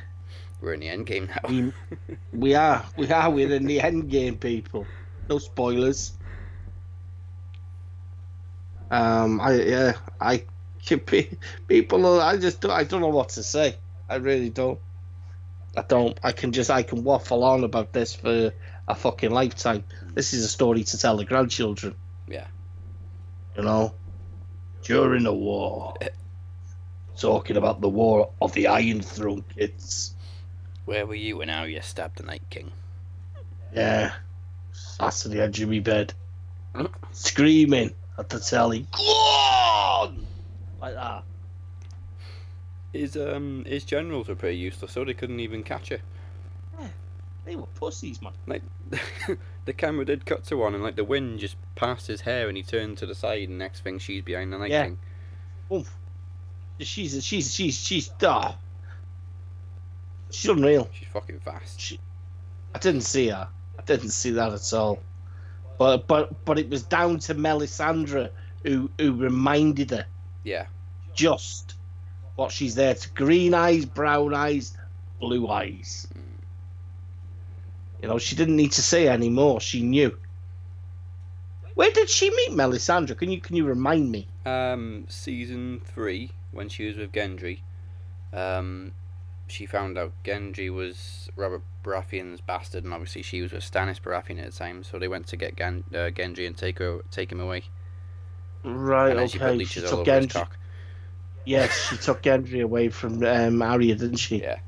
We're 0.61 0.73
in 0.73 0.79
the 0.79 0.89
end 0.89 1.05
game 1.05 1.27
now. 1.27 1.47
we 1.49 1.71
we 2.33 2.55
are 2.55 2.83
we 2.97 3.11
are 3.11 3.29
we're 3.29 3.53
in 3.53 3.65
the 3.65 3.79
end 3.81 4.09
game, 4.09 4.37
people. 4.37 4.87
No 5.29 5.37
spoilers. 5.37 6.16
Um, 8.89 9.41
I 9.41 9.53
yeah, 9.53 9.93
I 10.19 10.43
people. 11.67 12.21
I 12.21 12.37
just 12.37 12.61
don't, 12.61 12.71
I 12.71 12.83
don't 12.83 13.01
know 13.01 13.09
what 13.09 13.29
to 13.29 13.43
say. 13.43 13.75
I 14.09 14.15
really 14.15 14.49
don't. 14.49 14.79
I 15.75 15.81
don't. 15.81 16.17
I 16.23 16.31
can 16.31 16.51
just 16.51 16.71
I 16.71 16.83
can 16.83 17.03
waffle 17.03 17.43
on 17.43 17.63
about 17.63 17.93
this 17.93 18.15
for 18.15 18.53
a 18.87 18.95
fucking 18.95 19.31
lifetime. 19.31 19.83
This 20.13 20.33
is 20.33 20.45
a 20.45 20.47
story 20.47 20.83
to 20.83 20.97
tell 20.97 21.17
the 21.17 21.25
grandchildren. 21.25 21.95
Yeah. 22.27 22.47
You 23.55 23.63
know, 23.63 23.93
during 24.83 25.23
the 25.23 25.33
war, 25.33 25.95
talking 27.17 27.57
about 27.57 27.81
the 27.81 27.89
war 27.89 28.31
of 28.41 28.53
the 28.53 28.67
Iron 28.67 29.01
Throne, 29.01 29.43
kids. 29.55 30.15
Where 30.85 31.05
were 31.05 31.15
you 31.15 31.37
when 31.37 31.49
Arya 31.49 31.83
stabbed 31.83 32.17
the 32.19 32.23
Night 32.23 32.43
King? 32.49 32.71
Yeah, 33.73 34.13
sat 34.71 35.13
to 35.13 35.27
the 35.27 35.41
edge 35.41 35.59
of 35.59 35.69
my 35.69 35.79
bed, 35.79 36.13
screaming 37.11 37.93
at 38.17 38.29
the 38.29 38.39
telly. 38.39 38.87
Go 38.91 39.01
on! 39.03 40.25
Like 40.81 40.93
that. 40.95 41.23
His 42.93 43.15
um 43.17 43.63
his 43.65 43.83
generals 43.83 44.27
were 44.27 44.35
pretty 44.35 44.57
useless, 44.57 44.91
so 44.91 45.03
they 45.03 45.13
couldn't 45.13 45.39
even 45.39 45.63
catch 45.63 45.89
her. 45.89 45.99
Yeah, 46.79 46.87
They 47.45 47.55
were 47.55 47.67
pussies, 47.75 48.21
man. 48.21 48.33
Like 48.45 48.61
the 49.65 49.73
camera 49.73 50.05
did 50.05 50.25
cut 50.25 50.43
to 50.45 50.57
one, 50.57 50.73
and 50.73 50.83
like 50.83 50.95
the 50.95 51.03
wind 51.03 51.39
just 51.39 51.57
passed 51.75 52.07
his 52.07 52.21
hair, 52.21 52.47
and 52.47 52.55
he 52.57 52.63
turned 52.63 52.97
to 52.99 53.05
the 53.05 53.15
side, 53.15 53.49
and 53.49 53.57
next 53.57 53.81
thing 53.83 53.99
she's 53.99 54.23
behind 54.23 54.53
the 54.53 54.57
Night 54.57 54.71
Yeah. 54.71 54.83
King. 54.85 54.99
Oof. 55.71 55.93
She's 56.79 57.23
she's 57.25 57.53
she's 57.53 57.77
she's 57.77 58.09
ah. 58.23 58.57
She's 60.29 60.49
unreal. 60.49 60.89
She's 60.93 61.07
fucking 61.07 61.39
fast. 61.39 61.79
She, 61.79 61.99
I 62.75 62.79
didn't 62.79 63.01
see 63.01 63.29
her. 63.29 63.47
I 63.79 63.81
didn't 63.83 64.09
see 64.09 64.31
that 64.31 64.51
at 64.53 64.73
all. 64.73 64.99
But 65.77 66.07
but 66.07 66.43
but 66.45 66.57
it 66.59 66.69
was 66.69 66.83
down 66.83 67.19
to 67.19 67.35
Melisandre 67.35 68.29
who 68.63 68.89
who 68.99 69.13
reminded 69.13 69.91
her 69.91 70.05
Yeah. 70.43 70.65
just 71.13 71.75
what 72.35 72.51
she's 72.51 72.75
there 72.75 72.93
to 72.93 73.09
green 73.13 73.53
eyes, 73.53 73.85
brown 73.85 74.33
eyes, 74.33 74.77
blue 75.19 75.47
eyes. 75.49 76.07
You 78.01 78.07
know, 78.07 78.19
she 78.19 78.35
didn't 78.35 78.55
need 78.55 78.71
to 78.73 78.81
say 78.81 79.07
any 79.07 79.29
more. 79.29 79.59
She 79.59 79.81
knew. 79.81 80.15
Where 81.73 81.91
did 81.91 82.09
she 82.09 82.29
meet 82.29 82.51
Melisandre? 82.51 83.17
Can 83.17 83.29
you 83.31 83.39
can 83.41 83.55
you 83.55 83.65
remind 83.65 84.11
me? 84.11 84.27
Um, 84.45 85.05
season 85.09 85.81
three, 85.83 86.31
when 86.51 86.69
she 86.69 86.87
was 86.87 86.97
with 86.97 87.11
Gendry, 87.11 87.59
um, 88.33 88.93
she 89.47 89.65
found 89.65 89.97
out 89.97 90.11
Gendry 90.23 90.73
was 90.73 91.29
Robert 91.35 91.61
Baratheon's 91.83 92.41
bastard, 92.41 92.83
and 92.83 92.93
obviously 92.93 93.21
she 93.21 93.41
was 93.41 93.51
with 93.53 93.63
Stannis 93.63 93.99
Baratheon 94.01 94.39
at 94.39 94.51
the 94.51 94.57
time. 94.57 94.83
So 94.83 94.99
they 94.99 95.07
went 95.07 95.27
to 95.27 95.37
get 95.37 95.55
Gan- 95.55 95.83
uh, 95.93 96.09
Gendry 96.11 96.45
and 96.47 96.57
take 96.57 96.79
her, 96.79 96.99
take 97.11 97.31
him 97.31 97.39
away, 97.39 97.63
Right, 98.63 99.11
and 99.11 99.19
then 99.19 99.27
she 99.27 99.39
put 99.39 99.49
okay. 99.49 99.63
She 99.63 99.81
all 99.83 99.89
took 99.89 99.99
over 99.99 100.15
his 100.15 100.25
Gendry. 100.27 100.33
cock. 100.33 100.57
Yes, 101.45 101.71
she 101.89 101.97
took 102.05 102.21
Gendry 102.21 102.61
away 102.63 102.89
from 102.89 103.23
um, 103.23 103.61
Arya, 103.61 103.95
didn't 103.95 104.17
she? 104.17 104.41
Yeah, 104.41 104.59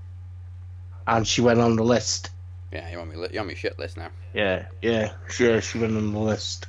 And 1.08 1.28
she 1.28 1.42
went 1.42 1.60
on 1.60 1.76
the 1.76 1.84
list. 1.84 2.30
yeah. 2.72 2.90
You 2.90 2.98
want 3.00 3.10
me? 3.10 3.18
li- 3.18 3.30
You 3.34 3.40
want 3.40 3.50
me 3.50 3.56
shit 3.56 3.78
list 3.80 3.98
now? 3.98 4.10
Yeah, 4.34 4.68
yeah, 4.82 5.14
sure. 5.30 5.60
She 5.62 5.80
went 5.80 5.98
on 5.98 6.14
the 6.14 6.20
list. 6.20 6.68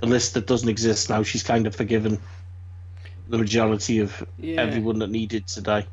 The 0.00 0.06
list 0.06 0.34
that 0.34 0.46
doesn't 0.46 0.68
exist 0.68 1.10
now. 1.10 1.22
She's 1.22 1.42
kind 1.42 1.66
of 1.66 1.76
forgiven 1.76 2.18
the 3.28 3.38
majority 3.38 3.98
of 3.98 4.24
Yeah. 4.38 4.60
everyone 4.62 4.98
that 5.00 5.10
needed 5.10 5.46
to 5.48 5.60
die, 5.60 5.86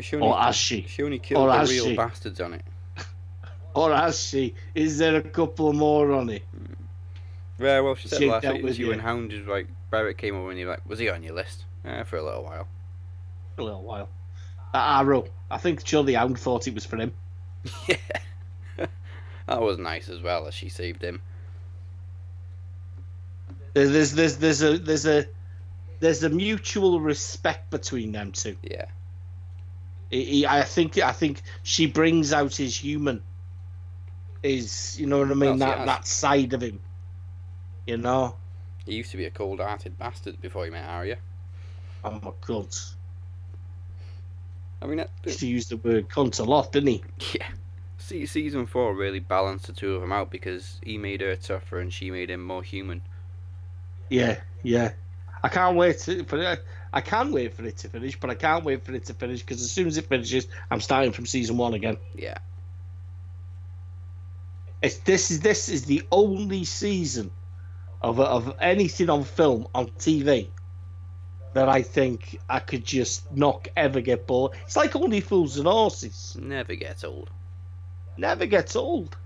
She 0.00 0.16
only, 0.16 0.28
or 0.28 0.38
has 0.38 0.54
she? 0.56 0.82
she 0.82 1.02
only 1.02 1.18
killed 1.18 1.48
or 1.48 1.52
the 1.52 1.70
real 1.70 1.86
she? 1.86 1.96
bastards 1.96 2.40
on 2.40 2.54
it. 2.54 2.62
Or 3.74 3.94
has 3.94 4.20
she? 4.20 4.54
Is 4.74 4.98
there 4.98 5.16
a 5.16 5.22
couple 5.22 5.72
more 5.72 6.12
on 6.12 6.30
it? 6.30 6.42
Hmm. 6.50 7.64
Yeah, 7.64 7.80
well, 7.80 7.94
she 7.94 8.08
said 8.08 8.18
She 8.18 8.30
last 8.30 8.46
week 8.46 8.78
you 8.78 8.86
you. 8.86 8.92
and 8.92 9.00
Hound 9.00 9.32
was 9.32 9.46
like 9.46 9.68
Beric 9.90 10.16
came 10.16 10.36
over 10.36 10.50
and 10.50 10.58
he 10.58 10.64
was 10.64 10.76
like, 10.76 10.88
was 10.88 10.98
he 10.98 11.08
on 11.08 11.22
your 11.22 11.34
list? 11.34 11.64
Yeah, 11.84 12.02
for 12.04 12.16
a 12.16 12.22
little 12.22 12.44
while. 12.44 12.66
For 13.56 13.62
a 13.62 13.64
little 13.64 13.82
while. 13.82 14.08
That 14.72 15.00
arrow. 15.00 15.26
I 15.50 15.58
think 15.58 15.82
the 15.84 16.14
Hound 16.14 16.38
thought 16.38 16.66
it 16.66 16.74
was 16.74 16.84
for 16.84 16.96
him. 16.96 17.12
yeah, 17.88 17.96
that 19.46 19.60
was 19.60 19.78
nice 19.78 20.08
as 20.08 20.20
well 20.20 20.46
as 20.46 20.54
she 20.54 20.68
saved 20.68 21.02
him. 21.02 21.20
There's 23.74 23.90
there's 23.90 24.12
there's, 24.12 24.38
there's 24.38 24.62
a 24.62 24.78
there's 24.78 25.06
a 25.06 25.26
there's 26.00 26.22
a 26.22 26.30
mutual 26.30 27.00
respect 27.00 27.70
between 27.70 28.12
them 28.12 28.32
two. 28.32 28.56
Yeah, 28.62 28.86
He, 30.10 30.24
he- 30.24 30.46
I 30.46 30.62
think 30.62 30.98
I 30.98 31.12
think 31.12 31.42
she 31.62 31.86
brings 31.86 32.32
out 32.32 32.54
his 32.56 32.76
human, 32.76 33.22
Is 34.42 34.98
you 34.98 35.06
know 35.06 35.18
what 35.18 35.30
I 35.30 35.34
mean 35.34 35.58
that 35.58 35.86
that 35.86 36.06
side 36.06 36.52
of 36.54 36.62
him. 36.62 36.80
You 37.86 37.96
know, 37.96 38.36
he 38.84 38.94
used 38.94 39.10
to 39.12 39.16
be 39.16 39.24
a 39.24 39.30
cold-hearted 39.30 39.98
bastard 39.98 40.40
before 40.40 40.64
he 40.64 40.70
met 40.70 40.88
Arya. 40.88 41.16
I'm 42.04 42.16
a 42.16 42.32
cunt. 42.32 42.94
I 44.80 44.86
mean, 44.86 44.98
that, 44.98 45.10
He 45.24 45.30
used 45.30 45.40
to 45.40 45.46
use 45.46 45.68
the 45.68 45.76
word 45.78 46.08
cunt 46.08 46.38
a 46.38 46.44
lot, 46.44 46.72
didn't 46.72 46.88
he? 46.88 47.02
yeah. 47.34 47.48
See, 47.96 48.24
season 48.26 48.66
four 48.66 48.94
really 48.94 49.18
balanced 49.18 49.66
the 49.66 49.72
two 49.72 49.94
of 49.94 50.00
them 50.00 50.12
out 50.12 50.30
because 50.30 50.78
he 50.84 50.96
made 50.96 51.20
her 51.20 51.34
tougher 51.36 51.80
and 51.80 51.92
she 51.92 52.10
made 52.10 52.30
him 52.30 52.42
more 52.44 52.62
human. 52.62 53.02
Yeah, 54.08 54.40
yeah. 54.62 54.92
I 55.42 55.48
can't 55.48 55.76
wait 55.76 55.98
to, 56.00 56.24
for 56.24 56.38
it. 56.38 56.64
I 56.92 57.00
can 57.00 57.32
wait 57.32 57.54
for 57.54 57.64
it 57.64 57.78
to 57.78 57.88
finish, 57.88 58.18
but 58.18 58.30
I 58.30 58.34
can't 58.34 58.64
wait 58.64 58.84
for 58.84 58.92
it 58.94 59.06
to 59.06 59.14
finish 59.14 59.40
because 59.40 59.62
as 59.62 59.70
soon 59.72 59.86
as 59.88 59.96
it 59.98 60.06
finishes, 60.08 60.48
I'm 60.70 60.80
starting 60.80 61.12
from 61.12 61.26
season 61.26 61.56
one 61.56 61.74
again. 61.74 61.98
Yeah, 62.14 62.38
It's 64.82 64.98
this 64.98 65.30
is 65.30 65.40
this 65.40 65.68
is 65.68 65.84
the 65.84 66.06
only 66.10 66.64
season 66.64 67.30
of 68.00 68.20
of 68.20 68.56
anything 68.60 69.10
on 69.10 69.24
film 69.24 69.68
on 69.74 69.88
TV 69.88 70.52
that 71.54 71.68
I 71.68 71.82
think 71.82 72.38
I 72.48 72.60
could 72.60 72.84
just 72.84 73.30
not 73.32 73.68
ever 73.76 74.00
get 74.00 74.26
bored. 74.26 74.52
It's 74.64 74.76
like 74.76 74.94
only 74.96 75.20
fools 75.20 75.58
and 75.58 75.66
horses. 75.66 76.38
never 76.38 76.74
gets 76.76 77.04
old. 77.04 77.30
Never 78.16 78.46
gets 78.46 78.76
old. 78.76 79.16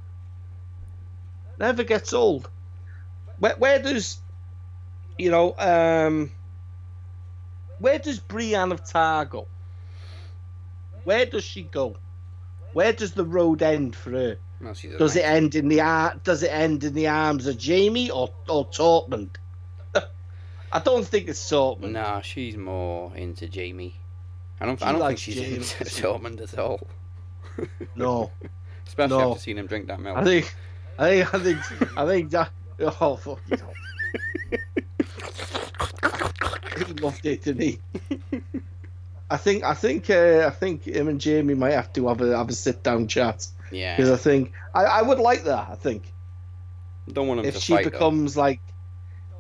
Never 1.59 1.85
gets 1.85 2.13
old. 2.13 2.49
Where 3.39 3.57
where 3.57 3.79
does 3.83 4.21
you 5.19 5.31
know 5.31 5.55
um 5.59 6.33
where 7.83 7.99
does 7.99 8.19
Brienne 8.21 8.73
of 8.73 8.85
Tarth 8.85 9.31
go? 9.31 9.47
Where 11.05 11.27
does 11.27 11.45
she 11.45 11.63
go? 11.65 11.97
Where 12.73 12.93
does 12.93 13.13
the 13.13 13.25
road 13.25 13.61
end 13.63 13.95
for 13.97 14.11
her? 14.13 14.39
Well, 14.61 14.73
she's 14.75 14.95
a 14.95 14.99
Does 14.99 15.17
it 15.17 15.25
end 15.25 15.55
in 15.57 15.69
the 15.69 15.81
ar- 15.81 16.15
Does 16.25 16.43
it 16.43 16.53
end 16.53 16.85
in 16.85 16.95
the 16.95 17.09
arms 17.09 17.47
of 17.47 17.63
Jaime 17.63 18.11
or 18.11 18.31
or 18.49 18.67
Tormund? 18.69 19.31
I 20.73 20.79
don't 20.79 21.05
think 21.07 21.29
it's 21.29 21.41
Tormund. 21.51 21.91
No, 21.93 22.21
she's 22.23 22.57
more 22.57 23.15
into 23.17 23.49
Jaime. 23.53 23.95
I 24.61 24.67
don't. 24.67 24.79
She 24.79 24.85
I 24.85 24.93
don't 24.93 25.07
think 25.09 25.19
she's 25.19 25.39
Jaime. 25.39 25.55
into 25.57 25.85
Tormund 25.85 26.41
at 26.41 26.59
all. 26.59 26.87
No, 27.97 28.31
Especially 28.87 29.19
No. 29.19 29.31
after 29.33 29.43
seeing 29.43 29.59
him 29.59 29.67
drink 29.67 29.89
that 29.89 30.01
milk. 30.01 30.17
I 30.17 30.25
think, 30.25 30.55
I 30.99 31.23
think, 31.23 31.35
I 31.35 31.39
think, 31.39 31.99
I 31.99 32.07
think 32.07 32.31
that. 32.31 32.51
Oh 33.01 33.17
fuck 33.17 33.41
you! 33.51 33.59
Know. 36.89 37.07
Loved 37.07 37.27
it, 37.27 37.43
didn't 37.43 37.63
he? 37.63 37.79
I 39.31 39.37
think, 39.39 39.65
I 39.65 39.75
think, 39.75 40.11
uh, 40.11 40.45
I 40.47 40.51
think 40.51 40.87
him 40.87 41.09
and 41.09 41.23
Jaime 41.23 41.55
might 41.55 41.73
have 41.73 41.93
to 41.95 42.09
have 42.09 42.21
a 42.21 42.37
have 42.37 42.51
a 42.51 42.53
sit 42.53 42.83
down 42.83 43.09
chat 43.09 43.47
yeah. 43.71 43.97
because 43.97 44.11
I 44.11 44.17
think 44.17 44.53
I, 44.75 44.85
I 44.85 45.03
would 45.03 45.19
like 45.19 45.45
that. 45.45 45.69
I 45.71 45.75
think 45.75 46.13
Don't 47.11 47.29
want 47.29 47.41
him 47.41 47.47
if 47.47 47.55
to 47.55 47.61
she 47.61 47.73
fight. 47.73 47.85
though. 47.85 47.91
becomes 47.91 48.37
like, 48.37 48.61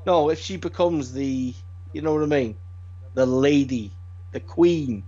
no, 0.07 0.30
if 0.30 0.40
she 0.40 0.57
becomes 0.57 1.12
the, 1.12 1.55
you 1.93 2.01
know 2.01 2.14
what 2.14 2.22
I 2.22 2.26
mean, 2.26 2.57
the 3.14 3.26
lady, 3.26 3.93
the 4.32 4.40
queen. 4.40 5.05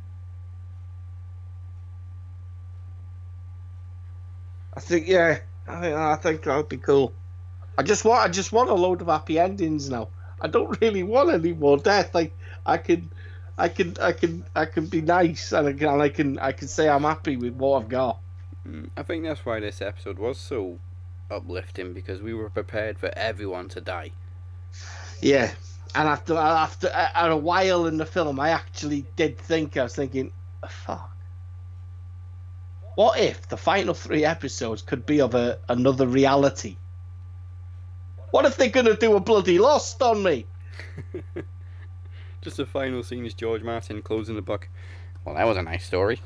I 4.76 4.80
think 4.80 5.06
yeah, 5.08 5.38
I 5.68 5.80
think 5.80 5.96
I 5.96 6.16
think 6.16 6.42
that 6.42 6.56
would 6.56 6.68
be 6.68 6.76
cool. 6.76 7.12
I 7.78 7.82
just 7.82 8.04
want 8.04 8.22
I 8.22 8.28
just 8.28 8.52
want 8.52 8.70
a 8.70 8.74
load 8.74 9.00
of 9.00 9.06
happy 9.06 9.38
endings 9.38 9.88
now. 9.88 10.08
I 10.44 10.46
don't 10.46 10.78
really 10.82 11.02
want 11.02 11.30
any 11.30 11.54
more 11.54 11.78
death. 11.78 12.14
Like 12.14 12.36
I 12.66 12.76
can, 12.76 13.10
I 13.56 13.68
can 13.70 13.96
I 14.00 14.12
can 14.12 14.44
I 14.54 14.66
can 14.66 14.86
be 14.86 15.00
nice 15.00 15.52
and 15.52 15.68
I 15.68 15.72
can 15.72 15.88
and 15.88 16.02
I 16.02 16.10
can 16.10 16.38
I 16.38 16.52
can 16.52 16.68
say 16.68 16.86
I'm 16.86 17.02
happy 17.02 17.36
with 17.36 17.54
what 17.54 17.82
I've 17.82 17.88
got. 17.88 18.18
Mm, 18.68 18.90
I 18.94 19.02
think 19.04 19.24
that's 19.24 19.46
why 19.46 19.60
this 19.60 19.80
episode 19.80 20.18
was 20.18 20.38
so 20.38 20.78
uplifting 21.30 21.94
because 21.94 22.20
we 22.20 22.34
were 22.34 22.50
prepared 22.50 22.98
for 22.98 23.10
everyone 23.16 23.70
to 23.70 23.80
die. 23.80 24.10
Yeah, 25.22 25.50
and 25.94 26.08
after 26.08 26.34
after 26.34 26.88
at 26.88 27.30
a 27.30 27.36
while 27.36 27.86
in 27.86 27.96
the 27.96 28.06
film, 28.06 28.38
I 28.38 28.50
actually 28.50 29.06
did 29.16 29.38
think 29.38 29.78
I 29.78 29.84
was 29.84 29.96
thinking, 29.96 30.30
fuck. 30.68 31.10
What 32.96 33.18
if 33.18 33.48
the 33.48 33.56
final 33.56 33.94
three 33.94 34.26
episodes 34.26 34.82
could 34.82 35.06
be 35.06 35.22
of 35.22 35.34
a 35.34 35.58
another 35.70 36.06
reality? 36.06 36.76
What 38.34 38.46
if 38.46 38.56
they're 38.56 38.68
gonna 38.68 38.96
do 38.96 39.14
a 39.14 39.20
bloody 39.20 39.60
Lost 39.60 40.02
on 40.02 40.20
me? 40.24 40.44
Just 42.42 42.56
the 42.56 42.66
final 42.66 43.04
scene 43.04 43.24
is 43.24 43.32
George 43.32 43.62
Martin 43.62 44.02
closing 44.02 44.34
the 44.34 44.42
book. 44.42 44.68
Well, 45.24 45.36
that 45.36 45.46
was 45.46 45.56
a 45.56 45.62
nice 45.62 45.86
story. 45.86 46.20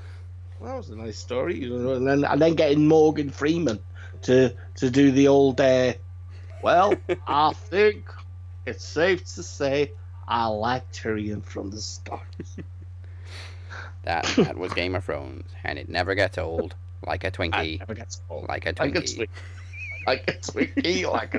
Well, 0.58 0.70
That 0.70 0.76
was 0.78 0.88
a 0.88 0.96
nice 0.96 1.18
story, 1.18 1.64
and 1.64 2.08
then 2.08 2.24
and 2.24 2.40
then 2.40 2.54
getting 2.54 2.88
Morgan 2.88 3.28
Freeman 3.28 3.78
to 4.22 4.54
to 4.76 4.90
do 4.90 5.10
the 5.10 5.28
old. 5.28 5.60
Uh, 5.60 5.92
well, 6.62 6.94
I 7.26 7.52
think 7.52 8.10
it's 8.64 8.86
safe 8.86 9.22
to 9.34 9.42
say 9.42 9.92
I 10.26 10.46
like 10.46 10.90
Tyrion 10.92 11.44
from 11.44 11.70
the 11.70 11.80
start. 11.82 12.22
That 14.04 14.24
that 14.38 14.56
was 14.56 14.72
Game 14.72 14.94
of 14.94 15.04
Thrones, 15.04 15.50
and 15.62 15.78
it 15.78 15.90
never 15.90 16.14
gets 16.14 16.38
old. 16.38 16.74
Like 17.06 17.24
a 17.24 17.30
Twinkie, 17.30 17.80
never 17.80 17.92
gets 17.94 18.22
old. 18.30 18.48
like 18.48 18.64
a 18.64 18.72
Like 18.78 18.94
a 18.96 19.02
Twinkie. 19.02 19.28
Twinkie. 20.08 20.08
Like 20.08 20.28
a 20.28 20.32
Twinkie, 20.32 21.10
like 21.10 21.34
a 21.34 21.38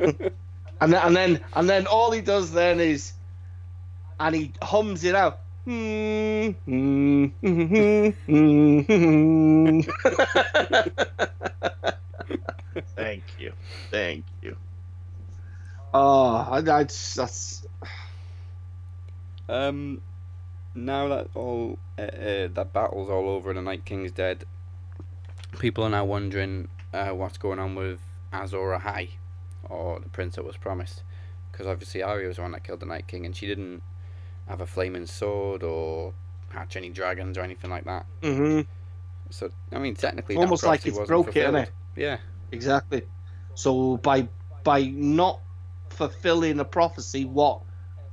Twinkie. 0.00 0.32
And 0.80 0.92
then, 0.92 1.02
and 1.02 1.16
then 1.16 1.40
and 1.54 1.68
then 1.68 1.86
all 1.86 2.10
he 2.12 2.20
does 2.20 2.52
then 2.52 2.80
is, 2.80 3.12
and 4.18 4.34
he 4.34 4.52
hums 4.62 5.04
it 5.04 5.14
out. 5.14 5.40
Thank 12.96 13.24
you, 13.38 13.52
thank 13.90 14.24
you. 14.42 14.56
Oh, 15.92 16.60
that's 16.62 17.14
that's 17.14 17.66
Um, 19.50 20.00
now 20.76 21.08
that 21.08 21.26
all 21.34 21.76
uh, 21.98 22.02
uh, 22.02 22.48
that 22.54 22.72
battle's 22.72 23.10
all 23.10 23.28
over 23.30 23.50
and 23.50 23.58
the 23.58 23.62
Night 23.62 23.84
King's 23.84 24.12
dead, 24.12 24.44
people 25.58 25.84
are 25.84 25.90
now 25.90 26.04
wondering 26.04 26.68
uh, 26.92 27.10
what's 27.10 27.38
going 27.38 27.58
on 27.58 27.74
with 27.74 28.00
Azor 28.32 28.78
Ahai, 28.78 29.10
or 29.68 30.00
the 30.00 30.08
prince 30.08 30.36
that 30.36 30.44
was 30.44 30.56
promised, 30.56 31.02
because 31.50 31.66
obviously 31.66 32.02
Arya 32.02 32.28
was 32.28 32.36
the 32.36 32.42
one 32.42 32.52
that 32.52 32.64
killed 32.64 32.80
the 32.80 32.86
Night 32.86 33.06
King, 33.06 33.26
and 33.26 33.34
she 33.34 33.46
didn't 33.46 33.82
have 34.48 34.60
a 34.60 34.66
flaming 34.66 35.06
sword 35.06 35.62
or 35.62 36.12
hatch 36.50 36.76
any 36.76 36.88
dragons 36.88 37.38
or 37.38 37.42
anything 37.42 37.70
like 37.70 37.84
that. 37.84 38.06
hmm 38.22 38.62
So 39.30 39.50
I 39.72 39.78
mean, 39.78 39.94
technically, 39.94 40.36
Almost 40.36 40.64
like 40.64 40.86
it's 40.86 40.98
broke 40.98 41.36
it, 41.36 41.72
Yeah. 41.96 42.18
exactly. 42.52 43.02
So 43.54 43.96
by 43.98 44.28
by 44.64 44.82
not 44.84 45.40
fulfilling 45.90 46.60
a 46.60 46.64
prophecy, 46.64 47.24
what 47.24 47.62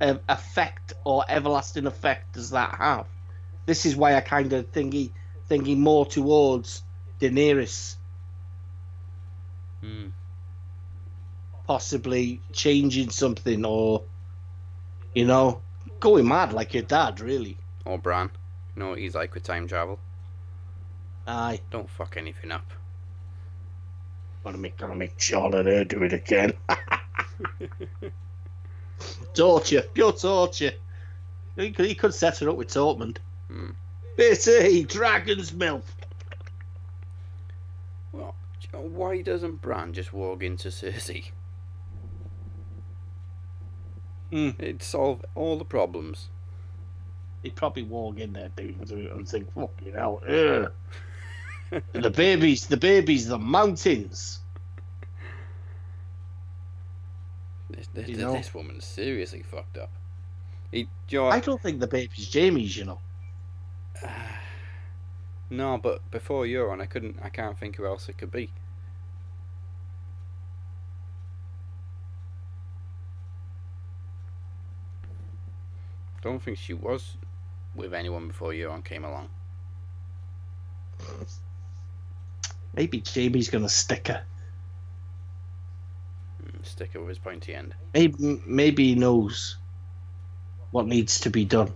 effect 0.00 0.94
or 1.04 1.24
everlasting 1.28 1.86
effect 1.86 2.34
does 2.34 2.50
that 2.50 2.74
have? 2.76 3.06
This 3.66 3.84
is 3.84 3.96
why 3.96 4.14
I 4.14 4.20
kind 4.20 4.52
of 4.52 4.70
thingy 4.72 5.10
thinking 5.48 5.80
more 5.80 6.06
towards 6.06 6.82
Daenerys 7.20 7.96
Mm. 9.82 10.10
possibly 11.68 12.40
changing 12.52 13.10
something 13.10 13.64
or 13.64 14.02
you 15.14 15.24
know 15.24 15.60
going 16.00 16.26
mad 16.26 16.52
like 16.52 16.74
your 16.74 16.82
dad 16.82 17.20
really. 17.20 17.56
Or 17.84 17.96
Bran. 17.98 18.30
You 18.74 18.82
know 18.82 18.88
what 18.90 18.98
he's 18.98 19.14
like 19.14 19.34
with 19.34 19.44
time 19.44 19.68
travel. 19.68 20.00
Aye, 21.28 21.60
Don't 21.70 21.88
fuck 21.90 22.16
anything 22.16 22.50
up. 22.50 22.66
gonna 24.42 24.58
make 24.58 24.76
gonna 24.78 24.96
make 24.96 25.20
Charlotte 25.20 25.66
her 25.66 25.84
do 25.84 26.02
it 26.02 26.12
again. 26.12 26.54
torture, 29.34 29.82
pure 29.94 30.12
torture. 30.12 30.72
He 31.56 31.72
could, 31.72 31.86
he 31.86 31.94
could 31.94 32.14
set 32.14 32.38
her 32.38 32.50
up 32.50 32.56
with 32.56 32.68
Tormund. 32.68 33.18
Hmm. 33.48 33.70
Bitty, 34.16 34.84
dragon's 34.84 35.52
milk. 35.52 35.84
Well, 38.12 38.18
do 38.20 38.22
you 38.22 38.24
know, 38.24 38.26
why 38.72 39.22
doesn't 39.22 39.62
Bran 39.62 39.92
just 39.92 40.12
walk 40.12 40.42
into 40.42 40.68
Cersei? 40.68 41.30
Hmm. 44.30 44.50
It'd 44.58 44.82
solve 44.82 45.24
all 45.34 45.56
the 45.56 45.64
problems. 45.64 46.28
He'd 47.42 47.56
probably 47.56 47.84
walk 47.84 48.18
in 48.18 48.32
there, 48.32 48.50
dude, 48.54 48.90
and 48.90 49.26
think, 49.26 49.52
"Fucking 49.54 49.94
hell, 49.94 50.20
ugh." 50.28 50.72
the 51.92 52.10
babies, 52.10 52.66
the 52.66 52.76
babies, 52.76 53.26
the 53.26 53.38
mountains." 53.38 54.40
This, 57.70 57.86
this, 57.88 58.08
You 58.08 58.16
know? 58.16 58.32
this 58.32 58.52
woman's 58.52 58.84
seriously 58.84 59.42
fucked 59.42 59.78
up. 59.78 59.90
He, 60.70 60.88
you 61.08 61.18
know 61.20 61.28
I 61.28 61.40
don't 61.40 61.62
think 61.62 61.80
the 61.80 61.86
baby's 61.86 62.30
Jaime's, 62.32 62.76
you 62.76 62.84
know. 62.84 63.00
No, 65.50 65.78
but 65.78 66.10
before 66.10 66.44
Euron, 66.44 66.80
I 66.80 66.86
couldn't. 66.86 67.18
I 67.22 67.30
can't 67.30 67.58
think 67.58 67.76
who 67.76 67.86
else 67.86 68.08
it 68.08 68.18
could 68.18 68.30
be. 68.30 68.50
Don't 76.22 76.42
think 76.42 76.58
she 76.58 76.74
was 76.74 77.16
with 77.74 77.94
anyone 77.94 78.28
before 78.28 78.50
Euron 78.50 78.84
came 78.84 79.04
along. 79.04 79.30
Maybe 82.74 83.00
Jaime's 83.00 83.48
gonna 83.48 83.68
stick 83.68 84.08
her. 84.08 84.24
Mm, 86.42 86.66
Stick 86.66 86.92
her 86.92 87.00
with 87.00 87.08
his 87.08 87.18
pointy 87.18 87.54
end. 87.54 87.74
Maybe, 87.94 88.42
maybe 88.46 88.88
he 88.88 88.94
knows 88.94 89.56
what 90.70 90.86
needs 90.86 91.20
to 91.20 91.30
be 91.30 91.44
done. 91.44 91.72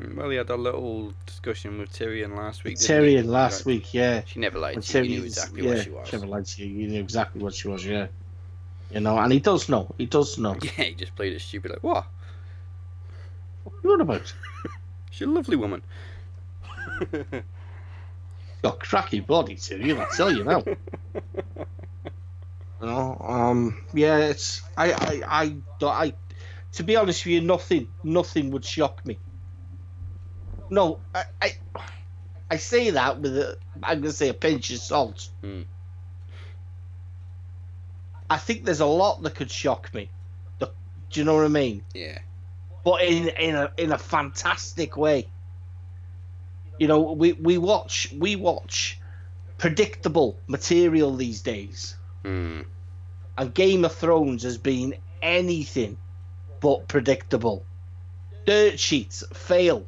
Mm, 0.00 0.14
Well, 0.16 0.30
he 0.30 0.36
had 0.36 0.50
a 0.50 0.56
little 0.56 1.12
discussion 1.26 1.78
with 1.78 1.92
Tyrion 1.92 2.36
last 2.36 2.64
week. 2.64 2.76
Tyrion 2.76 3.26
last 3.26 3.64
week, 3.66 3.92
yeah. 3.92 4.22
She 4.26 4.40
never 4.40 4.58
lied 4.58 4.76
When 4.76 4.82
to 4.82 4.98
you. 5.04 5.04
You 5.04 5.20
knew 5.20 5.26
exactly 5.26 5.62
yeah, 5.62 5.68
what 5.74 5.84
she 5.84 5.90
was. 5.90 6.08
She 6.08 6.16
never 6.16 6.26
lied 6.26 6.46
to 6.46 6.64
you. 6.64 6.78
You 6.82 6.88
knew 6.88 7.00
exactly 7.00 7.42
what 7.42 7.54
she 7.54 7.68
was, 7.68 7.84
yeah. 7.84 8.06
You 8.90 9.00
know, 9.00 9.18
and 9.18 9.32
he 9.32 9.38
does 9.40 9.68
know. 9.68 9.94
He 9.98 10.06
does 10.06 10.38
know. 10.38 10.56
Yeah, 10.62 10.84
he 10.84 10.94
just 10.94 11.14
played 11.14 11.32
it 11.32 11.40
stupid. 11.40 11.72
Like, 11.72 11.82
what? 11.82 12.06
What 13.64 13.74
are 13.74 13.78
you 13.84 13.92
on 13.92 14.00
about? 14.00 14.32
She's 15.10 15.26
a 15.26 15.30
lovely 15.30 15.56
woman. 15.56 15.82
Got 18.62 18.74
a 18.74 18.78
cracky 18.78 19.20
body, 19.20 19.56
Tyrion. 19.56 19.98
I 20.00 20.06
tell 20.16 20.30
you 20.34 20.44
now. 20.44 20.62
You 22.80 22.86
know, 22.86 23.16
um, 23.20 23.84
yeah, 23.92 24.18
it's 24.18 24.62
I, 24.76 24.92
I, 24.92 25.22
I, 25.42 25.56
don't- 25.78 25.92
I, 25.94 26.14
to 26.72 26.82
be 26.82 26.96
honest 26.96 27.24
with 27.26 27.32
you, 27.34 27.40
nothing, 27.42 27.88
nothing 28.02 28.50
would 28.50 28.64
shock 28.64 29.04
me. 29.04 29.18
No, 30.70 31.00
I, 31.14 31.24
I, 31.42 31.52
I 32.50 32.56
say 32.56 32.90
that 32.90 33.20
with 33.20 33.36
a, 33.36 33.58
I'm 33.82 34.00
gonna 34.00 34.12
say 34.12 34.28
a 34.28 34.34
pinch 34.34 34.70
of 34.70 34.78
salt. 34.78 35.28
Hmm. 35.42 35.62
I 38.30 38.36
think 38.38 38.64
there's 38.64 38.80
a 38.80 38.86
lot 38.86 39.22
that 39.22 39.34
could 39.34 39.50
shock 39.50 39.92
me. 39.92 40.08
The, 40.60 40.70
do 41.10 41.20
you 41.20 41.24
know 41.26 41.34
what 41.34 41.44
I 41.44 41.48
mean? 41.48 41.82
yeah. 41.92 42.18
But 42.82 43.02
in 43.02 43.28
in 43.28 43.54
a 43.56 43.70
in 43.76 43.92
a 43.92 43.98
fantastic 43.98 44.96
way. 44.96 45.28
You 46.78 46.88
know, 46.88 47.12
we 47.12 47.32
we 47.32 47.58
watch 47.58 48.10
we 48.16 48.36
watch 48.36 48.98
predictable 49.58 50.38
material 50.46 51.14
these 51.14 51.42
days. 51.42 51.96
Hmm. 52.24 52.60
and 53.36 53.52
Game 53.54 53.84
of 53.84 53.94
Thrones 53.94 54.44
has 54.44 54.56
been 54.56 54.94
anything 55.20 55.98
but 56.60 56.88
predictable. 56.88 57.64
Dirt 58.46 58.78
sheets 58.78 59.24
fail 59.34 59.86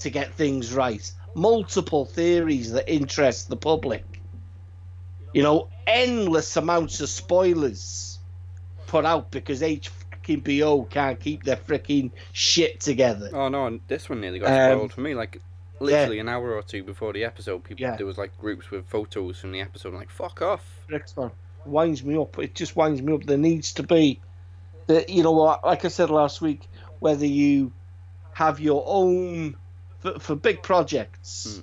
to 0.00 0.10
get 0.10 0.34
things 0.34 0.72
right. 0.72 1.10
Multiple 1.34 2.04
theories 2.04 2.72
that 2.72 2.92
interest 2.92 3.48
the 3.48 3.56
public. 3.56 4.04
You 5.32 5.42
know, 5.42 5.68
endless 5.86 6.56
amounts 6.56 7.00
of 7.00 7.08
spoilers 7.08 8.18
put 8.86 9.04
out 9.04 9.30
because 9.30 9.62
HBO 9.62 10.88
can't 10.90 11.20
keep 11.20 11.44
their 11.44 11.56
freaking 11.56 12.10
shit 12.32 12.80
together. 12.80 13.30
Oh 13.32 13.48
no, 13.48 13.78
this 13.86 14.08
one 14.08 14.20
nearly 14.20 14.40
got 14.40 14.50
Um, 14.50 14.76
spoiled 14.78 14.92
for 14.92 15.00
me. 15.02 15.14
Like 15.14 15.40
literally 15.78 16.18
an 16.18 16.28
hour 16.28 16.52
or 16.54 16.62
two 16.62 16.82
before 16.82 17.12
the 17.12 17.24
episode, 17.24 17.62
people 17.64 17.82
Yeah. 17.82 17.96
there 17.96 18.06
was 18.06 18.18
like 18.18 18.36
groups 18.38 18.70
with 18.70 18.86
photos 18.88 19.38
from 19.38 19.52
the 19.52 19.60
episode. 19.60 19.90
I'm 19.90 19.94
like, 19.96 20.10
fuck 20.10 20.42
off. 20.42 20.64
next 20.88 21.16
one 21.16 21.30
winds 21.66 22.02
me 22.02 22.16
up. 22.16 22.38
It 22.38 22.54
just 22.54 22.74
winds 22.74 23.02
me 23.02 23.12
up. 23.12 23.22
There 23.24 23.36
needs 23.38 23.74
to 23.74 23.82
be, 23.82 24.18
the, 24.86 25.04
you 25.08 25.22
know 25.22 25.32
what? 25.32 25.64
Like 25.64 25.84
I 25.84 25.88
said 25.88 26.10
last 26.10 26.40
week, 26.40 26.66
whether 27.00 27.26
you 27.26 27.70
have 28.32 28.60
your 28.60 28.82
own 28.86 29.56
for, 30.00 30.18
for 30.18 30.34
big 30.34 30.62
projects, 30.62 31.62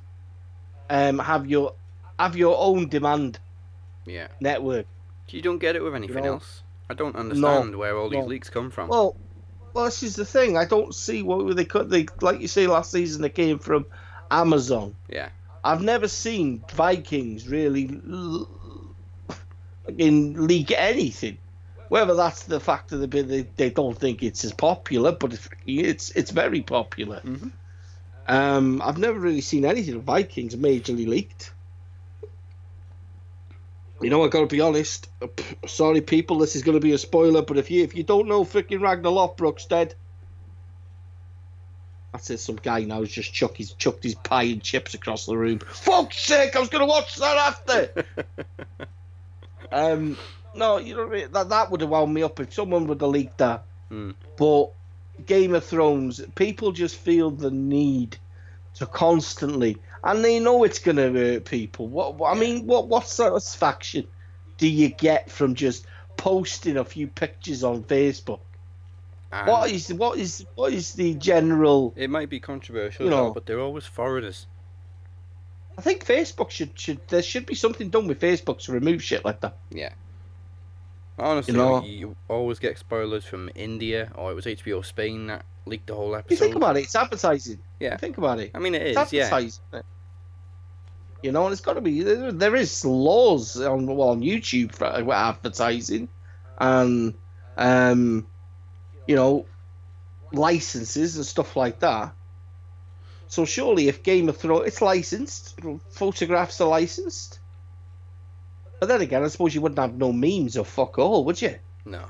um, 0.90 1.20
have 1.20 1.48
your 1.48 1.74
have 2.20 2.36
your 2.36 2.56
own 2.58 2.88
demand 2.90 3.40
Yeah. 4.06 4.28
network. 4.40 4.86
You 5.30 5.42
don't 5.42 5.60
get 5.60 5.76
it 5.76 5.84
with 5.84 5.94
anything 5.96 6.24
know, 6.24 6.34
else. 6.34 6.64
I 6.90 6.94
don't 6.94 7.16
understand 7.16 7.76
where 7.76 7.96
all 7.98 8.10
these 8.10 8.26
leaks 8.26 8.50
come 8.50 8.72
from. 8.72 8.88
Well, 8.90 9.16
well, 9.74 9.86
this 9.86 10.02
is 10.04 10.16
the 10.16 10.26
thing. 10.26 10.58
I 10.58 10.66
don't 10.66 10.96
see 10.96 11.22
what 11.22 11.56
they 11.56 11.66
cut. 11.66 11.90
They 11.90 12.06
like 12.22 12.40
you 12.42 12.48
say 12.48 12.66
last 12.68 12.92
season. 12.92 13.22
They 13.22 13.30
came 13.30 13.60
from 13.60 13.86
Amazon. 14.32 14.96
yeah, 15.10 15.30
I've 15.64 15.82
never 15.84 16.08
seen 16.08 16.64
Vikings 16.72 17.48
really 17.48 18.00
l- 18.10 18.50
in 19.98 20.48
leak 20.48 20.72
anything. 20.72 21.38
Whether 21.90 22.16
that's 22.16 22.44
the 22.44 22.60
fact 22.60 22.90
that 22.90 23.10
they, 23.12 23.22
they 23.22 23.42
they 23.56 23.70
don't 23.70 23.98
think 23.98 24.24
it's 24.24 24.44
as 24.44 24.54
popular, 24.54 25.12
but 25.12 25.34
it's 25.34 25.50
it's, 25.66 26.10
it's 26.12 26.32
very 26.32 26.62
popular. 26.62 27.22
Mhm. 27.24 27.52
Um, 28.28 28.82
I've 28.84 28.98
never 28.98 29.18
really 29.18 29.42
seen 29.42 29.64
anything 29.66 29.96
of 29.96 30.04
Vikings 30.04 30.56
majorly 30.56 31.08
leaked. 31.08 31.54
You 34.02 34.10
know, 34.10 34.24
I 34.24 34.28
got 34.28 34.42
to 34.42 34.48
be 34.48 34.62
honest. 34.62 35.10
Sorry, 35.66 36.02
people, 36.02 36.38
this 36.38 36.56
is 36.56 36.62
going 36.62 36.76
to 36.76 36.82
be 36.82 36.92
a 36.92 36.98
spoiler, 36.98 37.42
but 37.42 37.58
if 37.58 37.72
you 37.72 37.84
if 37.84 37.96
you 37.96 38.04
don't 38.04 38.28
know 38.28 38.44
freaking 38.44 38.82
Ragnar 38.82 39.12
Lothbrok's 39.12 39.66
dead, 39.66 39.96
that's 42.12 42.30
it. 42.30 42.40
Some 42.40 42.58
guy 42.58 42.84
now 42.84 43.00
has 43.00 43.10
just 43.10 43.34
chucked 43.34 43.58
his 43.58 43.74
chucked 43.74 44.04
his 44.04 44.16
pie 44.16 44.44
and 44.44 44.62
chips 44.62 44.94
across 44.94 45.26
the 45.26 45.38
room. 45.38 45.60
Fuck's 45.60 46.20
sake! 46.20 46.56
I 46.56 46.60
was 46.60 46.70
going 46.70 46.86
to 46.86 46.88
watch 46.88 47.16
that 47.16 47.38
after. 47.38 48.06
um, 49.72 50.18
no, 50.54 50.78
you 50.78 50.96
know 50.96 51.08
what 51.08 51.18
I 51.18 51.22
mean? 51.22 51.32
that 51.32 51.50
that 51.50 51.72
would 51.72 51.82
have 51.82 51.90
wound 51.90 52.14
me 52.14 52.24
up 52.24 52.40
if 52.40 52.54
someone 52.54 52.88
would 52.88 53.02
have 53.02 53.10
leaked 53.10 53.40
that. 53.40 53.64
Hmm. 53.90 54.12
But 54.36 54.72
Game 55.26 55.54
of 55.56 55.66
Thrones, 55.66 56.22
people 56.36 56.72
just 56.72 56.96
feel 56.96 57.32
the 57.32 57.52
need 57.52 58.18
to 58.76 58.86
constantly, 58.86 59.78
and 60.04 60.24
they 60.24 60.40
know 60.40 60.64
it's 60.64 60.80
going 60.80 60.98
to 60.98 61.12
hurt 61.12 61.46
people. 61.46 61.88
What 61.88 62.16
I 62.30 62.36
mean, 62.38 62.68
what 62.68 62.88
what 62.88 63.08
satisfaction 63.08 64.08
do 64.58 64.68
you 64.68 64.90
get 64.90 65.30
from 65.32 65.56
just 65.56 65.86
posting 66.18 66.78
a 66.78 66.86
few 66.86 67.08
pictures 67.08 67.64
on 67.64 67.84
Facebook? 67.84 68.40
And 69.32 69.48
What 69.48 69.72
is 69.72 69.94
what 69.94 70.18
is 70.20 70.46
what 70.56 70.72
is 70.74 70.94
the 70.94 71.16
general? 71.16 71.94
it 71.98 72.10
might 72.10 72.30
be 72.30 72.40
controversial, 72.40 73.06
you 73.06 73.12
know- 73.12 73.32
but 73.34 73.46
they're 73.46 73.60
always 73.60 73.86
foreigners. 73.86 74.46
I 75.78 75.82
think 75.82 76.06
Facebook 76.06 76.50
should 76.50 76.78
should 76.80 77.00
there 77.10 77.22
should 77.22 77.46
be 77.46 77.54
something 77.56 77.90
done 77.90 78.08
with 78.08 78.20
Facebook 78.20 78.60
to 78.64 78.72
remove 78.72 79.04
shit 79.04 79.24
like 79.26 79.42
that. 79.42 79.58
Honestly, 81.20 81.54
You 81.54 81.58
know- 81.58 81.84
you 81.84 82.16
always 82.28 82.60
get 82.60 82.78
spoilers 82.78 83.26
from 83.26 83.50
India, 83.56 84.12
or 84.16 84.32
it 84.32 84.36
was 84.36 84.46
HBO 84.46 84.82
Spain 84.84 85.28
that 85.28 85.46
leaked 85.66 85.88
the 85.88 85.96
whole 85.96 86.16
episode. 86.16 86.32
You 86.32 86.38
think 86.38 86.56
about 86.56 86.78
it, 86.78 86.84
it's 86.84 86.96
advertising. 86.96 87.60
Yeah. 87.80 87.98
think 87.98 88.18
about 88.18 88.40
it. 88.40 88.52
I 88.54 88.60
mean, 88.60 88.76
it 88.76 88.86
is, 88.88 88.98
It's 88.98 89.14
yeah. 89.14 89.24
advertising. 89.24 89.64
You 91.24 91.32
know, 91.32 91.46
and 91.46 91.52
it's 91.52 91.62
got 91.62 91.74
to 91.74 91.82
be. 91.82 92.04
There, 92.04 92.32
there 92.32 92.56
is 92.56 92.86
laws 92.86 93.60
on 93.60 93.88
well, 93.88 94.10
on 94.10 94.22
YouTube 94.22 94.74
for 94.74 94.86
uh, 94.86 95.12
advertising, 95.12 96.08
and 96.60 97.16
um, 97.58 98.28
you 99.08 99.16
know, 99.16 99.48
licenses 100.32 101.18
and 101.18 101.26
stuff 101.26 101.56
like 101.56 101.80
that. 101.80 102.14
So 103.30 103.46
surely, 103.46 103.88
if 103.88 104.04
Game 104.04 104.30
of 104.30 104.38
Thrones, 104.38 104.68
it's 104.68 104.82
licensed, 104.82 105.60
photographs 105.90 106.62
are 106.62 106.70
licensed. 106.70 107.40
But 108.80 108.90
then 108.90 109.02
again, 109.02 109.24
I 109.24 109.28
suppose 109.28 109.56
you 109.56 109.62
wouldn't 109.62 109.80
have 109.80 109.96
no 109.98 110.14
memes 110.14 110.56
or 110.58 110.66
fuck 110.66 111.00
all, 111.00 111.24
would 111.26 111.42
you? 111.42 111.56
No. 111.86 112.06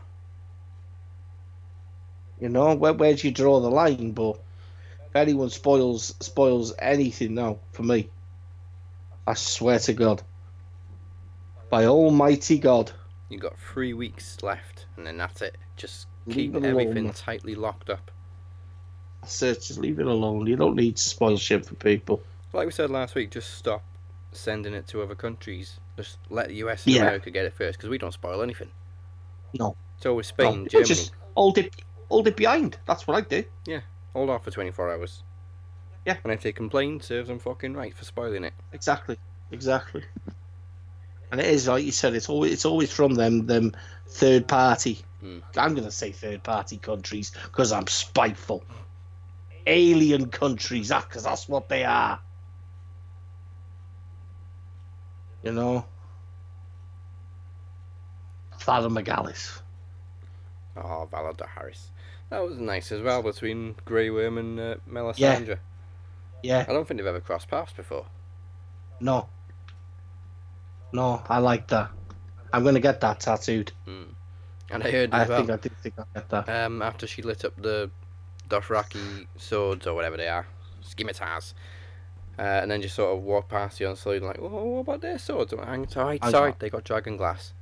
You 2.39 2.49
know, 2.49 2.76
where 2.76 2.93
where 2.93 3.13
do 3.15 3.28
you 3.28 3.34
draw 3.34 3.59
the 3.59 3.70
line? 3.70 4.11
But 4.11 4.39
if 5.07 5.15
anyone 5.15 5.49
spoils 5.49 6.13
spoils 6.20 6.74
anything 6.78 7.36
now 7.36 7.59
for 7.72 7.84
me, 7.84 8.09
I 9.26 9.34
swear 9.34 9.80
to 9.80 9.93
God, 9.93 10.22
by 11.70 11.86
Almighty 11.86 12.59
God, 12.59 12.91
You 13.30 13.39
got 13.39 13.57
three 13.57 13.93
weeks 13.93 14.43
left, 14.43 14.86
and 14.97 15.05
then 15.07 15.18
that's 15.18 15.41
it. 15.41 15.57
Just 15.78 16.07
keep 16.30 16.53
it 16.53 16.57
alone. 16.57 16.65
everything 16.65 17.11
tightly 17.11 17.55
locked 17.55 17.89
up. 17.89 18.11
I 19.24 19.28
said 19.28 19.55
just 19.61 19.80
leave 19.80 19.99
it 19.99 20.05
alone. 20.05 20.45
You 20.47 20.55
don't 20.55 20.76
need 20.76 20.97
to 20.97 21.03
spoil 21.03 21.38
shit 21.38 21.65
for 21.65 21.76
people. 21.76 22.22
Like 22.53 22.68
we 22.68 22.72
said 22.72 22.89
last 22.91 23.15
week, 23.15 23.32
just 23.32 23.55
stop 23.55 23.84
sending 24.32 24.74
it 24.74 24.88
to 24.89 25.01
other 25.01 25.15
countries. 25.15 25.80
Just 25.98 26.20
let 26.30 26.48
the 26.48 26.56
US 26.56 26.86
and 26.86 26.95
Yeah. 26.95 27.02
America 27.02 27.32
get 27.32 27.45
it 27.45 27.54
first, 27.54 27.78
because 27.78 27.89
we 27.89 27.98
don't 27.98 28.14
spoil 28.14 28.41
anything. 28.41 28.70
No. 29.58 29.76
It's 29.98 30.06
always 30.06 30.28
Spain, 30.28 30.64
No, 30.64 30.68
Germany. 30.70 30.88
Just 30.88 31.12
hold 31.36 31.58
it, 31.58 31.76
hold 32.10 32.28
it 32.28 32.36
behind. 32.38 32.78
That's 32.86 33.08
what 33.08 33.18
I 33.18 33.22
do. 33.22 33.43
Yeah, 33.66 33.82
hold 34.14 34.30
off 34.30 34.43
for 34.43 34.52
24 34.52 34.93
hours. 34.93 35.24
Yeah. 36.06 36.18
And 36.24 36.32
if 36.32 36.41
they 36.41 36.52
complain, 36.54 37.02
serves 37.02 37.28
them 37.28 37.39
fucking 37.39 37.74
right 37.74 37.93
for 37.95 38.06
spoiling 38.06 38.43
it. 38.43 38.54
Exactly, 38.72 39.18
exactly. 39.52 40.04
And 41.32 41.41
it 41.41 41.48
is 41.48 41.68
like 41.68 41.84
you 41.84 41.91
said. 41.91 42.14
It's 42.14 42.30
always 42.30 42.54
it's 42.54 42.64
always 42.64 42.91
from 42.91 43.16
them 43.16 43.48
them 43.48 43.74
third 44.08 44.48
party. 44.48 45.00
Hmm. 45.20 45.39
I'm 45.58 45.76
gonna 45.76 45.91
say 45.91 46.12
third 46.14 46.43
party 46.43 46.78
countries 46.78 47.32
because 47.32 47.74
I'm 47.74 47.88
spiteful. 47.88 48.64
Alien 49.66 50.30
countries, 50.30 50.89
because 50.89 51.24
that's 51.24 51.50
what 51.50 51.68
they 51.68 51.84
are. 51.84 52.20
You 55.43 55.51
know. 55.51 55.85
Valar 58.59 58.89
Morghulis. 58.89 59.61
Oh, 60.75 61.07
Valar 61.11 61.35
Dohaeris. 61.38 61.88
That 62.29 62.39
was 62.43 62.57
nice 62.57 62.91
as 62.91 63.01
well 63.01 63.23
between 63.23 63.75
Grey 63.85 64.09
Worm 64.09 64.38
and 64.38 64.59
uh, 64.59 64.75
Melisandre. 64.89 65.47
Yeah, 66.43 66.59
yeah. 66.59 66.65
I 66.67 66.73
don't 66.73 66.85
think 66.88 66.99
they've 66.99 67.07
ever 67.07 67.21
crossed 67.21 67.47
paths 67.49 67.73
before. 67.73 68.05
no. 68.99 69.29
No, 70.93 71.21
I 71.27 71.39
like 71.39 71.67
that. 71.67 71.91
I'm 72.53 72.63
gonna 72.63 72.79
get 72.79 73.01
that 73.01 73.19
tattooed. 73.19 73.73
And 73.85 74.83
I 74.83 74.89
heard 74.89 75.13
I 75.13 75.27
well, 75.27 75.39
think 75.39 75.51
I 75.51 75.57
do 75.57 75.69
think 75.81 75.95
I'll 75.97 76.07
get 76.13 76.29
that. 76.29 76.47
um, 76.49 76.81
after 76.81 77.05
she 77.05 77.21
lit 77.21 77.43
up 77.43 77.61
the 77.61 77.89
Dothraki 78.49 79.27
swords 79.35 79.85
or 79.85 79.93
whatever 79.93 80.15
they 80.15 80.29
are, 80.29 80.47
scimitars, 80.81 81.53
uh, 82.39 82.41
and 82.41 82.69
then 82.69 82.81
just 82.81 82.95
sort 82.95 83.17
of 83.17 83.23
walk 83.23 83.49
past 83.49 83.79
you 83.79 83.88
on 83.88 83.95
slowly 83.95 84.19
like, 84.19 84.38
oh, 84.39 84.47
what 84.47 84.79
about 84.81 85.01
their 85.01 85.17
swords? 85.17 85.53
I'm 85.53 85.59
like, 85.59 85.97
alright, 85.97 86.19
I 86.21 86.49
it's 86.49 86.57
they 86.59 86.69
got 86.69 86.83
dragon 86.83 87.17
glass. 87.17 87.53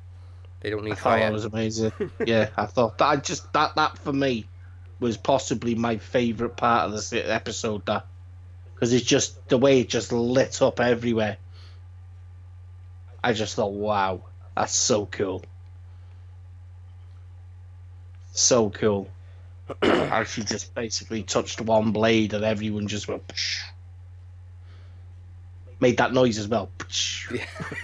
They 0.60 0.70
don't 0.70 0.84
need 0.84 0.98
thought 0.98 1.00
fire. 1.00 1.20
that 1.22 1.32
was 1.32 1.46
amazing. 1.46 1.94
yeah, 2.26 2.50
I 2.58 2.66
thought 2.66 2.98
that 2.98 3.06
I 3.06 3.16
just 3.18 3.52
that 3.54 3.76
that 3.76 3.98
for 4.00 4.12
me 4.12 4.48
was 5.00 5.16
possibly 5.16 5.76
my 5.76 5.98
favorite 5.98 6.58
part 6.58 6.86
of 6.86 6.92
this 6.92 7.14
episode. 7.14 7.86
That 7.86 8.06
because 8.74 8.92
it's 8.92 9.06
just 9.06 9.48
the 9.48 9.58
way 9.58 9.82
it 9.82 9.90
just 9.90 10.12
lit 10.12 10.62
up 10.62 10.80
everywhere. 10.80 11.38
I 13.24 13.34
just 13.34 13.56
thought, 13.56 13.72
wow, 13.72 14.24
that's 14.56 14.76
so 14.76 15.06
cool, 15.06 15.44
so 18.34 18.70
cool. 18.70 19.10
She 20.28 20.44
just 20.44 20.76
basically 20.76 21.24
touched 21.24 21.60
one 21.60 21.92
blade 21.92 22.34
and 22.34 22.44
everyone 22.44 22.88
just 22.88 23.08
went. 23.08 23.28
Psh. 23.28 23.64
Made 25.86 25.98
that 25.98 26.14
noise 26.14 26.40
as 26.40 26.48
well. 26.48 26.72
Yeah. 27.32 27.46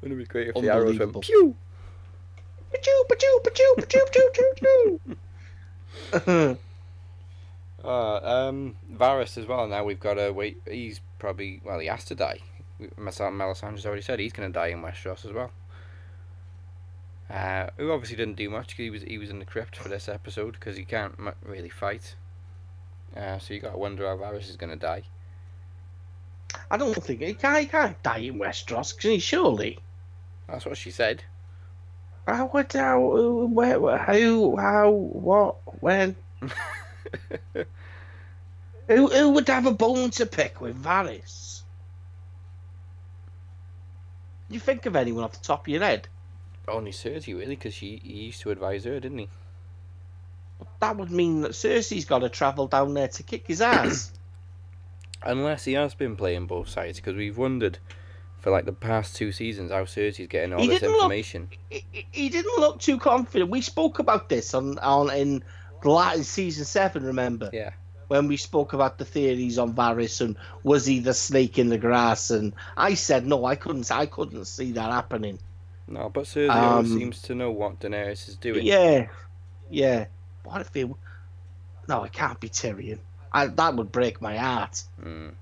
Wouldn't 0.00 0.12
it 0.12 0.16
be 0.16 0.24
great 0.26 0.46
if 0.48 0.54
the 0.54 0.72
arrows 0.72 0.96
went 0.96 1.20
pew? 1.22 1.56
Pachoo, 2.72 3.04
pachoo, 3.10 3.42
pachoo, 3.42 3.74
pachoo, 3.78 4.04
pachoo, 4.12 5.00
pachoo, 5.02 5.18
pachoo. 6.14 6.58
Uh, 7.84 8.16
um, 8.48 8.76
Varys 8.92 9.36
as 9.36 9.46
well. 9.46 9.66
Now 9.66 9.82
we've 9.82 9.98
got 9.98 10.14
to 10.14 10.30
wait. 10.30 10.60
He's 10.70 11.00
probably 11.18 11.60
well. 11.64 11.80
He 11.80 11.88
has 11.88 12.04
to 12.04 12.14
die. 12.14 12.38
Melis- 12.96 13.18
Melisandre's 13.18 13.84
already 13.86 14.02
said 14.02 14.20
he's 14.20 14.32
going 14.32 14.48
to 14.48 14.52
die 14.56 14.68
in 14.68 14.80
Westeros 14.82 15.24
as 15.24 15.32
well. 15.32 15.50
Uh, 17.28 17.70
who 17.76 17.90
obviously 17.90 18.16
didn't 18.16 18.36
do 18.36 18.48
much. 18.50 18.68
'cause 18.68 18.76
He 18.84 18.90
was 18.90 19.02
he 19.02 19.18
was 19.18 19.30
in 19.30 19.40
the 19.40 19.44
crypt 19.44 19.74
for 19.78 19.88
this 19.88 20.08
episode 20.08 20.52
because 20.52 20.76
he 20.76 20.84
can't 20.84 21.18
really 21.44 21.70
fight. 21.70 22.14
Uh, 23.18 23.38
so 23.38 23.52
you 23.52 23.60
got 23.60 23.72
to 23.72 23.78
wonder 23.78 24.06
how 24.06 24.16
Varys 24.16 24.48
is 24.48 24.56
going 24.56 24.70
to 24.70 24.76
die. 24.76 25.02
I 26.70 26.76
don't 26.76 26.94
think 26.94 27.20
he 27.20 27.34
can't, 27.34 27.60
he 27.60 27.66
can't 27.66 28.00
die 28.02 28.18
in 28.18 28.38
Westeros, 28.38 28.96
can 28.96 29.12
he? 29.12 29.18
Surely. 29.18 29.80
That's 30.46 30.64
what 30.64 30.76
she 30.76 30.92
said. 30.92 31.24
How 32.26 32.46
would 32.52 32.72
how 32.72 33.00
where, 33.46 33.80
where 33.80 33.98
who 33.98 34.56
how 34.56 34.90
what 34.90 35.56
when 35.80 36.14
who 38.86 39.06
who 39.06 39.30
would 39.30 39.48
have 39.48 39.66
a 39.66 39.72
bone 39.72 40.10
to 40.12 40.26
pick 40.26 40.60
with 40.60 40.82
Varys? 40.82 41.62
You 44.50 44.60
think 44.60 44.84
of 44.86 44.94
anyone 44.94 45.24
off 45.24 45.32
the 45.32 45.44
top 45.44 45.66
of 45.66 45.68
your 45.68 45.82
head? 45.82 46.08
Only 46.66 46.92
Cersei 46.92 47.38
really, 47.38 47.56
because 47.56 47.72
she 47.74 48.00
he 48.04 48.24
used 48.26 48.42
to 48.42 48.50
advise 48.50 48.84
her, 48.84 49.00
didn't 49.00 49.18
he? 49.18 49.28
That 50.80 50.96
would 50.96 51.10
mean 51.10 51.42
that 51.42 51.52
Cersei's 51.52 52.04
got 52.04 52.20
to 52.20 52.28
travel 52.28 52.66
down 52.68 52.94
there 52.94 53.08
to 53.08 53.22
kick 53.22 53.46
his 53.46 53.60
ass. 53.60 54.12
Unless 55.22 55.64
he 55.64 55.72
has 55.72 55.94
been 55.94 56.14
playing 56.16 56.46
both 56.46 56.68
sides, 56.68 56.98
because 57.00 57.16
we've 57.16 57.36
wondered 57.36 57.78
for 58.38 58.50
like 58.50 58.64
the 58.66 58.72
past 58.72 59.16
two 59.16 59.32
seasons 59.32 59.72
how 59.72 59.82
Cersei's 59.84 60.28
getting 60.28 60.52
all 60.52 60.60
He 60.60 60.68
this 60.68 60.80
didn't 60.80 60.92
look- 60.92 61.02
information. 61.04 61.48
he, 61.70 61.84
he- 62.12 62.28
didn't 62.28 62.58
look 62.60 62.78
too 62.80 62.98
confident. 62.98 63.50
We 63.50 63.60
spoke 63.60 63.98
about 63.98 64.28
this 64.28 64.54
on 64.54 64.78
on 64.78 65.10
in 65.10 65.42
Latin 65.82 66.22
season 66.22 66.64
seven. 66.64 67.04
Remember? 67.04 67.50
Yeah. 67.52 67.70
when 68.06 68.28
we 68.28 68.36
spoke 68.36 68.72
about 68.72 68.96
the 68.98 69.04
theories 69.04 69.58
on 69.58 69.74
Varys 69.74 70.20
and 70.20 70.36
was 70.62 70.86
he 70.86 71.00
the 71.00 71.12
snake 71.14 71.58
in 71.58 71.68
the 71.68 71.78
grass 71.78 72.30
and 72.30 72.54
I 72.76 72.94
said 72.94 73.26
no 73.26 73.44
I 73.44 73.54
couldn't 73.56 73.90
I 73.90 74.06
couldn't 74.06 74.44
see 74.46 74.72
that 74.72 74.90
happening 74.90 75.38
No, 75.88 76.08
but 76.08 76.24
Cersei 76.24 76.48
Um, 76.48 76.86
seems 76.86 77.20
to 77.22 77.34
know 77.34 77.50
what 77.50 77.80
Daenerys 77.80 78.28
is 78.28 78.36
doing. 78.36 78.64
Yeah, 78.64 79.08
yeah. 79.68 80.06
What 80.48 80.60
if 80.60 80.74
it? 80.76 80.88
No, 81.88 82.04
it 82.04 82.12
can't 82.12 82.38
be 82.40 82.48
Tyrion. 82.48 82.98
I, 83.32 83.46
that 83.46 83.76
would 83.76 83.92
break 83.92 84.20
my 84.22 84.36
heart 84.36 84.82
Mm. 85.02 85.32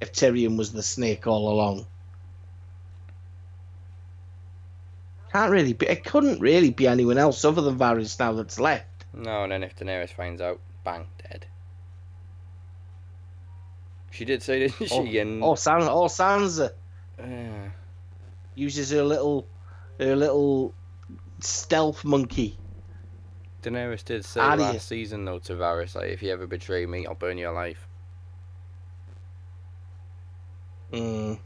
if 0.00 0.12
Tyrion 0.12 0.56
was 0.56 0.72
the 0.72 0.82
snake 0.82 1.26
all 1.26 1.52
along. 1.52 1.86
Can't 5.32 5.50
really 5.50 5.72
be. 5.72 5.86
It 5.86 6.04
couldn't 6.04 6.40
really 6.40 6.70
be 6.70 6.86
anyone 6.86 7.18
else 7.18 7.44
other 7.44 7.62
than 7.62 7.76
Varys 7.78 8.18
now 8.20 8.32
that's 8.32 8.60
left. 8.60 8.86
No, 9.12 9.42
and 9.44 9.52
then 9.52 9.62
if 9.64 9.76
Daenerys 9.76 10.10
finds 10.10 10.40
out, 10.40 10.60
bang, 10.84 11.06
dead. 11.22 11.46
She 14.10 14.24
did 14.24 14.42
say, 14.42 14.60
didn't 14.68 14.88
she? 14.88 15.18
and 15.18 15.42
Or, 15.42 15.56
San, 15.56 15.82
or 15.82 16.06
Sansa 16.08 16.70
Uh, 17.20 17.24
uses 18.54 18.90
her 18.92 19.02
little, 19.02 19.46
her 19.98 20.14
little 20.14 20.72
stealth 21.40 22.04
monkey. 22.04 22.56
Daenerys 23.64 24.04
did 24.04 24.24
say 24.24 24.40
last 24.40 24.86
season 24.86 25.24
though 25.24 25.38
to 25.40 25.54
Varys, 25.54 25.94
like, 25.94 26.10
if 26.10 26.22
you 26.22 26.30
ever 26.30 26.46
betray 26.46 26.84
me, 26.86 27.06
I'll 27.06 27.14
burn 27.14 27.38
your 27.38 27.52
life. 27.52 27.88
Mm. 30.92 31.38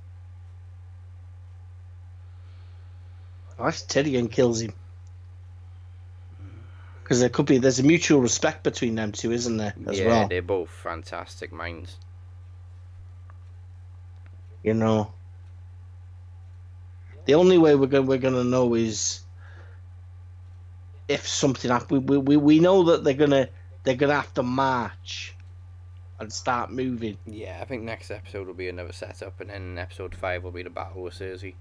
Unless 3.59 3.87
Tyrion 3.87 4.31
kills 4.31 4.61
him. 4.61 4.73
Because 7.03 7.21
there 7.21 7.31
could 7.31 7.47
be, 7.47 7.59
there's 7.59 7.79
a 7.79 7.85
mutual 7.85 8.21
respect 8.21 8.62
between 8.62 8.95
them 8.95 9.12
two, 9.12 9.33
isn't 9.33 9.57
there? 9.57 9.73
As 9.87 9.99
yeah, 9.99 10.07
well. 10.07 10.29
they're 10.29 10.43
both 10.43 10.69
fantastic 10.69 11.53
minds. 11.53 11.97
You 14.62 14.75
know. 14.75 15.12
The 17.25 17.35
only 17.35 17.59
way 17.59 17.75
we're 17.75 17.87
going 17.87 18.07
we're 18.07 18.19
gonna 18.19 18.45
know 18.45 18.75
is 18.75 19.21
if 21.09 21.26
something 21.26 21.70
happens. 21.70 22.04
We, 22.04 22.18
we, 22.18 22.36
we 22.36 22.61
know 22.61 22.84
that 22.84 23.02
they're 23.04 23.14
gonna 23.14 23.48
they're 23.84 23.96
gonna 23.96 24.14
have 24.14 24.32
to 24.34 24.42
march 24.42 25.34
and 26.20 26.32
start 26.32 26.70
moving. 26.70 27.16
Yeah, 27.26 27.59
I 27.61 27.64
think 27.64 27.82
next 27.82 28.11
episode 28.11 28.46
will 28.46 28.54
be 28.54 28.68
another 28.68 28.92
setup, 28.92 29.40
and 29.40 29.50
then 29.50 29.78
episode 29.78 30.14
five 30.14 30.44
will 30.44 30.50
be 30.50 30.62
the 30.62 30.70
battle 30.70 31.02
with 31.02 31.14
Cersei. 31.14 31.54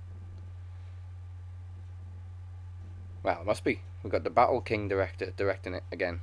Well, 3.23 3.41
it 3.41 3.45
must 3.45 3.63
be. 3.63 3.81
We've 4.03 4.11
got 4.11 4.23
the 4.23 4.29
Battle 4.29 4.61
King 4.61 4.87
director 4.87 5.33
directing 5.35 5.73
it 5.73 5.83
again. 5.91 6.21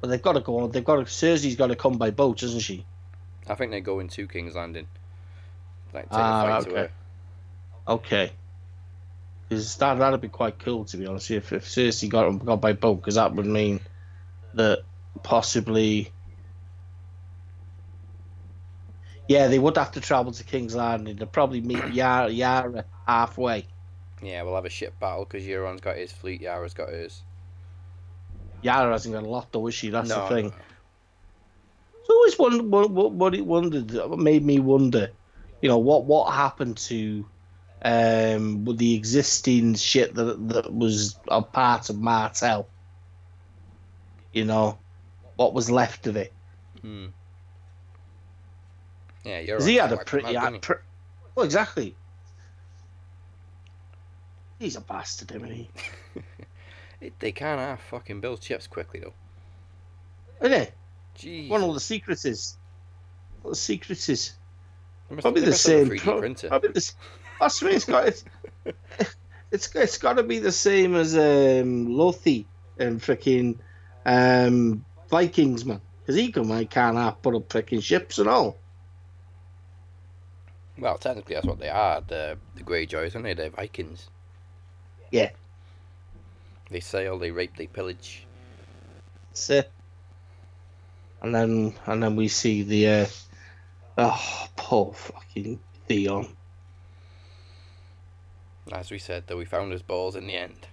But 0.00 0.08
they've 0.08 0.22
got 0.22 0.34
to 0.34 0.40
go 0.40 0.58
on. 0.60 0.70
They've 0.70 0.84
got 0.84 0.96
to. 0.96 1.02
Cersei's 1.02 1.56
got 1.56 1.68
to 1.68 1.76
come 1.76 1.98
by 1.98 2.10
boat, 2.10 2.38
doesn't 2.38 2.60
she? 2.60 2.84
I 3.46 3.54
think 3.54 3.70
they 3.70 3.80
go 3.80 4.00
into 4.00 4.26
King's 4.28 4.54
Landing. 4.54 4.86
Like 5.92 6.04
take 6.04 6.18
Ah, 6.18 6.44
a 6.44 6.48
fight 6.48 6.62
to 6.64 6.70
okay. 6.70 6.80
her. 6.80 6.90
Okay. 7.88 8.32
Because 9.50 9.74
that 9.78 9.98
that'd 9.98 10.20
be 10.20 10.28
quite 10.28 10.60
cool 10.60 10.84
to 10.84 10.96
be 10.96 11.06
honest. 11.06 11.28
If 11.32 11.52
if 11.52 11.66
Cersei 11.66 12.08
got 12.08 12.30
got 12.44 12.60
by 12.60 12.72
boat, 12.72 13.00
because 13.00 13.16
that 13.16 13.34
would 13.34 13.46
mean 13.46 13.80
that 14.54 14.82
possibly. 15.24 16.12
Yeah, 19.26 19.48
they 19.48 19.58
would 19.58 19.76
have 19.76 19.90
to 19.92 20.00
travel 20.00 20.30
to 20.30 20.44
King's 20.44 20.76
Landing. 20.76 21.16
They'd 21.16 21.32
probably 21.32 21.60
meet 21.60 21.84
Yara, 21.92 22.30
Yara 22.30 22.84
halfway. 23.08 23.66
Yeah, 24.22 24.42
we'll 24.44 24.54
have 24.54 24.66
a 24.66 24.70
ship 24.70 24.98
battle 25.00 25.24
because 25.24 25.44
Euron's 25.44 25.80
got 25.80 25.96
his 25.96 26.12
fleet, 26.12 26.42
Yara's 26.42 26.74
got 26.74 26.88
hers. 26.90 27.22
Yara 28.62 28.92
hasn't 28.92 29.14
got 29.14 29.24
a 29.24 29.28
lot 29.28 29.50
though, 29.50 29.66
is 29.66 29.74
she? 29.74 29.90
That's 29.90 30.10
no, 30.10 30.28
the 30.28 30.34
thing. 30.34 30.52
It's 32.00 32.10
always 32.10 32.38
one 32.38 32.70
what 32.70 32.90
what 32.90 33.12
what 33.12 33.34
it 33.34 33.44
wondered 33.44 33.90
what 33.90 34.18
made 34.20 34.44
me 34.44 34.60
wonder, 34.60 35.10
you 35.60 35.68
know, 35.68 35.78
what 35.78 36.04
what 36.04 36.32
happened 36.32 36.76
to 36.76 37.24
um 37.82 38.64
with 38.64 38.78
the 38.78 38.94
existing 38.94 39.74
shit 39.74 40.14
that 40.14 40.48
that 40.48 40.72
was 40.74 41.18
a 41.28 41.42
part 41.42 41.88
of 41.90 41.98
Martell. 41.98 42.68
You 44.32 44.44
know, 44.44 44.78
what 45.36 45.54
was 45.54 45.70
left 45.70 46.06
of 46.06 46.16
it? 46.16 46.32
Hmm. 46.82 47.06
Yeah, 49.24 49.40
Euron. 49.40 49.46
Because 49.46 49.64
he 49.66 49.74
had 49.76 49.92
a 49.92 49.96
pretty, 49.98 50.36
out, 50.36 50.52
had 50.52 50.62
pre- 50.62 50.76
well, 51.34 51.44
exactly. 51.44 51.94
He's 54.58 54.76
a 54.76 54.80
bastard, 54.80 55.32
isn't 55.32 55.50
he? 55.50 55.70
It- 57.00 57.18
they 57.18 57.32
can't 57.32 57.58
have 57.58 57.80
fucking 57.80 58.20
build 58.20 58.42
Chips 58.42 58.66
quickly 58.66 59.00
though. 59.00 59.14
Isn't 60.46 60.52
it? 60.60 60.74
Jeez. 61.18 61.48
One 61.48 61.62
of 61.62 61.72
the 61.72 61.80
secrets 61.80 62.26
is. 62.26 62.58
What 63.40 63.52
the 63.52 63.56
secrets 63.56 64.10
is? 64.10 64.34
They 65.08 65.14
must- 65.16 65.22
Probably 65.24 65.40
the 65.40 65.50
must 65.50 65.66
have 65.66 65.76
a 65.76 65.78
same. 65.86 65.88
3D 65.96 66.00
pro- 66.02 66.18
printer. 66.18 66.48
Probably 66.48 66.72
the. 66.72 66.92
That's 67.40 67.62
what 67.62 67.72
it's 67.72 67.84
got. 67.86 68.06
It's, 68.06 68.24
it's 69.50 69.74
it's 69.74 69.98
got 69.98 70.18
to 70.18 70.22
be 70.22 70.38
the 70.38 70.52
same 70.52 70.94
as 70.94 71.14
um, 71.14 71.88
Lothi 71.88 72.44
and 72.78 73.00
freaking 73.00 73.56
um, 74.04 74.84
Vikings, 75.08 75.64
man. 75.64 75.80
Because 76.00 76.16
he 76.16 76.30
can 76.30 76.48
like 76.48 76.70
can't 76.70 76.96
have 76.96 77.22
put 77.22 77.34
up 77.34 77.48
freaking 77.48 77.82
ships 77.82 78.18
and 78.18 78.28
all. 78.28 78.58
Well, 80.78 80.98
technically 80.98 81.34
that's 81.34 81.46
what 81.46 81.58
they 81.58 81.68
are. 81.68 82.02
The 82.06 82.38
the 82.54 82.62
Greyjoys, 82.62 83.14
aren't 83.14 83.24
they? 83.24 83.34
They're 83.34 83.50
Vikings. 83.50 84.08
Yeah. 85.10 85.30
They 86.70 86.80
sail, 86.80 87.18
they 87.18 87.32
rape, 87.32 87.56
they 87.56 87.66
pillage. 87.66 88.26
That's 89.30 89.50
it. 89.50 89.72
And 91.22 91.34
then 91.34 91.74
and 91.86 92.02
then 92.02 92.16
we 92.16 92.28
see 92.28 92.62
the 92.62 92.88
uh, 92.88 93.06
oh 93.98 94.48
poor 94.56 94.92
fucking 94.92 95.58
Theon. 95.88 96.36
As 98.72 98.90
we 98.90 98.98
said, 98.98 99.24
though, 99.26 99.36
we 99.36 99.44
found 99.44 99.72
his 99.72 99.82
balls 99.82 100.16
in 100.16 100.26
the 100.26 100.36
end. 100.36 100.66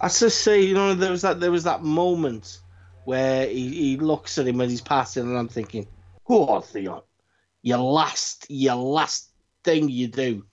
I 0.00 0.08
just 0.08 0.42
say, 0.42 0.60
you 0.60 0.74
know, 0.74 0.94
there 0.94 1.10
was 1.10 1.22
that 1.22 1.40
there 1.40 1.50
was 1.50 1.64
that 1.64 1.82
moment 1.82 2.60
where 3.04 3.46
he, 3.46 3.68
he 3.70 3.96
looks 3.96 4.38
at 4.38 4.46
him 4.46 4.58
when 4.58 4.68
he's 4.68 4.80
passing, 4.80 5.24
and 5.24 5.36
I'm 5.36 5.48
thinking, 5.48 5.86
"Go 6.26 6.46
on, 6.46 6.62
Theon, 6.62 7.00
your 7.62 7.78
last 7.78 8.46
your 8.48 8.74
last 8.76 9.30
thing 9.64 9.88
you 9.88 10.08
do 10.08 10.44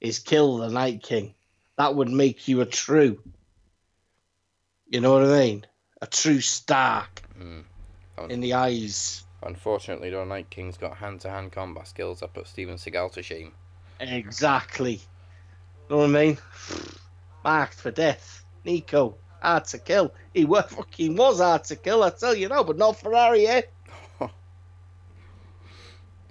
is 0.00 0.18
kill 0.18 0.58
the 0.58 0.68
Night 0.68 1.02
King. 1.02 1.34
That 1.78 1.94
would 1.96 2.10
make 2.10 2.46
you 2.46 2.60
a 2.60 2.66
true. 2.66 3.18
You 4.86 5.00
know 5.00 5.14
what 5.14 5.24
I 5.24 5.38
mean? 5.38 5.66
A 6.02 6.06
true 6.06 6.40
Stark 6.40 7.22
Mm. 7.40 7.64
in 8.28 8.40
the 8.40 8.52
eyes. 8.52 9.24
Unfortunately, 9.42 10.10
the 10.10 10.24
Night 10.24 10.50
King's 10.50 10.76
got 10.76 10.96
hand-to-hand 10.96 11.52
combat 11.52 11.88
skills 11.88 12.20
that 12.20 12.32
put 12.32 12.46
Steven 12.46 12.76
Seagal 12.76 13.12
to 13.12 13.22
shame. 13.22 13.52
Exactly. 14.00 15.00
Know 15.90 15.98
what 15.98 16.04
I 16.04 16.08
mean? 16.08 16.38
Marked 17.44 17.74
for 17.74 17.90
death. 17.90 18.44
Nico, 18.64 19.16
hard 19.42 19.64
to 19.66 19.78
kill. 19.78 20.14
He 20.32 20.44
was 20.44 20.64
fucking 20.70 21.14
was 21.16 21.40
hard 21.40 21.64
to 21.64 21.76
kill, 21.76 22.02
I 22.02 22.10
tell 22.10 22.34
you 22.34 22.48
now, 22.48 22.62
but 22.62 22.78
not 22.78 22.98
Ferrari, 22.98 23.46
eh? 23.46 23.62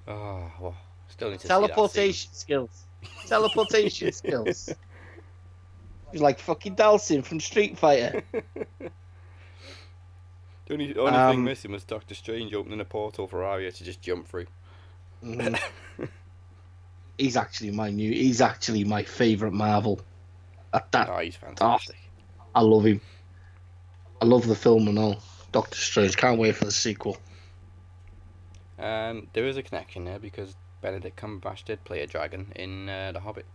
Oh, 0.08 0.52
well, 0.60 0.76
still 1.08 1.30
need 1.30 1.40
to 1.42 1.48
Teleportation 1.48 2.34
skills. 2.34 2.84
Teleportation 3.28 4.12
skills. 4.14 4.70
He's 6.12 6.22
like 6.22 6.40
fucking 6.40 6.76
Dhalsim 6.76 7.24
from 7.24 7.40
Street 7.40 7.78
Fighter. 7.78 8.24
see 8.34 8.40
that 8.40 8.46
scene. 8.80 8.92
The 10.66 10.74
only, 10.74 10.96
only 10.96 11.12
Um, 11.20 11.32
thing 11.32 11.44
missing 11.44 11.72
was 11.72 11.84
Doctor 11.84 12.16
Strange 12.16 12.54
opening 12.54 12.80
a 12.80 12.86
portal 12.86 13.28
for 13.28 13.44
Arya 13.44 13.72
to 13.72 13.84
just 13.84 14.02
jump 14.02 14.28
through. 14.28 14.48
Mhm. 15.24 15.60
he's 17.18 17.38
actually 17.38 17.72
my 17.72 17.90
new. 17.90 18.12
He's 18.12 18.42
actually 18.42 18.84
my 18.84 19.04
favorite 19.04 19.54
Marvel. 19.54 20.02
At 20.74 20.92
that, 20.92 21.10
Oh, 21.10 21.20
he's 21.20 21.36
fantastic. 21.36 21.98
I 22.56 22.62
love 22.62 22.86
him. 22.86 23.02
I 24.22 24.26
love 24.26 24.48
the 24.48 24.56
film 24.56 24.88
and 24.88 24.98
all. 24.98 25.22
Doctor 25.52 25.78
Strange. 25.78 26.18
Can't 26.18 26.40
wait 26.40 26.56
for 26.56 26.66
the 26.66 26.72
sequel. 26.72 27.18
Um, 28.80 29.28
there 29.34 29.46
is 29.46 29.58
a 29.58 29.64
connection 29.64 30.06
there 30.06 30.18
because 30.18 30.56
Benedict 30.82 31.20
Cumberbatch 31.20 31.66
did 31.66 31.84
play 31.84 32.02
a 32.02 32.08
dragon 32.08 32.52
in 32.56 32.90
uh, 32.90 33.12
The 33.12 33.20
Hobbit. 33.20 33.46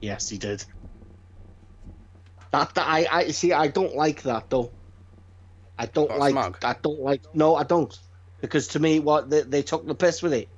Yes, 0.00 0.28
he 0.28 0.38
did. 0.38 0.64
That, 2.50 2.74
that 2.74 2.86
I, 2.86 3.06
I 3.10 3.30
see. 3.30 3.52
I 3.52 3.68
don't 3.68 3.94
like 3.94 4.22
that 4.22 4.50
though. 4.50 4.70
I 5.78 5.86
don't 5.86 6.16
like. 6.18 6.64
I 6.64 6.76
don't 6.80 7.00
like. 7.00 7.34
No, 7.34 7.56
I 7.56 7.64
don't. 7.64 7.96
Because 8.40 8.68
to 8.68 8.80
me, 8.80 9.00
what 9.00 9.30
they, 9.30 9.42
they 9.42 9.62
took 9.62 9.86
the 9.86 9.94
piss 9.94 10.22
with 10.22 10.34
it. 10.34 10.48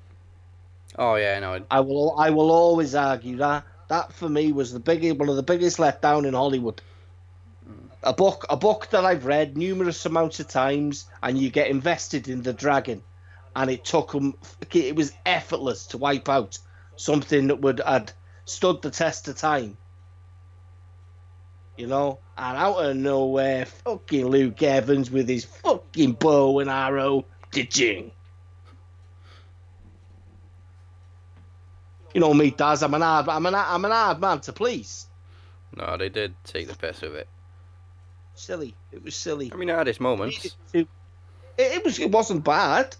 Oh 0.99 1.17
yeah, 1.17 1.39
no, 1.41 1.61
I 1.71 1.81
will. 1.81 2.19
I 2.19 2.31
will 2.31 2.51
always 2.51 2.95
argue 2.95 3.37
that 3.37 3.65
that 3.89 4.13
for 4.13 4.29
me 4.29 4.53
was 4.53 4.73
the 4.73 4.81
big 4.81 5.19
one 5.19 5.29
of 5.29 5.37
the 5.37 5.43
biggest 5.43 5.79
letdown 5.79 6.27
in 6.27 6.35
Hollywood. 6.35 6.81
A 8.03 8.13
book, 8.13 8.47
a 8.49 8.57
book 8.57 8.89
that 8.91 9.05
I've 9.05 9.27
read 9.27 9.57
numerous 9.57 10.07
amounts 10.07 10.41
of 10.41 10.49
times, 10.49 11.07
and 11.23 11.39
you 11.39 11.51
get 11.51 11.69
invested 11.69 12.29
in 12.29 12.43
the 12.43 12.53
dragon, 12.53 13.03
and 13.55 13.71
it 13.71 13.85
took 13.85 14.13
them. 14.13 14.35
It 14.73 14.97
was 14.97 15.13
effortless 15.25 15.87
to 15.89 15.99
wipe 15.99 16.29
out 16.29 16.59
something 16.97 17.49
that 17.49 17.61
would 17.61 17.81
had 17.85 18.13
stood 18.45 18.81
the 18.81 18.91
test 18.91 19.29
of 19.29 19.37
time. 19.37 19.77
You 21.77 21.89
know, 21.89 22.21
and 22.39 22.57
out 22.57 22.79
of 22.79 22.97
nowhere, 22.97 23.67
fucking 23.67 24.27
Luke 24.27 24.63
Evans 24.63 25.11
with 25.11 25.29
his 25.29 25.45
fucking 25.45 26.13
bow 26.13 26.61
and 26.61 26.71
arrow, 26.71 27.27
ditching. 27.51 28.13
You 32.17 32.21
know 32.21 32.33
me, 32.33 32.51
Daz. 32.51 32.83
I'm 32.83 32.95
an 32.95 33.03
hard, 33.03 33.29
I'm 33.29 33.45
an, 33.45 33.55
I'm 33.55 33.85
an 33.85 33.91
hard 33.91 34.21
man 34.23 34.41
to 34.41 34.53
please. 34.55 35.07
No, 35.77 35.99
they 35.99 36.09
did 36.09 36.35
take 36.45 36.67
the 36.67 36.75
piss 36.75 37.03
with 37.03 37.15
it. 37.15 37.29
Silly. 38.35 38.75
It 38.91 39.05
was 39.05 39.15
silly. 39.15 39.51
I 39.53 39.57
mean, 39.57 39.69
at 39.69 39.85
this 39.85 40.01
moment, 40.01 40.47
It, 40.73 40.89
it 41.59 41.85
was. 41.85 41.99
It 41.99 42.11
wasn't 42.11 42.43
bad. 42.43 42.97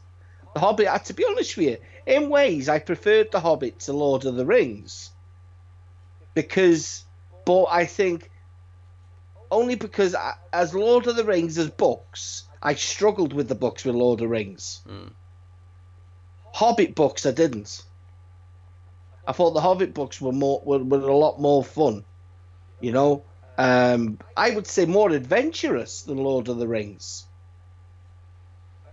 The 0.53 0.61
Hobbit. 0.61 0.89
uh, 0.89 0.99
To 0.99 1.15
be 1.15 1.25
honest 1.25 1.57
with 1.57 1.67
you, 1.67 1.79
in 2.05 2.29
ways, 2.29 2.69
I 2.69 2.79
preferred 2.79 3.33
the 3.33 3.41
Hobbit 3.41 3.79
to 3.81 3.95
Lord 3.95 4.27
of 4.27 4.35
the 4.35 4.45
Rings. 4.45 5.11
Because, 6.35 7.03
but 7.47 7.65
I 7.71 7.87
think 7.87 8.31
only 9.51 9.77
because 9.77 10.15
I, 10.15 10.35
as 10.53 10.75
Lord 10.75 11.07
of 11.07 11.17
the 11.17 11.25
Rings 11.25 11.57
as 11.57 11.71
books, 11.71 12.45
I 12.63 12.75
struggled 12.75 13.33
with 13.33 13.49
the 13.49 13.55
books 13.55 13.83
with 13.87 13.95
Lord 13.95 14.21
of 14.21 14.25
the 14.25 14.29
Rings. 14.29 14.83
Mm. 14.87 15.13
Hobbit 16.53 16.95
books, 16.95 17.25
I 17.25 17.31
didn't. 17.31 17.83
I 19.27 19.33
thought 19.33 19.53
the 19.53 19.61
Hobbit 19.61 19.93
books 19.95 20.21
were 20.21 20.33
more 20.33 20.63
were, 20.65 20.79
were 20.79 20.99
a 21.09 21.17
lot 21.17 21.41
more 21.41 21.65
fun. 21.65 22.05
You 22.81 22.93
know, 22.93 23.25
um, 23.59 24.19
I 24.37 24.51
would 24.51 24.67
say 24.67 24.85
more 24.85 25.11
adventurous 25.11 26.03
than 26.03 26.19
Lord 26.19 26.49
of 26.49 26.59
the 26.59 26.69
Rings. 26.69 27.25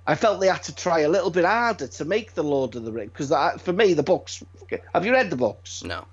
I 0.05 0.15
felt 0.15 0.41
they 0.41 0.47
had 0.47 0.63
to 0.63 0.75
try 0.75 0.99
a 1.01 1.09
little 1.09 1.31
bit 1.31 1.45
harder 1.45 1.87
to 1.87 2.05
make 2.05 2.33
the 2.33 2.43
Lord 2.43 2.75
of 2.75 2.83
the 2.83 2.91
Rings 2.91 3.11
because 3.15 3.61
for 3.61 3.71
me 3.73 3.93
the 3.93 4.03
books. 4.03 4.43
Have 4.93 5.05
you 5.05 5.13
read 5.13 5.29
the 5.29 5.35
books? 5.37 5.83
no. 5.83 6.05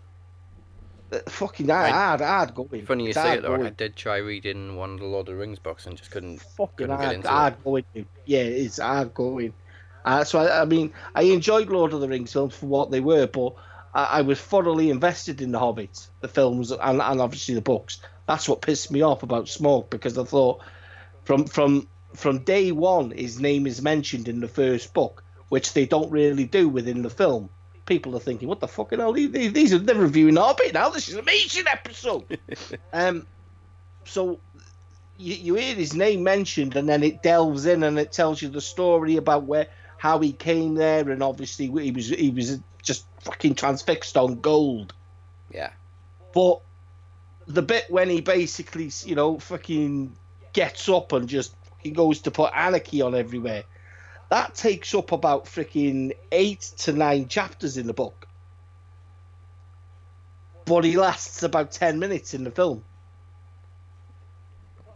Uh, 1.12 1.18
Fucking 1.28 1.68
hard, 1.68 1.86
I- 1.86 1.90
hard, 1.90 2.20
hard 2.20 2.54
going. 2.54 2.86
Funny 2.86 3.02
you 3.04 3.10
It's 3.10 3.18
say 3.18 3.34
it 3.34 3.42
though. 3.42 3.54
I 3.64 3.70
did 3.70 3.96
try 3.96 4.18
reading 4.18 4.76
one 4.76 4.90
of 4.94 5.00
the 5.00 5.06
Lord 5.06 5.26
of 5.28 5.34
the 5.34 5.40
Rings 5.40 5.58
books 5.58 5.86
and 5.86 5.96
just 5.96 6.12
couldn't. 6.12 6.40
fucking 6.40 6.86
couldn't 6.86 6.96
get 7.00 7.04
hard, 7.04 7.16
it. 7.16 7.26
hard 7.26 7.64
going. 7.64 7.84
Yeah, 8.26 8.42
it's 8.42 8.78
hard 8.78 9.12
going. 9.12 9.52
Uh, 10.04 10.22
so 10.22 10.38
I, 10.38 10.62
I 10.62 10.64
mean, 10.66 10.92
I 11.16 11.22
enjoyed 11.22 11.68
Lord 11.68 11.92
of 11.92 12.00
the 12.00 12.06
Rings 12.08 12.32
films 12.32 12.54
for 12.54 12.66
what 12.66 12.92
they 12.92 13.00
were, 13.00 13.26
but 13.26 13.54
I, 13.94 14.04
I 14.04 14.20
was 14.22 14.40
thoroughly 14.40 14.90
invested 14.90 15.40
in 15.40 15.52
the 15.52 15.58
Hobbit, 15.58 16.08
the 16.20 16.28
films, 16.28 16.70
and, 16.70 17.00
and 17.00 17.20
obviously 17.20 17.54
the 17.54 17.60
books. 17.60 18.00
That's 18.26 18.48
what 18.48 18.62
pissed 18.62 18.90
me 18.90 19.02
off 19.02 19.22
about 19.22 19.46
Smaug 19.46 19.90
because 19.90 20.16
I 20.16 20.24
thought 20.24 20.62
from 21.24 21.46
from 21.46 21.88
from 22.14 22.38
day 22.40 22.72
one 22.72 23.10
his 23.10 23.40
name 23.40 23.66
is 23.66 23.82
mentioned 23.82 24.28
in 24.28 24.40
the 24.40 24.48
first 24.48 24.94
book, 24.94 25.24
which 25.48 25.72
they 25.72 25.86
don't 25.86 26.10
really 26.10 26.44
do 26.44 26.68
within 26.68 27.02
the 27.02 27.10
film. 27.10 27.50
People 27.86 28.16
are 28.16 28.20
thinking, 28.20 28.48
"What 28.48 28.60
the 28.60 28.68
fucking 28.68 29.00
hell? 29.00 29.12
These, 29.12 29.52
these 29.52 29.72
are 29.74 29.78
they're 29.78 29.96
reviewing 29.96 30.36
Hobbit 30.36 30.74
now. 30.74 30.90
This 30.90 31.08
is 31.08 31.14
an 31.14 31.20
amazing 31.20 31.64
episode." 31.70 32.38
um, 32.92 33.26
so 34.04 34.38
you, 35.18 35.34
you 35.34 35.54
hear 35.54 35.74
his 35.74 35.94
name 35.94 36.22
mentioned, 36.22 36.76
and 36.76 36.88
then 36.88 37.02
it 37.02 37.22
delves 37.22 37.66
in 37.66 37.82
and 37.82 37.98
it 37.98 38.12
tells 38.12 38.40
you 38.40 38.48
the 38.48 38.60
story 38.60 39.16
about 39.16 39.44
where 39.44 39.66
how 39.98 40.20
he 40.20 40.32
came 40.32 40.76
there, 40.76 41.10
and 41.10 41.22
obviously 41.22 41.66
he 41.66 41.90
was 41.90 42.08
he 42.08 42.30
was 42.30 42.60
just 42.82 43.04
fucking 43.20 43.54
transfixed 43.54 44.16
on 44.16 44.40
gold. 44.40 44.94
Yeah. 45.52 45.70
But 46.32 46.60
the 47.46 47.62
bit 47.62 47.86
when 47.88 48.08
he 48.08 48.20
basically, 48.20 48.90
you 49.04 49.14
know, 49.14 49.38
fucking 49.38 50.16
gets 50.52 50.88
up 50.88 51.12
and 51.12 51.28
just 51.28 51.54
he 51.78 51.90
goes 51.90 52.20
to 52.20 52.30
put 52.30 52.52
anarchy 52.54 53.02
on 53.02 53.14
everywhere, 53.14 53.64
that 54.28 54.54
takes 54.54 54.94
up 54.94 55.12
about 55.12 55.46
freaking 55.46 56.12
eight 56.30 56.60
to 56.78 56.92
nine 56.92 57.28
chapters 57.28 57.76
in 57.76 57.86
the 57.86 57.94
book. 57.94 58.28
But 60.64 60.84
he 60.84 60.96
lasts 60.96 61.42
about 61.42 61.72
ten 61.72 61.98
minutes 61.98 62.34
in 62.34 62.44
the 62.44 62.50
film. 62.50 62.84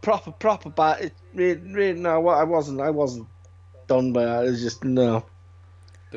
Proper, 0.01 0.31
proper, 0.31 0.69
but 0.69 1.01
it 1.01 1.13
really, 1.33 1.59
really, 1.73 1.99
no, 1.99 2.27
I 2.27 2.43
wasn't, 2.43 2.79
I 2.79 2.91
wasn't 2.91 3.27
done 3.87 4.13
by 4.13 4.23
that. 4.25 4.45
It 4.45 4.51
was 4.51 4.61
just 4.61 4.83
no. 4.83 5.25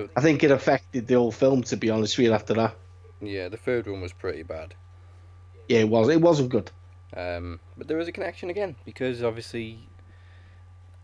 The- 0.06 0.10
I 0.16 0.20
think 0.20 0.44
it 0.44 0.50
affected 0.50 1.06
the 1.06 1.14
whole 1.14 1.32
film, 1.32 1.62
to 1.64 1.76
be 1.76 1.90
honest 1.90 2.16
with 2.18 2.26
you. 2.26 2.32
After 2.32 2.54
that, 2.54 2.76
Yeah, 3.20 3.48
the 3.48 3.56
third 3.56 3.86
one 3.88 4.00
was 4.00 4.12
pretty 4.12 4.42
bad. 4.44 4.74
yeah, 5.68 5.80
it 5.80 5.88
was, 5.88 6.08
it 6.08 6.20
wasn't 6.20 6.50
good. 6.50 6.70
Um, 7.16 7.58
but 7.76 7.88
there 7.88 7.96
was 7.96 8.06
a 8.06 8.12
connection 8.12 8.50
again 8.50 8.76
because 8.84 9.22
obviously 9.24 9.78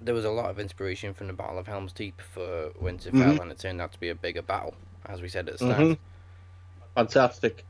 there 0.00 0.14
was 0.14 0.24
a 0.24 0.30
lot 0.30 0.50
of 0.50 0.58
inspiration 0.60 1.14
from 1.14 1.26
the 1.28 1.32
Battle 1.32 1.58
of 1.58 1.66
Helm's 1.66 1.92
Deep 1.92 2.20
for 2.20 2.70
Winterfell, 2.80 3.36
Mhm. 3.36 3.40
and 3.40 3.50
it 3.50 3.58
turned 3.58 3.80
out 3.80 3.92
to 3.92 3.98
be 4.00 4.10
a 4.10 4.14
bigger 4.14 4.42
battle, 4.42 4.74
as 5.06 5.22
we 5.22 5.28
said 5.28 5.48
at 5.48 5.58
the 5.58 5.66
start. 5.66 5.78
Mhm. 5.80 5.98
Fantastic. 6.94 7.64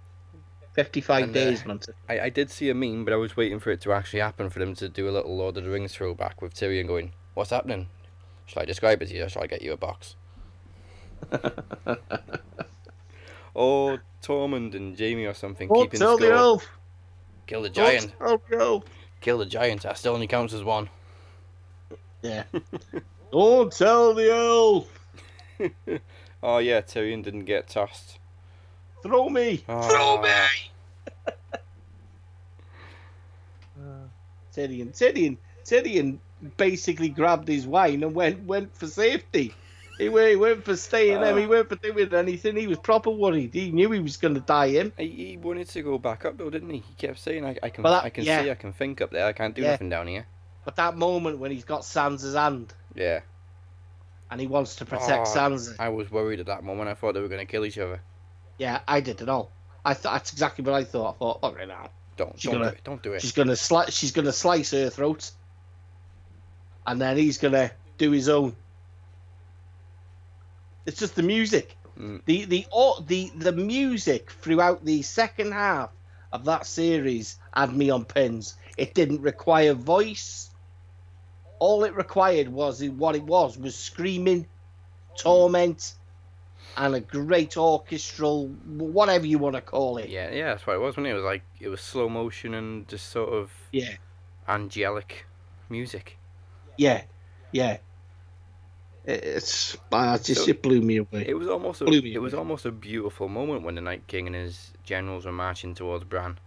55 0.72 1.22
And, 1.24 1.30
uh, 1.30 1.44
days, 1.44 1.64
man. 1.64 1.80
I, 2.08 2.20
I 2.20 2.28
did 2.30 2.50
see 2.50 2.68
a 2.68 2.74
meme, 2.74 3.04
but 3.04 3.14
I 3.14 3.16
was 3.16 3.36
waiting 3.36 3.60
for 3.60 3.70
it 3.70 3.80
to 3.82 3.92
actually 3.92 4.20
happen 4.20 4.50
for 4.50 4.58
them 4.58 4.74
to 4.74 4.88
do 4.88 5.08
a 5.08 5.12
little 5.12 5.36
Lord 5.36 5.56
of 5.56 5.64
the 5.64 5.70
Rings 5.70 5.94
throwback 5.94 6.42
with 6.42 6.52
Tyrion 6.54 6.88
going, 6.88 7.12
"What's 7.34 7.50
happening? 7.50 7.86
Shall 8.46 8.62
I 8.62 8.64
describe 8.66 9.00
it 9.00 9.06
to 9.06 9.14
you? 9.14 9.24
Or 9.24 9.28
shall 9.28 9.44
I 9.44 9.46
get 9.46 9.62
you 9.62 9.72
a 9.72 9.76
box?" 9.76 10.16
or 13.54 14.02
Tormund 14.22 14.74
and 14.74 14.98
Jaime 14.98 15.24
or 15.26 15.34
something 15.34 15.68
Oh, 15.70 15.82
keeping 15.82 16.00
tell 16.00 16.16
score. 16.16 16.28
the 16.28 16.34
elf. 16.34 16.66
Kill 17.46 17.62
the 17.62 17.70
giant. 17.70 18.12
Oh, 18.20 18.36
tell 18.36 18.40
the 18.48 18.56
elf. 18.64 18.84
Kill 19.20 19.38
the 19.38 19.46
giant. 19.46 19.82
That 19.82 19.98
still 19.98 20.14
only 20.14 20.26
counts 20.26 20.54
as 20.54 20.62
one. 20.64 20.88
Yeah. 22.22 22.44
Don't 23.32 23.72
tell 23.72 24.14
the 24.14 24.32
elf. 24.32 25.00
Oh 26.46 26.58
yeah, 26.58 26.82
Tyrion 26.82 27.22
didn't 27.24 27.46
get 27.46 27.68
tossed. 27.68 28.18
Throw 29.02 29.30
me. 29.30 29.64
Oh. 29.66 29.88
Throw 29.88 30.20
me. 30.20 30.28
Uh, 33.78 34.06
Tyrion, 34.54 34.92
Tyrion, 34.92 35.36
Tyrion 35.64 36.18
basically 36.56 37.08
grabbed 37.08 37.48
his 37.48 37.66
wine 37.66 38.02
and 38.02 38.14
went 38.14 38.44
went 38.44 38.74
for 38.76 38.86
safety. 38.86 39.54
He 39.98 40.08
went, 40.08 40.30
he 40.30 40.36
went 40.36 40.64
for 40.64 40.76
staying 40.76 41.20
there. 41.20 41.38
He 41.38 41.44
oh. 41.44 41.48
went 41.48 41.68
for 41.68 41.76
doing 41.76 42.12
anything. 42.12 42.56
He 42.56 42.66
was 42.66 42.78
proper 42.78 43.10
worried. 43.10 43.54
He 43.54 43.70
knew 43.70 43.90
he 43.92 44.00
was 44.00 44.16
going 44.16 44.34
to 44.34 44.40
die 44.40 44.66
in. 44.66 44.92
He, 44.98 45.08
he 45.08 45.36
wanted 45.36 45.68
to 45.68 45.82
go 45.82 45.98
back 45.98 46.24
up 46.24 46.36
though, 46.36 46.50
didn't 46.50 46.70
he? 46.70 46.78
He 46.78 46.94
kept 46.94 47.18
saying, 47.20 47.44
"I, 47.44 47.56
I 47.62 47.68
can, 47.70 47.84
that- 47.84 48.04
I 48.04 48.10
can 48.10 48.24
yeah. 48.24 48.42
see, 48.42 48.50
I 48.50 48.54
can 48.56 48.72
think 48.72 49.00
up 49.00 49.10
there. 49.10 49.26
I 49.26 49.32
can't 49.32 49.54
do 49.54 49.62
Yeah. 49.62 49.72
nothing 49.72 49.90
down 49.90 50.08
here." 50.08 50.26
But 50.64 50.76
that 50.76 50.96
moment 50.96 51.38
when 51.38 51.50
he's 51.50 51.64
got 51.64 51.82
Sansa's 51.82 52.34
hand 52.34 52.72
Yeah, 52.94 53.20
and 54.30 54.40
he 54.40 54.46
wants 54.46 54.76
to 54.76 54.86
protect 54.86 55.28
Oh, 55.28 55.30
Sansa. 55.38 55.76
I 55.78 55.90
was 55.90 56.10
worried 56.10 56.40
at 56.40 56.46
that 56.46 56.64
moment. 56.64 56.88
I 56.88 56.94
thought 56.94 57.14
they 57.14 57.20
were 57.20 57.28
going 57.28 57.46
to 57.46 57.50
kill 57.50 57.64
each 57.66 57.78
other. 57.78 58.00
Yeah, 58.58 58.80
I 58.88 59.00
did 59.00 59.20
it 59.20 59.28
all. 59.28 59.50
I 59.84 59.92
thought 59.94 60.14
that's 60.14 60.32
exactly 60.32 60.64
what 60.64 60.74
I 60.74 60.84
thought. 60.84 61.16
I 61.16 61.18
thought, 61.18 61.38
okay, 61.42 61.66
now 61.66 61.90
Don't, 62.16 62.32
She's 62.40 62.50
don't 62.50 62.60
gonna- 62.60 62.70
do 62.70 62.76
it. 62.76 62.84
Don't 62.84 63.02
do 63.02 63.12
it. 63.12 63.20
she's 63.22 63.32
gonna 63.32 63.52
sli- 63.52 63.92
she's 63.92 64.12
gonna 64.12 64.32
slice 64.32 64.70
her 64.70 64.88
throat, 64.88 65.30
and 66.86 67.00
then 67.00 67.16
he's 67.16 67.38
gonna 67.38 67.70
do 67.98 68.10
his 68.10 68.28
own. 68.28 68.56
It's 70.86 70.98
just 70.98 71.14
the 71.14 71.22
music, 71.22 71.76
Mm. 71.98 72.22
the 72.24 72.44
the 72.46 72.66
the 73.06 73.30
the 73.36 73.52
music 73.52 74.30
throughout 74.32 74.84
the 74.84 75.02
second 75.02 75.52
half 75.52 75.90
of 76.32 76.44
that 76.46 76.66
series 76.66 77.38
had 77.54 77.72
me 77.74 77.90
on 77.90 78.04
pins. 78.04 78.56
It 78.76 78.94
didn't 78.94 79.20
require 79.22 79.74
voice. 79.74 80.50
All 81.60 81.84
it 81.84 81.94
required 81.94 82.48
was 82.48 82.82
what 82.84 83.14
it 83.14 83.22
was 83.22 83.56
was 83.56 83.76
screaming, 83.76 84.46
torment, 85.16 85.94
and 86.76 86.94
a 86.96 87.00
great 87.00 87.56
orchestral, 87.56 88.48
whatever 88.48 89.24
you 89.26 89.38
want 89.38 89.54
to 89.54 89.60
call 89.62 89.98
it. 89.98 90.08
Yeah, 90.08 90.30
yeah, 90.32 90.46
that's 90.46 90.66
what 90.66 90.74
it 90.74 90.80
was. 90.80 90.96
When 90.96 91.06
it? 91.06 91.10
it 91.10 91.14
was 91.14 91.22
like 91.22 91.42
it 91.60 91.68
was 91.68 91.80
slow 91.80 92.08
motion 92.08 92.54
and 92.54 92.88
just 92.88 93.08
sort 93.10 93.32
of 93.32 93.52
Yeah. 93.70 93.94
angelic 94.48 95.26
music. 95.68 96.18
Yeah, 96.76 97.04
yeah. 97.52 97.78
It's 99.06 99.76
uh, 99.92 100.18
just 100.18 100.44
So- 100.44 100.50
it 100.50 100.62
blew 100.62 100.80
me 100.80 100.96
away. 100.98 101.26
It 101.28 101.34
was 101.34 101.48
almost 101.48 101.82
a, 101.82 101.86
it 101.86 102.20
was 102.20 102.32
almost 102.34 102.64
a 102.64 102.72
beautiful 102.72 103.28
moment 103.28 103.62
when 103.62 103.74
the 103.74 103.80
Night 103.82 104.06
King 104.06 104.26
and 104.26 104.36
his 104.36 104.72
generals 104.82 105.26
were 105.26 105.32
marching 105.32 105.74
towards 105.74 106.04
Bran. 106.04 106.38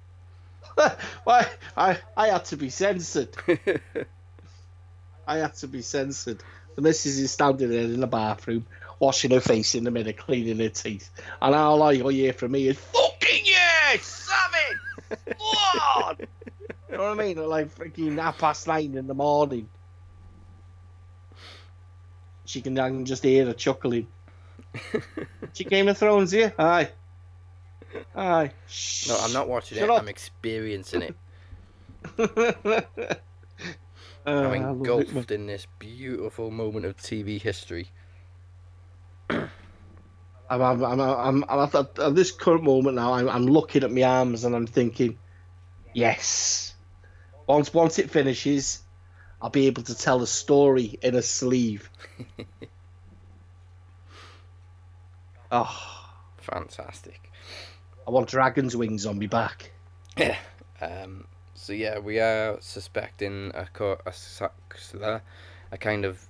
Why 1.24 1.47
I 1.76 1.99
I 2.16 2.28
had 2.28 2.45
to 2.45 2.58
be 2.58 2.70
censored. 2.70 3.30
I 5.28 5.38
had 5.38 5.55
to 5.55 5.68
be 5.68 5.82
censored. 5.82 6.41
The 6.76 6.82
missus 6.82 7.20
is 7.20 7.32
standing 7.32 7.70
there 7.70 7.82
in 7.84 7.99
the 7.99 8.08
bathroom, 8.08 8.66
washing 8.99 9.32
her 9.32 9.39
face 9.39 9.76
in 9.76 9.84
the 9.84 9.91
mirror, 9.91 10.14
cleaning 10.14 10.60
her 10.60 10.70
teeth, 10.70 11.10
and 11.41 11.55
all 11.55 11.82
I 11.84 11.95
hear 11.95 12.34
from 12.34 12.51
me 12.51 12.68
is 12.68 12.78
"fucking 12.80 13.45
yes, 13.45 14.30
it, 15.12 15.20
what?" 15.38 16.20
you 16.20 16.97
know 16.97 17.03
what 17.10 17.20
I 17.20 17.24
mean? 17.24 17.38
At 17.38 17.47
like 17.47 17.76
freaking 17.76 18.20
half 18.22 18.38
past 18.38 18.68
nine 18.68 18.95
in 18.95 19.08
the 19.08 19.14
morning. 19.14 19.70
She 22.48 22.62
can, 22.62 22.80
I 22.80 22.88
can 22.89 23.04
just 23.06 23.24
hear 23.24 23.45
her 23.45 23.54
chuckling. 23.54 24.08
She 25.54 25.66
Game 25.66 25.88
of 25.89 25.98
Thrones 25.98 26.32
here? 26.32 26.54
Aye. 26.58 26.89
Aye. 28.16 28.52
no, 29.08 29.18
I'm 29.20 29.34
not 29.34 29.50
watching 29.50 29.78
Shut 29.78 29.89
it. 29.89 29.91
up. 29.91 30.02
I'm 30.02 30.08
experiencing 30.08 31.02
it. 31.04 31.16
Uh, 34.26 34.32
I'm 34.32 34.52
I 34.52 34.56
it, 34.56 34.72
engulfed 34.72 35.32
in 35.32 35.48
this 35.48 35.68
beautiful 35.80 36.52
moment 36.52 36.86
of 36.86 36.98
TV 36.98 37.41
history. 37.41 37.88
I'm, 39.30 39.50
I'm, 40.50 40.84
I'm, 40.84 41.00
I'm, 41.00 41.45
I'm 41.48 41.60
at, 41.60 41.72
that- 41.72 41.98
at 41.98 42.14
this 42.14 42.34
current 42.34 42.64
moment 42.64 42.98
now. 42.98 43.14
I'm, 43.14 43.30
I'm 43.30 43.45
looking 43.45 43.84
at 43.86 43.91
my 43.91 44.04
arms 44.04 44.43
and 44.43 44.54
I'm 44.54 44.68
thinking, 44.68 45.18
yes. 45.93 46.76
Once, 47.48 47.74
once 47.74 48.00
it 48.00 48.10
finishes, 48.12 48.82
I'll 49.42 49.50
be 49.50 49.68
able 49.68 49.84
to 49.84 49.96
tell 49.96 50.22
a 50.22 50.28
story 50.28 50.98
in 51.02 51.16
a 51.16 51.22
sleeve. 51.22 51.90
oh, 55.52 56.04
Fantastic. 56.38 57.32
I 58.08 58.12
want 58.12 58.30
dragon's 58.30 58.76
wings 58.76 59.06
on 59.06 59.18
me 59.20 59.28
back. 59.28 59.72
Yeah. 60.16 60.38
Um, 60.82 61.26
so 61.54 61.74
yeah, 61.74 62.00
we 62.00 62.20
are 62.20 62.58
suspecting 62.62 63.52
a, 63.54 63.66
co- 63.72 64.00
a, 64.06 65.22
a 65.72 65.78
kind 65.78 66.06
of 66.06 66.22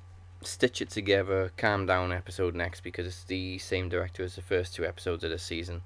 stitch 0.41 0.82
it 0.82 0.89
together, 0.89 1.51
calm 1.58 1.86
down 1.86 2.12
episode 2.12 2.55
next 2.55 2.82
because 2.82 3.05
it's 3.05 3.24
the 3.26 3.58
same 3.60 3.89
director 3.89 4.24
as 4.24 4.36
the 4.36 4.41
first 4.41 4.74
two 4.74 4.86
episodes 4.86 5.24
of 5.24 5.30
the 5.30 5.38
season. 5.38 5.82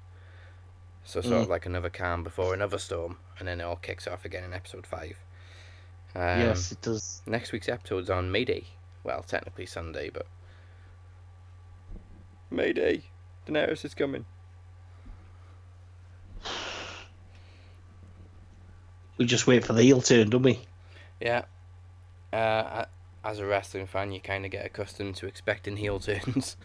So 1.04 1.20
sort 1.20 1.34
Mm. 1.34 1.42
of 1.42 1.48
like 1.48 1.66
another 1.66 1.90
calm 1.90 2.22
before 2.22 2.54
another 2.54 2.78
storm, 2.78 3.18
and 3.38 3.46
then 3.48 3.60
it 3.60 3.64
all 3.64 3.76
kicks 3.76 4.06
off 4.06 4.24
again 4.24 4.44
in 4.44 4.52
episode 4.54 4.86
five. 4.86 5.16
Um, 6.14 6.40
yes, 6.40 6.72
it 6.72 6.80
does. 6.82 7.22
Next 7.26 7.52
week's 7.52 7.68
episode's 7.68 8.10
on 8.10 8.30
May 8.30 8.44
Day. 8.44 8.64
Well, 9.04 9.22
technically 9.22 9.66
Sunday, 9.66 10.10
but 10.10 10.26
May 12.50 12.72
Day. 12.72 13.02
Daenerys 13.46 13.84
is 13.84 13.94
coming. 13.94 14.24
We 19.18 19.26
just 19.26 19.46
wait 19.46 19.64
for 19.64 19.72
the 19.72 19.82
heel 19.82 20.00
turn, 20.00 20.30
don't 20.30 20.42
we? 20.42 20.60
Yeah. 21.20 21.44
Uh, 22.32 22.84
as 23.24 23.38
a 23.38 23.46
wrestling 23.46 23.86
fan, 23.86 24.12
you 24.12 24.20
kind 24.20 24.44
of 24.44 24.50
get 24.50 24.66
accustomed 24.66 25.16
to 25.16 25.26
expecting 25.26 25.76
heel 25.76 26.00
turns. 26.00 26.56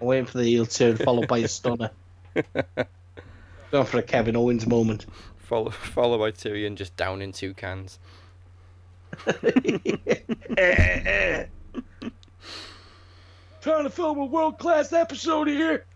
I'm 0.00 0.06
waiting 0.06 0.26
for 0.26 0.38
the 0.38 0.44
heel 0.44 0.66
turn, 0.66 0.96
followed 0.96 1.28
by 1.28 1.38
a 1.38 1.48
stunner. 1.48 1.90
Going 3.70 3.86
for 3.86 3.98
a 3.98 4.02
Kevin 4.02 4.36
Owens 4.36 4.66
moment. 4.66 5.06
Follow, 5.36 5.70
followed 5.70 6.18
by 6.18 6.30
Tyrion 6.30 6.76
just 6.76 6.96
down 6.96 7.20
in 7.20 7.32
two 7.32 7.54
cans. 7.54 7.98
Trying 13.60 13.84
to 13.84 13.90
film 13.90 14.18
a 14.18 14.24
world 14.24 14.58
class 14.58 14.92
episode 14.92 15.48
here. 15.48 15.84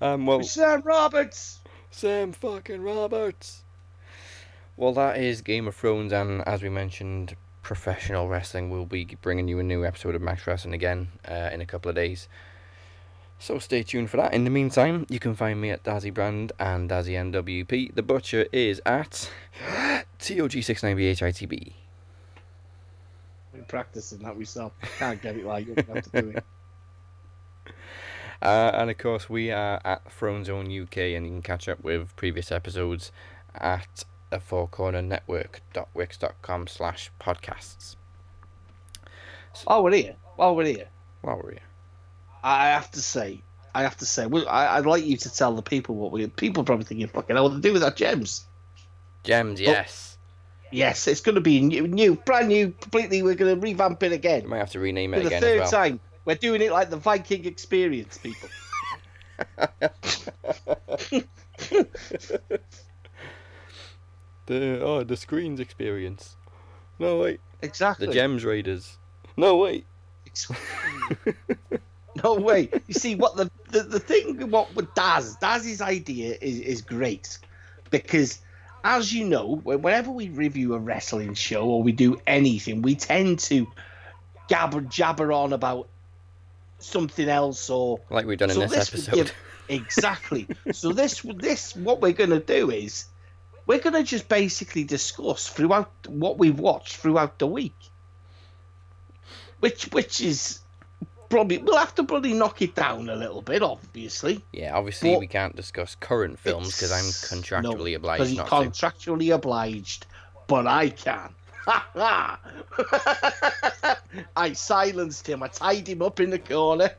Um, 0.00 0.26
well, 0.26 0.38
With 0.38 0.48
Sam 0.48 0.82
Roberts. 0.82 1.60
Sam 1.90 2.32
fucking 2.32 2.82
Roberts. 2.82 3.62
Well, 4.76 4.92
that 4.92 5.18
is 5.18 5.40
Game 5.40 5.66
of 5.66 5.76
Thrones, 5.76 6.12
and 6.12 6.42
as 6.46 6.62
we 6.62 6.68
mentioned, 6.68 7.36
professional 7.62 8.28
wrestling 8.28 8.68
will 8.68 8.84
be 8.84 9.16
bringing 9.22 9.48
you 9.48 9.60
a 9.60 9.62
new 9.62 9.84
episode 9.84 10.14
of 10.14 10.20
Max 10.20 10.46
Wrestling 10.46 10.74
again 10.74 11.08
uh, 11.26 11.48
in 11.52 11.62
a 11.62 11.66
couple 11.66 11.88
of 11.88 11.94
days. 11.94 12.28
So 13.44 13.58
stay 13.58 13.82
tuned 13.82 14.08
for 14.08 14.16
that. 14.16 14.32
In 14.32 14.44
the 14.44 14.50
meantime, 14.50 15.04
you 15.10 15.18
can 15.18 15.34
find 15.34 15.60
me 15.60 15.70
at 15.70 15.84
Dazzy 15.84 16.14
Brand 16.14 16.52
and 16.58 16.88
Dazzy 16.88 17.12
NWP. 17.12 17.94
The 17.94 18.02
Butcher 18.02 18.46
is 18.52 18.80
at 18.86 19.30
TOG69BHITB. 20.18 21.72
We're 23.52 23.62
practicing 23.64 24.20
that 24.20 24.38
myself. 24.38 24.72
Can't 24.98 25.20
get 25.20 25.36
it 25.36 25.44
like 25.44 25.66
you 25.66 25.74
have 25.74 26.10
to 26.10 26.22
do 26.22 26.28
it. 26.30 26.44
Uh, 28.42 28.70
and 28.74 28.90
of 28.90 28.98
course, 28.98 29.30
we 29.30 29.50
are 29.50 29.80
at 29.86 30.12
Throne 30.12 30.44
Zone 30.44 30.66
UK, 30.66 30.98
and 30.98 31.24
you 31.24 31.32
can 31.32 31.40
catch 31.40 31.66
up 31.66 31.82
with 31.82 32.14
previous 32.14 32.52
episodes 32.52 33.10
at 33.54 34.04
a 34.30 34.38
four 34.38 34.68
corner 34.68 35.00
network.wix.com 35.00 36.66
slash 36.66 37.10
podcasts. 37.18 37.96
While 39.64 39.84
we're 39.84 39.94
here, 39.94 40.16
while 40.36 40.54
we're 40.54 40.66
here, 40.66 40.88
While 41.22 41.40
we're 41.42 41.52
here. 41.52 41.73
I 42.44 42.66
have 42.66 42.90
to 42.90 43.00
say, 43.00 43.42
I 43.74 43.82
have 43.82 43.96
to 43.96 44.06
say, 44.06 44.24
I, 44.24 44.76
I'd 44.76 44.84
like 44.84 45.04
you 45.04 45.16
to 45.16 45.34
tell 45.34 45.56
the 45.56 45.62
people 45.62 45.94
what 45.94 46.12
we. 46.12 46.26
People 46.26 46.62
are 46.62 46.66
probably 46.66 46.84
thinking, 46.84 47.08
fucking 47.08 47.34
hell, 47.34 47.48
what 47.48 47.54
to 47.54 47.60
do 47.60 47.72
with 47.72 47.80
that 47.80 47.96
gems? 47.96 48.44
Gems, 49.24 49.60
oh. 49.60 49.64
yes. 49.64 50.18
Yes, 50.70 51.08
it's 51.08 51.22
going 51.22 51.36
to 51.36 51.40
be 51.40 51.60
new, 51.60 51.86
new, 51.88 52.16
brand 52.16 52.48
new, 52.48 52.74
completely. 52.80 53.22
We're 53.22 53.34
going 53.34 53.54
to 53.54 53.60
revamp 53.60 54.02
it 54.02 54.12
again. 54.12 54.40
again 54.40 54.50
might 54.50 54.58
have 54.58 54.70
to 54.70 54.80
rename 54.80 55.12
for 55.12 55.20
it 55.20 55.22
the 55.22 55.26
again 55.28 55.40
third 55.40 55.60
as 55.60 55.72
well. 55.72 55.82
time. 55.84 56.00
We're 56.26 56.34
doing 56.34 56.60
it 56.60 56.70
like 56.72 56.90
the 56.90 56.96
Viking 56.96 57.46
experience, 57.46 58.18
people. 58.18 58.48
the 64.46 64.80
oh, 64.80 65.04
the 65.04 65.16
screens 65.16 65.60
experience. 65.60 66.36
No 66.98 67.20
wait, 67.20 67.40
Exactly. 67.62 68.06
the 68.06 68.12
Gems 68.12 68.44
Raiders. 68.44 68.98
No 69.36 69.56
wait. 69.56 69.86
no 72.24 72.34
way. 72.34 72.70
You 72.86 72.94
see 72.94 73.14
what 73.14 73.36
the, 73.36 73.50
the 73.70 73.82
the 73.82 74.00
thing 74.00 74.50
what 74.50 74.74
with 74.74 74.92
Daz 74.94 75.36
Daz's 75.36 75.80
idea 75.80 76.36
is 76.40 76.58
is 76.60 76.82
great 76.82 77.38
because 77.90 78.40
as 78.82 79.12
you 79.12 79.24
know, 79.24 79.56
whenever 79.56 80.10
we 80.10 80.28
review 80.28 80.74
a 80.74 80.78
wrestling 80.78 81.34
show 81.34 81.64
or 81.64 81.82
we 81.82 81.92
do 81.92 82.20
anything, 82.26 82.82
we 82.82 82.94
tend 82.94 83.38
to 83.40 83.66
gabber 84.50 84.86
jabber 84.88 85.32
on 85.32 85.52
about 85.54 85.88
something 86.78 87.28
else 87.28 87.70
or 87.70 88.00
Like 88.10 88.26
we've 88.26 88.38
done 88.38 88.50
in 88.50 88.58
this, 88.58 88.70
this 88.70 88.88
episode. 88.88 89.14
give- 89.14 89.34
exactly. 89.68 90.46
so 90.72 90.92
this 90.92 91.22
this 91.36 91.74
what 91.76 92.02
we're 92.02 92.12
gonna 92.12 92.40
do 92.40 92.70
is 92.70 93.06
we're 93.66 93.78
gonna 93.80 94.02
just 94.02 94.28
basically 94.28 94.84
discuss 94.84 95.48
throughout 95.48 95.90
what 96.06 96.36
we've 96.38 96.58
watched 96.60 96.96
throughout 96.96 97.38
the 97.38 97.46
week, 97.46 97.76
which 99.60 99.84
which 99.92 100.20
is 100.20 100.60
probably 101.34 101.58
we'll 101.58 101.76
have 101.76 101.94
to 101.96 102.04
bloody 102.04 102.32
knock 102.32 102.62
it 102.62 102.74
down 102.74 103.08
a 103.08 103.16
little 103.16 103.42
bit, 103.42 103.62
obviously. 103.62 104.42
Yeah, 104.52 104.76
obviously 104.76 105.12
But 105.12 105.20
we 105.20 105.26
can't 105.26 105.56
discuss 105.56 105.96
current 105.96 106.38
films 106.38 106.76
because 106.76 106.92
I'm 106.92 107.38
contractually 107.38 107.90
no, 107.90 107.96
obliged 107.96 108.36
not 108.36 108.48
contractually 108.48 109.34
obliged, 109.34 110.06
but 110.46 110.66
I 110.66 110.90
can. 110.90 111.34
Ha 111.66 111.88
ha! 111.94 112.38
I 114.36 114.52
silenced 114.52 115.26
him. 115.26 115.42
I 115.42 115.48
tied 115.48 115.88
him 115.88 116.02
up 116.02 116.20
in 116.20 116.30
the 116.30 116.38
corner. 116.38 116.90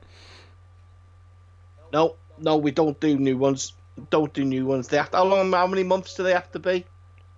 No, 1.94 2.16
no, 2.38 2.57
we 2.57 2.72
don't 2.72 2.99
do 2.99 3.18
new 3.18 3.38
ones. 3.38 3.74
Don't 4.10 4.34
do 4.34 4.44
new 4.44 4.66
ones. 4.66 4.90
They 4.90 4.98
have 4.98 5.12
to, 5.12 5.18
how 5.18 5.24
long? 5.24 5.53
How 5.53 5.68
many 5.68 5.84
months 5.84 6.16
do 6.16 6.24
they 6.24 6.34
have 6.34 6.52
to 6.52 6.60
be? 6.60 6.86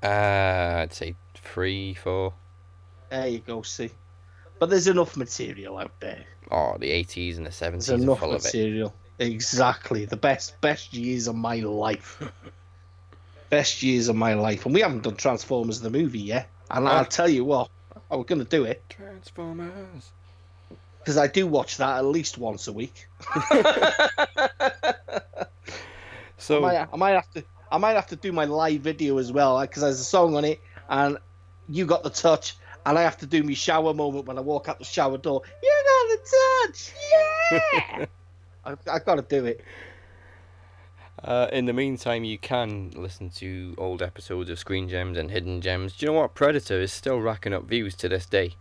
to. 0.02 0.10
Uh, 0.10 0.84
I'd 0.84 0.94
say 0.94 1.15
three, 1.36 1.94
four. 1.94 2.34
There 3.10 3.28
you 3.28 3.40
go. 3.40 3.61
See, 3.61 3.91
but 4.57 4.72
there's 4.72 4.88
enough 4.88 5.15
material 5.15 5.78
out 5.78 5.99
there. 5.99 6.26
Oh, 6.52 6.78
the 6.80 6.90
80s 6.90 7.38
and 7.38 7.45
the 7.45 7.52
70s 7.52 7.72
There's 7.72 7.90
are 7.90 7.95
enough 7.95 8.19
full 8.19 8.34
of 8.34 8.41
it. 8.41 8.45
material. 8.45 8.94
Exactly, 9.19 10.06
the 10.06 10.18
best 10.18 10.60
best 10.61 10.94
years 10.94 11.28
of 11.28 11.36
my 11.36 11.57
life. 11.57 12.22
best 13.49 13.82
years 13.82 14.10
of 14.10 14.15
my 14.15 14.36
life, 14.36 14.65
and 14.65 14.76
we 14.76 14.82
haven't 14.82 15.03
done 15.03 15.15
Transformers 15.15 15.82
the 15.82 15.90
movie 15.90 16.19
yet. 16.19 16.49
And 16.69 16.88
I'll 16.88 17.02
oh. 17.02 17.06
tell 17.06 17.30
you 17.30 17.45
what, 17.45 17.69
oh, 18.11 18.18
we're 18.19 18.24
going 18.26 18.44
to 18.44 18.45
do 18.45 18.65
it 18.65 18.84
Transformers. 18.90 20.11
because 20.99 21.18
I 21.18 21.28
do 21.28 21.48
watch 21.48 21.78
that 21.78 21.98
at 21.98 22.06
least 22.06 22.38
once 22.38 22.68
a 22.68 22.74
week. 22.74 23.07
So, 26.38 26.60
I 26.60 26.61
might, 26.61 26.88
I 26.94 26.95
might 26.98 27.11
have 27.11 27.32
to, 27.32 27.44
I 27.72 27.78
might 27.78 27.95
have 27.95 28.07
to 28.07 28.15
do 28.15 28.32
my 28.32 28.45
live 28.45 28.82
video 28.82 29.18
as 29.18 29.32
well 29.32 29.60
because 29.60 29.82
there's 29.82 29.99
a 29.99 30.03
song 30.03 30.36
on 30.38 30.45
it, 30.45 30.61
and 30.90 31.18
you 31.68 31.86
got 31.86 32.03
the 32.03 32.10
touch, 32.10 32.56
and 32.86 32.98
I 32.98 33.02
have 33.02 33.18
to 33.18 33.26
do 33.26 33.44
my 33.44 33.53
shower 33.53 33.94
moment 33.94 34.28
when 34.28 34.38
I 34.38 34.41
walk 34.41 34.69
out 34.69 34.80
the 34.80 34.86
shower 34.86 35.18
door. 35.18 35.41
You 35.61 35.84
got 35.98 36.19
the 36.19 36.68
touch, 36.68 36.94
yeah. 37.11 38.06
I, 38.65 38.95
I 38.95 38.99
got 38.99 39.15
to 39.15 39.22
do 39.22 39.45
it. 39.45 39.61
uh, 41.24 41.48
in 41.52 41.65
the 41.65 41.74
meantime, 41.74 42.24
you 42.24 42.38
can 42.38 42.91
listen 42.95 43.30
to 43.32 43.76
old 43.78 44.02
episodes 44.02 44.49
of 44.49 44.60
Screen 44.60 44.90
Gems 44.90 45.18
and 45.18 45.32
Hidden 45.32 45.61
Gems. 45.61 45.95
Do 45.95 46.06
you 46.06 46.11
know 46.11 46.19
what? 46.19 46.36
Predator 46.36 46.80
is 46.80 46.91
still 46.91 47.19
racking 47.19 47.53
up 47.53 47.65
views 47.65 47.95
to 47.98 48.10
this 48.10 48.26
day. 48.26 48.56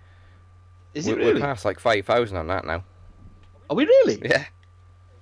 Is 0.94 1.06
we're, 1.06 1.12
it 1.12 1.18
we're 1.18 1.26
really? 1.28 1.40
past 1.40 1.64
like 1.64 1.78
5,000 1.78 2.36
on 2.36 2.46
that 2.46 2.64
now. 2.64 2.84
Are 3.68 3.76
we 3.76 3.84
really? 3.84 4.20
Yeah. 4.24 4.44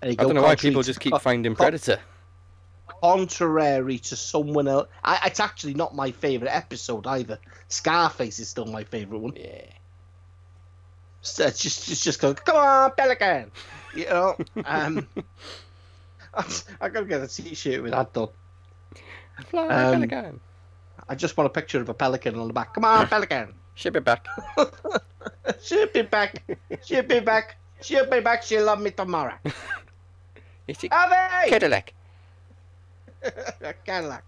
I 0.03 0.15
don't 0.15 0.35
know 0.35 0.43
why 0.43 0.55
people 0.55 0.83
just 0.83 1.01
keep 1.01 1.13
co- 1.13 1.19
finding 1.19 1.55
Predator. 1.55 1.99
Contrary 3.03 3.99
to 3.99 4.17
someone 4.17 4.69
else, 4.69 4.89
I, 5.03 5.19
it's 5.27 5.41
actually 5.41 5.75
not 5.75 5.95
my 5.95 6.11
favorite 6.11 6.55
episode 6.55 7.07
either. 7.07 7.39
Scarface 7.69 8.39
is 8.39 8.49
still 8.49 8.67
my 8.67 8.85
favorite 8.85 9.19
one. 9.19 9.35
Yeah. 9.37 9.65
So 11.25 11.45
it's 11.49 11.59
just, 11.61 11.91
it's 11.91 12.05
just 12.05 12.21
going, 12.21 12.35
come 12.37 12.57
on, 12.57 12.93
Pelican. 12.93 13.51
You 13.95 14.07
know, 14.07 14.37
um, 14.65 15.09
I 16.81 16.89
gotta 16.89 17.07
get 17.07 17.23
a 17.23 17.29
t-shirt 17.29 17.83
with 17.83 17.93
that 17.93 18.13
done. 18.13 18.29
Fly, 19.47 19.67
Um, 19.67 19.93
Pelican. 19.95 20.41
I 21.09 21.15
just 21.15 21.37
want 21.37 21.47
a 21.47 21.51
picture 21.51 21.81
of 21.81 21.89
a 21.89 21.95
pelican 21.95 22.39
on 22.39 22.47
the 22.49 22.53
back. 22.55 22.75
Come 22.75 22.85
on, 22.85 23.07
Pelican. 23.09 23.55
Ship 23.75 23.95
it 23.97 24.05
back. 24.05 24.27
Ship 25.63 25.91
it 25.97 26.11
back. 26.11 26.43
Ship 26.85 27.11
it 27.11 27.25
back. 27.25 27.57
She'll 27.81 28.09
be 28.09 28.21
back. 28.21 28.43
She'll 28.43 28.65
love 28.65 28.81
me 28.81 28.91
tomorrow. 28.91 29.35
It's 30.67 30.83
a 30.85 30.89
Ave! 30.95 31.51
Cadillac. 31.51 31.93
Cadillac. 33.85 34.25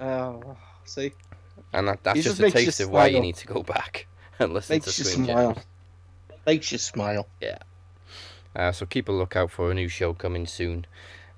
Oh, 0.00 0.56
see, 0.84 1.12
And 1.72 1.88
that, 1.88 2.02
that's 2.04 2.22
just, 2.22 2.38
just 2.38 2.54
a 2.54 2.58
taste 2.58 2.80
of 2.80 2.90
why 2.90 3.06
you 3.06 3.20
need 3.20 3.36
to 3.36 3.46
go 3.46 3.62
back 3.62 4.06
and 4.40 4.52
listen 4.52 4.74
makes 4.74 4.96
to 4.96 5.02
you 5.02 5.08
Screen 5.08 5.26
smile. 5.26 5.58
Makes 6.46 6.72
you 6.72 6.78
smile. 6.78 7.28
Yeah. 7.40 7.58
Uh, 8.56 8.72
so 8.72 8.86
keep 8.86 9.08
a 9.08 9.12
lookout 9.12 9.50
for 9.50 9.70
a 9.70 9.74
new 9.74 9.88
show 9.88 10.14
coming 10.14 10.46
soon, 10.46 10.86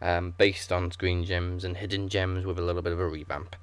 um, 0.01 0.35
based 0.39 0.72
on 0.72 0.90
Screen 0.90 1.24
Gems 1.24 1.64
and 1.64 1.77
Hidden 1.77 2.09
Gems 2.09 2.47
with 2.47 2.59
a 2.59 2.62
little 2.62 2.82
bit 2.82 2.93
of 2.93 3.01
a 3.01 3.06
revamp. 3.06 3.56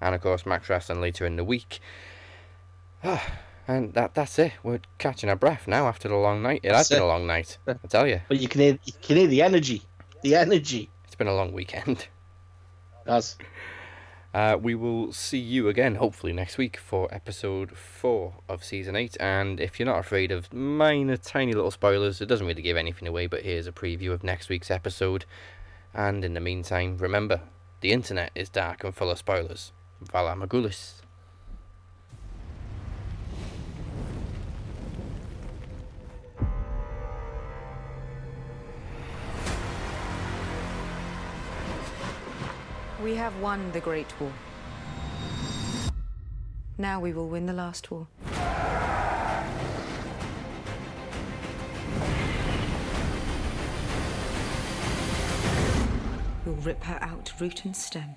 And 0.00 0.14
of 0.14 0.20
course, 0.20 0.46
Max 0.46 0.68
Wrestling 0.68 1.00
later 1.00 1.26
in 1.26 1.36
the 1.36 1.44
week. 1.44 1.80
Ah, 3.04 3.40
And 3.68 3.94
that 3.94 4.14
that's 4.14 4.38
it. 4.38 4.52
We're 4.62 4.80
catching 4.98 5.28
our 5.28 5.36
breath 5.36 5.66
now 5.66 5.88
after 5.88 6.08
the 6.08 6.14
long 6.14 6.42
night. 6.42 6.60
It 6.62 6.68
That's 6.68 6.88
has 6.88 6.96
been 6.96 7.02
a 7.02 7.06
long 7.06 7.26
night, 7.26 7.58
I 7.66 7.74
tell 7.88 8.06
you. 8.06 8.20
But 8.28 8.38
you 8.38 8.48
can 8.48 8.60
hear 8.60 8.78
you 8.84 8.92
can 9.02 9.16
hear 9.16 9.26
the 9.26 9.42
energy, 9.42 9.82
the 10.22 10.36
energy. 10.36 10.88
It's 11.04 11.16
been 11.16 11.26
a 11.26 11.34
long 11.34 11.52
weekend. 11.52 12.06
That's 13.04 13.36
Uh, 14.36 14.54
we 14.54 14.74
will 14.74 15.14
see 15.14 15.38
you 15.38 15.66
again, 15.66 15.94
hopefully, 15.94 16.30
next 16.30 16.58
week 16.58 16.76
for 16.76 17.08
episode 17.10 17.74
4 17.74 18.34
of 18.50 18.62
season 18.62 18.94
8. 18.94 19.16
And 19.18 19.58
if 19.58 19.80
you're 19.80 19.86
not 19.86 19.98
afraid 19.98 20.30
of 20.30 20.52
minor, 20.52 21.16
tiny 21.16 21.54
little 21.54 21.70
spoilers, 21.70 22.20
it 22.20 22.26
doesn't 22.26 22.46
really 22.46 22.60
give 22.60 22.76
anything 22.76 23.08
away, 23.08 23.28
but 23.28 23.44
here's 23.44 23.66
a 23.66 23.72
preview 23.72 24.12
of 24.12 24.22
next 24.22 24.50
week's 24.50 24.70
episode. 24.70 25.24
And 25.94 26.22
in 26.22 26.34
the 26.34 26.40
meantime, 26.40 26.98
remember 26.98 27.40
the 27.80 27.92
internet 27.92 28.30
is 28.34 28.50
dark 28.50 28.84
and 28.84 28.94
full 28.94 29.10
of 29.10 29.16
spoilers. 29.16 29.72
Valar 30.04 30.36
Morghulis. 30.36 31.00
We 43.06 43.14
have 43.14 43.38
won 43.38 43.70
the 43.70 43.78
Great 43.78 44.12
War. 44.20 44.32
Now 46.76 46.98
we 46.98 47.12
will 47.12 47.28
win 47.28 47.46
the 47.46 47.52
last 47.52 47.88
war. 47.92 48.08
We'll 56.44 56.56
rip 56.56 56.82
her 56.82 56.98
out 57.00 57.32
root 57.38 57.64
and 57.64 57.76
stem. 57.76 58.16